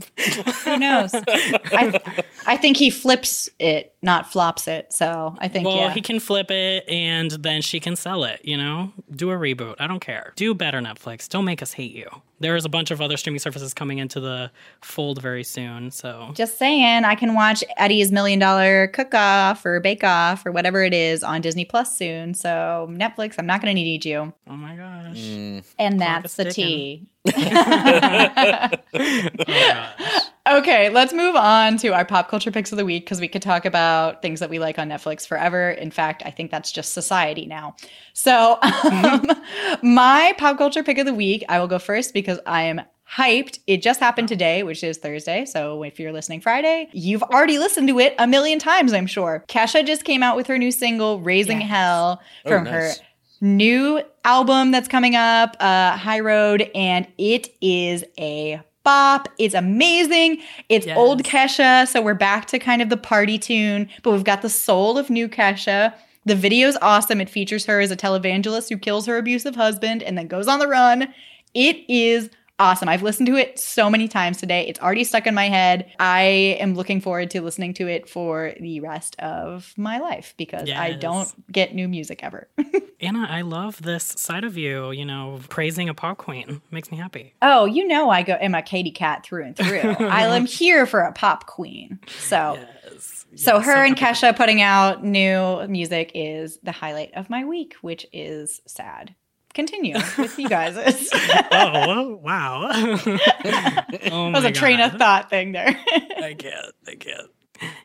Who 0.65 0.79
knows? 0.79 1.11
I, 1.13 2.01
I 2.47 2.57
think 2.57 2.77
he 2.77 2.91
flips 2.91 3.49
it, 3.59 3.95
not 4.03 4.31
flops 4.31 4.67
it. 4.69 4.93
So 4.93 5.35
I 5.39 5.49
think 5.49 5.67
Well, 5.67 5.77
yeah. 5.77 5.91
he 5.93 6.01
can 6.01 6.21
flip 6.21 6.51
it 6.51 6.89
and 6.89 7.31
then 7.33 7.63
she 7.63 7.81
can 7.81 7.97
sell 7.97 8.25
it, 8.25 8.41
you 8.45 8.57
know? 8.57 8.93
Do 9.15 9.31
a 9.31 9.35
reboot. 9.35 9.77
I 9.79 9.87
don't 9.87 10.01
care. 10.01 10.33
Do 10.37 10.55
better, 10.55 10.81
Netflix. 10.81 11.29
Don't 11.29 11.45
make 11.45 11.63
us 11.63 11.73
hate 11.73 11.93
you. 11.95 12.09
There 12.45 12.57
is 12.57 12.67
a 12.67 12.69
bunch 12.69 12.91
of 12.91 13.01
other 13.01 13.17
streaming 13.17 13.39
services 13.39 13.73
coming 13.73 13.97
into 13.99 14.21
the 14.21 14.51
fold 14.83 15.23
very 15.23 15.43
soon, 15.45 15.91
so 15.91 16.31
Just 16.35 16.59
saying, 16.59 17.05
I 17.05 17.15
can 17.15 17.33
watch 17.33 17.65
Eddie's 17.79 18.13
Million 18.13 18.39
Dollar 18.39 18.89
Cook 18.89 19.15
Off 19.15 19.65
or 19.65 19.81
Bake 19.81 20.05
Off 20.05 20.45
or 20.45 20.53
whatever 20.53 20.83
it 20.85 20.93
is 20.93 21.23
on 21.23 21.41
Disney 21.41 21.65
Plus 21.65 21.97
soon. 21.97 22.35
So 22.35 22.87
Netflix, 22.93 23.37
I'm 23.39 23.47
not 23.47 23.63
going 23.63 23.75
to 23.75 23.83
need 23.83 24.05
you. 24.05 24.31
oh 24.47 24.57
my 24.57 24.77
gosh. 24.77 25.17
Mm. 25.17 25.65
And 25.79 25.97
Clock 25.99 26.23
that's 26.23 26.37
the 26.37 26.45
ticking. 26.53 27.07
tea. 27.25 27.31
Oh 28.95 29.45
gosh. 29.47 30.23
Okay, 30.47 30.91
let's 30.91 31.15
move 31.15 31.37
on 31.37 31.79
to 31.79 31.89
our 31.95 32.05
pop 32.05 32.29
culture 32.29 32.51
picks 32.51 32.71
of 32.71 32.77
the 32.77 32.85
week 32.85 33.05
because 33.05 33.19
we 33.19 33.29
could 33.29 33.41
talk 33.41 33.65
about 33.65 34.21
things 34.21 34.41
that 34.41 34.51
we 34.51 34.59
like 34.59 34.79
on 34.79 34.91
Netflix 34.91 35.27
forever. 35.27 35.71
In 35.71 35.91
fact, 35.91 36.23
I 36.27 36.31
think 36.31 36.51
that's 36.51 36.71
just 36.71 36.93
society 36.93 37.47
now. 37.47 37.77
So, 38.13 38.59
um, 38.61 39.27
my 39.83 40.35
pop 40.37 40.59
culture 40.59 40.83
pick 40.83 40.99
of 40.99 41.07
the 41.07 41.15
week, 41.15 41.45
I 41.49 41.59
will 41.61 41.67
go 41.67 41.79
first 41.79 42.13
because 42.13 42.39
I 42.45 42.65
am 42.65 42.83
hyped. 43.11 43.59
It 43.67 43.81
just 43.81 44.01
happened 44.01 44.29
today, 44.29 44.63
which 44.65 44.85
is 44.85 44.99
Thursday. 44.99 45.47
So, 45.47 45.83
if 45.83 45.99
you're 45.99 46.13
listening 46.13 46.43
Friday, 46.43 46.91
you've 46.93 47.23
already 47.23 47.57
listened 47.59 47.89
to 47.89 47.99
it 47.99 48.15
a 48.19 48.27
million 48.27 48.59
times, 48.59 48.93
I'm 48.93 49.07
sure. 49.07 49.45
Kesha 49.49 49.87
just 49.87 50.05
came 50.05 50.23
out 50.23 50.37
with 50.37 50.47
her 50.49 50.59
new 50.59 50.73
single, 50.73 51.21
Raising 51.21 51.63
Yes. 51.63 51.71
Hell, 51.71 52.21
Oh, 52.45 52.49
from 52.51 52.65
nice. 52.65 52.99
her 52.99 53.05
new 53.41 54.03
album 54.25 54.73
that's 54.73 54.89
coming 54.89 55.17
up, 55.17 55.57
uh, 55.59 55.97
High 55.97 56.21
Road, 56.21 56.71
and 56.75 57.07
it 57.17 57.49
is 57.63 58.05
a 58.19 58.61
bop. 58.85 59.29
It's 59.39 59.55
amazing. 59.55 60.39
It's 60.69 60.87
Yes. 60.87 60.97
old 60.97 61.25
Kesha, 61.25 61.89
so 61.89 62.01
we're 62.01 62.15
back 62.15 62.47
to 62.47 62.59
kind 62.59 62.81
of 62.83 62.89
the 62.91 62.97
party 62.97 63.39
tune, 63.39 63.89
but 64.03 64.13
we've 64.13 64.25
got 64.25 64.43
the 64.43 64.49
soul 64.51 64.97
of 64.99 65.11
new 65.11 65.29
Kesha. 65.29 65.95
The 66.27 66.35
video's 66.35 66.77
awesome. 66.81 67.21
It 67.21 67.29
features 67.29 67.67
her 67.67 67.81
as 67.81 67.91
a 67.91 67.97
televangelist 67.97 68.69
who 68.69 68.79
kills 68.79 69.07
her 69.07 69.19
abusive 69.19 69.57
husband 69.57 70.03
and 70.03 70.17
then 70.17 70.27
goes 70.27 70.49
on 70.49 70.59
the 70.59 70.69
run. 70.69 71.13
It 71.55 71.79
is 71.89 72.31
awesome. 72.59 72.89
I've 72.89 73.03
listened 73.03 73.27
to 73.27 73.37
it 73.37 73.59
so 73.59 73.91
many 73.91 74.09
times 74.09 74.39
today. 74.39 74.67
It's 74.67 74.81
already 74.81 75.05
stuck 75.05 75.27
in 75.27 75.35
my 75.35 75.49
head. 75.49 75.91
I 75.99 76.23
am 76.61 76.75
looking 76.75 77.01
forward 77.01 77.31
to 77.31 77.41
listening 77.41 77.75
to 77.75 77.89
it 77.89 78.09
for 78.09 78.55
the 78.61 78.81
rest 78.81 79.19
of 79.19 79.73
my 79.77 79.99
life 79.99 80.35
because 80.37 80.71
I 80.71 80.93
don't 80.93 81.53
get 81.53 81.75
new 81.75 81.89
music 81.89 82.23
ever. 82.23 82.49
Anna, 83.01 83.27
I 83.29 83.43
love 83.43 83.83
this 83.83 84.05
side 84.05 84.45
of 84.45 84.57
you, 84.57 84.91
you 84.93 85.05
know, 85.05 85.41
praising 85.49 85.89
a 85.89 85.95
pop 85.95 86.19
queen. 86.19 86.63
Makes 86.71 86.91
me 86.91 86.97
happy. 86.97 87.35
oh, 87.43 87.65
you 87.65 87.87
know 87.87 88.11
I 88.11 88.23
go 88.23 88.35
am 88.35 88.55
a 88.55 88.63
Katy 88.63 88.93
Cat 88.93 89.25
through 89.25 89.45
and 89.45 89.57
through. 89.57 89.81
I 89.81 90.23
am 90.37 90.47
here 90.47 90.87
for 90.87 91.01
a 91.01 91.13
pop 91.13 91.47
queen. 91.47 91.99
So 92.21 92.59
Yes. 92.85 93.27
So 93.37 93.57
Yes, 93.57 93.67
her 93.67 93.85
and. 93.85 93.97
Kesha 93.97 94.37
putting 94.37 94.63
out 94.63 95.05
new 95.05 95.67
music 95.67 96.13
is 96.15 96.59
the 96.63 96.73
highlight 96.73 97.13
of 97.15 97.29
my 97.29 97.45
week, 97.45 97.75
which 97.81 98.07
is 98.13 98.61
sad. 98.67 99.15
Continue 99.55 99.95
with 100.19 100.39
you 100.39 100.49
guys. 100.49 100.77
Oh, 101.57 102.17
wow. 102.23 102.71
oh 102.73 104.31
was 104.31 104.43
my 104.43 104.49
a 104.49 104.53
train 104.53 104.81
of 104.81 104.93
thought 104.95 105.31
thing 105.31 105.53
there. 105.53 105.69
I 105.69 106.35
can't. 106.37 106.75
I 106.87 106.95
can't. 106.97 107.31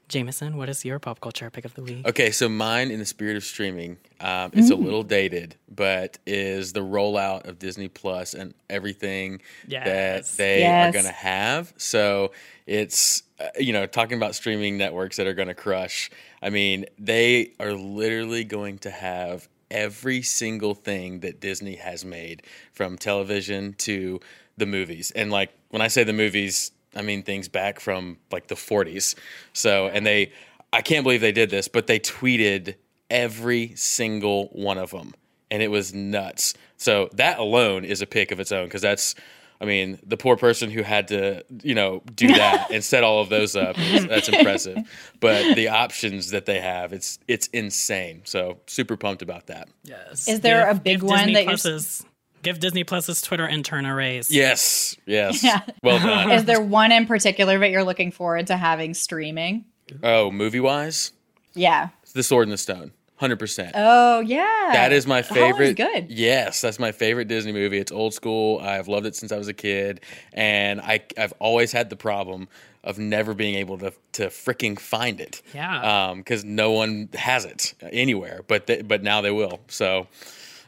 Jameson, 0.07 0.57
what 0.57 0.67
is 0.69 0.83
your 0.83 0.97
pop 0.97 1.21
culture 1.21 1.49
pick 1.51 1.63
of 1.65 1.75
the 1.75 1.83
week? 1.83 2.07
Okay, 2.07 2.31
so 2.31 2.49
mine, 2.49 2.89
in 2.89 2.97
the 2.99 3.05
spirit 3.05 3.37
of 3.37 3.43
streaming, 3.43 3.97
um, 4.19 4.49
it's 4.53 4.71
a 4.71 4.73
Mm. 4.73 4.83
little 4.83 5.03
dated, 5.03 5.55
but 5.69 6.17
is 6.25 6.73
the 6.73 6.79
rollout 6.79 7.47
of 7.47 7.59
Disney 7.59 7.87
Plus 7.87 8.33
and 8.33 8.55
everything 8.69 9.41
Yes. 9.67 9.85
that 10.31 10.37
they 10.37 10.61
Yes. 10.61 10.89
are 10.89 10.91
going 10.91 11.05
to 11.05 11.11
have. 11.11 11.71
So 11.77 12.31
it's 12.65 13.21
uh, 13.39 13.49
you 13.59 13.71
know 13.71 13.85
talking 13.85 14.17
about 14.17 14.33
streaming 14.35 14.77
networks 14.77 15.17
that 15.17 15.27
are 15.27 15.35
going 15.35 15.47
to 15.49 15.53
crush. 15.53 16.09
I 16.41 16.49
mean, 16.49 16.85
they 16.97 17.51
are 17.59 17.73
literally 17.73 18.43
going 18.43 18.79
to 18.79 18.89
have 18.89 19.47
every 19.71 20.21
single 20.21 20.75
thing 20.75 21.19
that 21.21 21.39
Disney 21.39 21.75
has 21.75 22.03
made, 22.05 22.43
from 22.73 22.97
television 22.97 23.73
to 23.79 24.19
the 24.57 24.65
movies, 24.65 25.11
and 25.11 25.31
like 25.31 25.51
when 25.69 25.81
I 25.81 25.87
say 25.87 26.03
the 26.03 26.13
movies. 26.13 26.71
I 26.95 27.03
mean 27.03 27.21
things 27.21 27.47
back 27.47 27.79
from 27.79 28.17
like 28.31 28.47
the 28.47 28.55
40s. 28.55 29.13
So, 29.53 29.89
and 29.89 30.07
they, 30.07 30.31
I 30.73 30.81
can't 30.81 31.03
believe 31.03 31.21
they 31.21 31.31
did 31.31 31.51
this, 31.51 31.67
but 31.67 31.85
they 31.85 31.99
tweeted 31.99 32.77
every 33.11 33.75
single 33.75 34.47
one 34.47 34.79
of 34.79 34.89
them, 34.89 35.13
and 35.51 35.61
it 35.61 35.69
was 35.69 35.93
nuts. 35.93 36.55
So 36.77 37.09
that 37.13 37.37
alone 37.37 37.85
is 37.85 38.01
a 38.01 38.07
pick 38.07 38.31
of 38.31 38.39
its 38.39 38.51
own 38.51 38.65
because 38.65 38.81
that's, 38.81 39.13
I 39.61 39.65
mean, 39.65 39.99
the 40.05 40.15
poor 40.17 40.37
person 40.37 40.69
who 40.71 40.83
had 40.83 41.09
to, 41.09 41.43
you 41.63 41.75
know, 41.75 42.01
do 42.15 42.27
that 42.33 42.71
and 42.71 42.83
set 42.83 43.03
all 43.03 43.21
of 43.21 43.29
those 43.29 43.55
up. 43.55 43.75
That's 43.75 44.29
impressive. 44.29 44.77
But 45.19 45.55
the 45.55 45.67
options 45.69 46.31
that 46.31 46.45
they 46.45 46.61
have, 46.61 46.93
it's 46.93 47.19
it's 47.27 47.47
insane. 47.47 48.21
So 48.25 48.59
super 48.67 48.95
pumped 48.95 49.21
about 49.21 49.47
that. 49.47 49.67
Yes. 49.83 50.27
Is 50.27 50.39
there 50.39 50.69
a 50.69 50.75
big 50.75 51.03
one 51.03 51.17
Disney 51.19 51.33
that 51.33 51.39
you're- 51.41 51.51
Plus's, 51.53 52.05
Give 52.41 52.57
Disney 52.57 52.85
Plus's 52.85 53.21
Twitter 53.21 53.45
intern 53.45 53.85
a 53.85 53.93
raise. 53.93 54.31
Yes, 54.31 54.95
yes. 55.05 55.43
Yeah. 55.43 55.59
Well 55.83 55.99
done. 55.99 56.31
is 56.31 56.45
there 56.45 56.61
one 56.61 56.93
in 56.93 57.05
particular 57.05 57.59
that 57.59 57.69
you're 57.69 57.83
looking 57.83 58.11
forward 58.11 58.47
to 58.47 58.55
having 58.55 58.93
streaming? 58.93 59.65
oh, 60.03 60.31
movie 60.31 60.61
wise, 60.61 61.11
Yeah. 61.53 61.89
The 62.13 62.23
Sword 62.23 62.45
in 62.47 62.51
the 62.51 62.57
Stone, 62.57 62.93
hundred 63.19 63.37
percent. 63.39 63.73
Oh 63.75 64.21
yeah. 64.21 64.69
That 64.73 64.91
is 64.93 65.05
my 65.05 65.21
That 65.21 65.31
one 65.31 65.39
was 65.41 65.57
favorite. 65.57 65.75
good. 65.75 66.09
Yes, 66.11 66.61
that's 66.61 66.79
my 66.79 66.91
favorite 66.91 67.27
Disney 67.27 67.51
movie. 67.51 67.77
It's 67.77 67.91
old 67.91 68.13
school. 68.13 68.59
I've 68.59 68.87
loved 68.87 69.05
it 69.05 69.15
since 69.15 69.31
I 69.31 69.37
was 69.37 69.47
a 69.47 69.53
kid, 69.53 70.01
and 70.33 70.79
I 70.81 71.01
I've 71.17 71.33
always 71.39 71.71
had 71.71 71.89
the 71.89 71.95
problem 71.95 72.47
of 72.83 72.97
never 72.97 73.33
being 73.33 73.55
able 73.55 73.77
to 73.79 73.93
to 74.13 74.27
freaking 74.27 74.79
find 74.79 75.19
it. 75.19 75.41
Yeah. 75.53 76.09
Um, 76.09 76.19
because 76.19 76.43
no 76.45 76.71
one 76.71 77.09
has 77.13 77.45
it 77.45 77.73
anywhere, 77.91 78.41
but 78.47 78.67
they, 78.67 78.81
but 78.81 79.03
now 79.03 79.21
they 79.21 79.31
will. 79.31 79.59
So. 79.67 80.07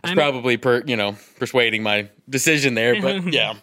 It's 0.04 0.10
I'm- 0.10 0.18
probably 0.18 0.58
per 0.58 0.82
you 0.88 0.96
know 0.98 1.16
persuading 1.38 1.84
my 1.84 2.10
decision 2.28 2.74
there, 2.74 3.00
but 3.00 3.22
yeah, 3.32 3.54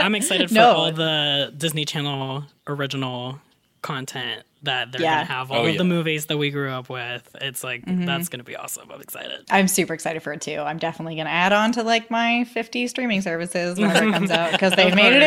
I'm 0.00 0.16
excited 0.16 0.48
for 0.48 0.54
No. 0.54 0.72
all 0.72 0.90
the 0.92 1.54
Disney 1.56 1.84
Channel 1.84 2.42
original 2.66 3.38
content 3.80 4.42
that 4.64 4.92
they're 4.92 5.00
Yeah. 5.02 5.14
gonna 5.16 5.24
have. 5.26 5.50
All 5.50 5.58
Oh, 5.58 5.66
of 5.66 5.72
yeah. 5.72 5.78
the 5.78 5.84
movies 5.84 6.26
that 6.26 6.36
we 6.36 6.50
grew 6.50 6.70
up 6.70 6.88
with. 6.88 7.34
It's 7.40 7.62
like 7.64 7.84
Mm-hmm. 7.86 8.04
that's 8.06 8.28
gonna 8.28 8.44
be 8.44 8.56
awesome. 8.56 8.90
I'm 8.92 9.00
excited. 9.00 9.44
I'm 9.50 9.68
super 9.68 9.94
excited 9.94 10.22
for 10.22 10.32
it 10.32 10.40
too. 10.40 10.58
I'm 10.60 10.78
definitely 10.78 11.14
going 11.14 11.26
to 11.26 11.32
add 11.32 11.52
on 11.52 11.72
to 11.72 11.82
like 11.82 12.10
my 12.10 12.44
50 12.44 12.86
streaming 12.88 13.20
services 13.20 13.78
whenever 13.78 14.08
it 14.08 14.12
comes 14.12 14.30
out 14.30 14.52
because 14.52 14.72
they've 14.76 14.94
made 14.94 15.12
it 15.12 15.22
course. 15.22 15.24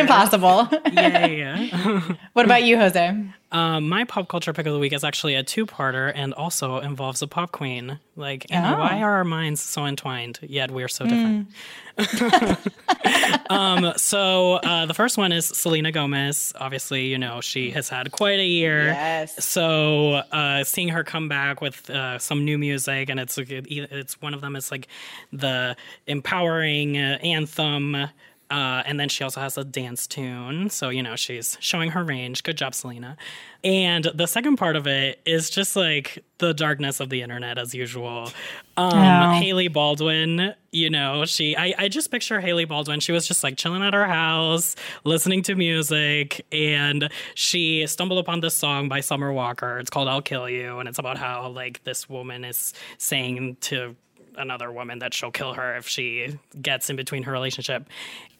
yeah, 0.92 1.26
yeah. 1.26 2.00
what 2.34 2.44
about 2.44 2.62
you, 2.64 2.76
Jose? 2.78 3.24
Um, 3.50 3.88
my 3.88 4.04
pop 4.04 4.28
culture 4.28 4.52
pick 4.52 4.66
of 4.66 4.74
the 4.74 4.78
week 4.78 4.92
is 4.92 5.04
actually 5.04 5.34
a 5.34 5.42
two-parter 5.42 6.12
and 6.14 6.34
also 6.34 6.80
involves 6.80 7.22
a 7.22 7.26
pop 7.26 7.50
queen. 7.50 7.98
Like, 8.14 8.44
Oh. 8.52 8.56
why 8.60 9.00
are 9.00 9.14
our 9.14 9.24
minds 9.24 9.62
so 9.62 9.86
entwined 9.86 10.38
yet 10.42 10.70
we're 10.70 10.88
so 10.88 11.06
different? 11.06 11.48
um, 13.50 13.92
so 13.96 14.54
uh, 14.54 14.86
the 14.86 14.94
first 14.94 15.16
one 15.16 15.32
is 15.32 15.46
Selena 15.46 15.92
Gomez. 15.92 16.52
Obviously, 16.60 17.06
you 17.06 17.18
know 17.18 17.40
she 17.40 17.70
has 17.70 17.88
had 17.88 18.12
quite 18.12 18.38
a 18.38 18.44
year. 18.46 18.84
Yes. 18.86 19.44
So 19.44 20.16
uh, 20.32 20.64
seeing 20.64 20.88
her 20.88 21.02
come 21.04 21.28
back 21.28 21.60
with 21.60 21.88
uh, 21.90 22.18
some 22.18 22.44
new 22.44 22.58
music, 22.58 23.08
and 23.08 23.18
it's 23.18 23.38
it's 23.38 24.20
one 24.20 24.34
of 24.34 24.40
them 24.40 24.56
is 24.56 24.70
like 24.70 24.88
the 25.32 25.76
empowering 26.06 26.96
uh, 26.98 27.18
anthem. 27.22 28.08
Uh, 28.50 28.82
and 28.86 28.98
then 28.98 29.08
she 29.10 29.22
also 29.24 29.40
has 29.40 29.58
a 29.58 29.64
dance 29.64 30.06
tune. 30.06 30.70
So, 30.70 30.88
you 30.88 31.02
know, 31.02 31.16
she's 31.16 31.58
showing 31.60 31.90
her 31.90 32.02
range. 32.02 32.42
Good 32.42 32.56
job, 32.56 32.74
Selena. 32.74 33.16
And 33.62 34.04
the 34.14 34.26
second 34.26 34.56
part 34.56 34.76
of 34.76 34.86
it 34.86 35.20
is 35.26 35.50
just 35.50 35.76
like 35.76 36.24
the 36.38 36.54
darkness 36.54 37.00
of 37.00 37.10
the 37.10 37.20
internet 37.20 37.58
as 37.58 37.74
usual. 37.74 38.30
Um, 38.76 38.92
Oh. 38.98 39.32
Hailey 39.40 39.68
Baldwin, 39.68 40.54
you 40.72 40.88
know, 40.88 41.24
she, 41.26 41.56
I, 41.56 41.74
I 41.76 41.88
just 41.88 42.10
picture 42.10 42.40
Hailey 42.40 42.64
Baldwin. 42.64 43.00
She 43.00 43.12
was 43.12 43.26
just 43.28 43.42
like 43.44 43.56
chilling 43.56 43.82
at 43.82 43.92
her 43.92 44.06
house, 44.06 44.76
listening 45.04 45.42
to 45.42 45.54
music, 45.54 46.46
and 46.52 47.10
she 47.34 47.86
stumbled 47.86 48.18
upon 48.18 48.40
this 48.40 48.54
song 48.54 48.88
by 48.88 49.00
Summer 49.00 49.32
Walker. 49.32 49.78
It's 49.78 49.90
called 49.90 50.08
I'll 50.08 50.22
Kill 50.22 50.48
You. 50.48 50.78
And 50.78 50.88
it's 50.88 50.98
about 50.98 51.18
how, 51.18 51.48
like, 51.48 51.82
this 51.84 52.08
woman 52.08 52.44
is 52.44 52.72
saying 52.96 53.56
to 53.62 53.96
another 54.38 54.72
woman 54.72 55.00
that 55.00 55.12
she'll 55.12 55.30
kill 55.30 55.54
her 55.54 55.76
if 55.76 55.88
she 55.88 56.38
gets 56.60 56.88
in 56.90 56.96
between 56.96 57.24
her 57.24 57.32
relationship. 57.32 57.86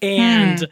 And 0.01 0.61
hmm. 0.61 0.65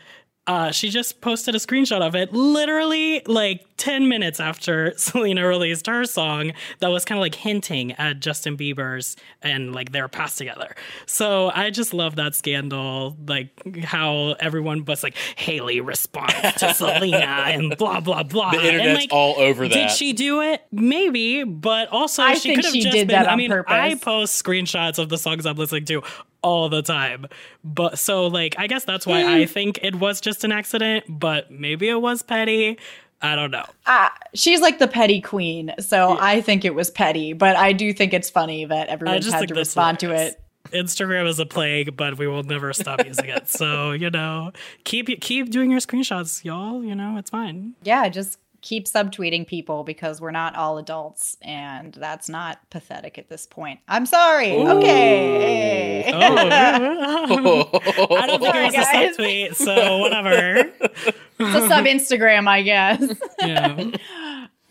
Uh, 0.46 0.70
she 0.70 0.88
just 0.90 1.20
posted 1.20 1.54
a 1.54 1.58
screenshot 1.58 2.00
of 2.00 2.14
it 2.14 2.32
literally 2.32 3.20
like 3.26 3.66
10 3.78 4.08
minutes 4.08 4.38
after 4.40 4.92
Selena 4.96 5.46
released 5.46 5.86
her 5.86 6.04
song 6.04 6.52
that 6.78 6.88
was 6.88 7.04
kind 7.04 7.18
of 7.18 7.22
like 7.22 7.34
hinting 7.34 7.92
at 7.92 8.20
Justin 8.20 8.56
Bieber's 8.56 9.16
and 9.42 9.74
like 9.74 9.92
their 9.92 10.08
past 10.08 10.38
together. 10.38 10.74
So 11.06 11.50
I 11.54 11.70
just 11.70 11.92
love 11.92 12.16
that 12.16 12.34
scandal, 12.34 13.16
like 13.26 13.48
how 13.84 14.36
everyone 14.40 14.84
was 14.84 15.02
like, 15.02 15.16
Hailey 15.36 15.80
responds 15.80 16.32
to 16.58 16.72
Selena 16.74 17.16
and 17.16 17.76
blah, 17.76 18.00
blah, 18.00 18.22
blah. 18.22 18.52
The 18.52 18.58
and 18.58 18.66
internet's 18.66 19.00
like, 19.00 19.12
all 19.12 19.34
over 19.38 19.66
that. 19.68 19.74
Did 19.74 19.90
she 19.90 20.12
do 20.12 20.42
it? 20.42 20.62
Maybe, 20.70 21.42
but 21.44 21.88
also 21.88 22.22
I 22.22 22.34
she 22.34 22.50
think 22.50 22.56
could 22.56 22.64
have 22.66 22.74
she 22.74 22.80
just 22.82 22.94
did 22.94 23.08
been. 23.08 23.16
that 23.22 23.30
I 23.30 23.36
mean, 23.36 23.50
purpose. 23.50 23.72
I 23.72 23.94
post 23.96 24.42
screenshots 24.42 24.98
of 24.98 25.08
the 25.08 25.18
songs 25.18 25.44
I'm 25.44 25.56
listening 25.56 25.84
to 25.86 26.02
all 26.46 26.68
the 26.68 26.82
time. 26.82 27.26
But 27.64 27.98
so 27.98 28.26
like 28.28 28.54
I 28.58 28.66
guess 28.68 28.84
that's 28.84 29.06
why 29.06 29.22
Mm. 29.22 29.28
I 29.42 29.46
think 29.46 29.80
it 29.82 29.96
was 29.96 30.20
just 30.20 30.44
an 30.44 30.52
accident, 30.52 31.04
but 31.08 31.50
maybe 31.50 31.88
it 31.88 32.00
was 32.00 32.22
petty. 32.22 32.78
I 33.22 33.34
don't 33.34 33.50
know. 33.50 33.64
Uh, 33.86 34.10
she's 34.34 34.60
like 34.60 34.78
the 34.78 34.86
petty 34.88 35.20
queen, 35.22 35.72
so 35.80 36.16
I 36.20 36.42
think 36.42 36.64
it 36.64 36.74
was 36.74 36.90
petty. 36.90 37.32
But 37.32 37.56
I 37.56 37.72
do 37.72 37.92
think 37.92 38.12
it's 38.12 38.28
funny 38.30 38.66
that 38.66 38.88
everyone 38.88 39.20
just 39.22 39.34
had 39.34 39.48
to 39.48 39.54
respond 39.54 39.98
to 40.00 40.10
it. 40.12 40.40
Instagram 40.72 41.26
is 41.28 41.38
a 41.38 41.46
plague, 41.46 41.96
but 41.96 42.18
we 42.18 42.26
will 42.26 42.42
never 42.42 42.72
stop 42.72 43.04
using 43.06 43.28
it. 43.28 43.48
So, 43.48 43.92
you 43.92 44.10
know, 44.10 44.52
keep 44.84 45.08
keep 45.20 45.50
doing 45.50 45.70
your 45.70 45.80
screenshots, 45.80 46.44
y'all. 46.44 46.84
You 46.84 46.94
know, 46.94 47.16
it's 47.16 47.30
fine. 47.30 47.74
Yeah, 47.84 48.08
just 48.08 48.38
keep 48.60 48.86
subtweeting 48.86 49.46
people 49.46 49.84
because 49.84 50.20
we're 50.20 50.32
not 50.32 50.56
all 50.56 50.76
adults, 50.76 51.36
and 51.40 51.94
that's 51.94 52.28
not 52.28 52.58
pathetic 52.68 53.16
at 53.16 53.28
this 53.28 53.46
point. 53.46 53.78
I'm 53.88 54.06
sorry. 54.06 54.52
Okay. 54.56 55.85
Oh, 56.30 57.68
I 58.16 58.26
don't 58.26 58.40
think 58.40 58.52
Sorry, 58.54 58.64
it 58.64 58.66
was 58.66 58.74
a 58.74 58.76
guys. 58.78 59.16
subtweet, 59.16 59.54
so 59.56 59.98
whatever. 59.98 60.72
It's 61.38 61.54
a 61.54 61.68
sub 61.68 61.84
Instagram, 61.84 62.48
I 62.48 62.62
guess. 62.62 63.02
Yeah. 63.40 63.90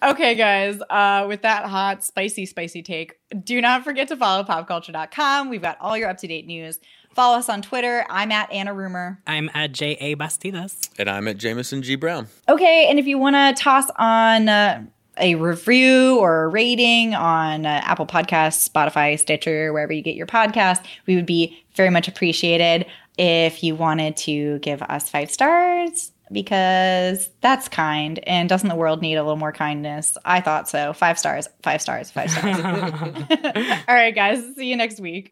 Okay, 0.02 0.34
guys, 0.34 0.80
uh, 0.90 1.26
with 1.28 1.44
that 1.44 1.66
hot, 1.66 2.04
spicy, 2.04 2.48
spicy 2.48 2.82
take, 2.82 3.18
do 3.44 3.62
not 3.62 3.84
forget 3.84 4.08
to 4.08 4.18
follow 4.18 4.44
popculture.com. 4.44 5.50
We've 5.50 5.62
got 5.62 5.78
all 5.80 5.96
your 5.96 6.10
up 6.10 6.18
to 6.18 6.28
date 6.28 6.48
news. 6.48 6.80
Follow 7.14 7.38
us 7.38 7.50
on 7.50 7.62
Twitter. 7.62 8.04
I'm 8.10 8.32
at 8.32 8.52
Anna 8.52 8.74
Rumer. 8.74 9.22
I'm 9.28 9.50
at 9.54 9.74
J 9.74 9.92
A 10.02 10.16
Bastidas. 10.16 10.90
and 10.98 11.08
I'm 11.08 11.28
at 11.28 11.38
Jameson 11.38 11.84
G. 11.84 11.96
Brown. 11.96 12.28
Okay, 12.50 12.88
and 12.90 12.98
if 12.98 13.06
you 13.06 13.20
want 13.20 13.36
to 13.36 13.64
toss 13.64 13.86
on 13.98 14.50
uh, 14.50 14.84
a 15.18 15.36
review 15.36 16.18
or 16.20 16.44
a 16.44 16.48
rating 16.48 17.14
on 17.16 17.66
uh, 17.66 17.82
Apple 17.84 18.06
Podcasts, 18.06 18.70
Spotify, 18.70 19.20
Stitcher, 19.20 19.72
wherever 19.74 19.94
you 19.94 20.02
get 20.02 20.16
your 20.16 20.28
podcast, 20.28 20.84
we 21.08 21.16
would 21.16 21.26
be 21.26 21.64
very 21.76 21.90
much 21.90 22.08
appreciated 22.08 22.86
if 23.18 23.64
you 23.64 23.76
wanted 23.76 24.18
to 24.18 24.60
give 24.60 24.82
us 24.84 25.10
five 25.10 25.32
stars 25.32 26.12
because 26.32 27.30
that's 27.42 27.68
kind. 27.68 28.20
And 28.28 28.50
doesn't 28.50 28.70
the 28.70 28.76
world 28.76 29.02
need 29.02 29.16
a 29.16 29.24
little 29.24 29.38
more 29.38 29.52
kindness? 29.52 30.18
I 30.26 30.42
thought 30.42 30.68
so. 30.68 30.94
Five 30.94 31.20
stars, 31.20 31.48
five 31.64 31.82
stars, 31.82 32.12
five 32.12 32.32
stars. 32.32 32.62
All 33.88 33.96
right, 33.96 34.14
guys, 34.14 34.44
see 34.56 34.68
you 34.68 34.76
next 34.76 35.00
week. 35.00 35.32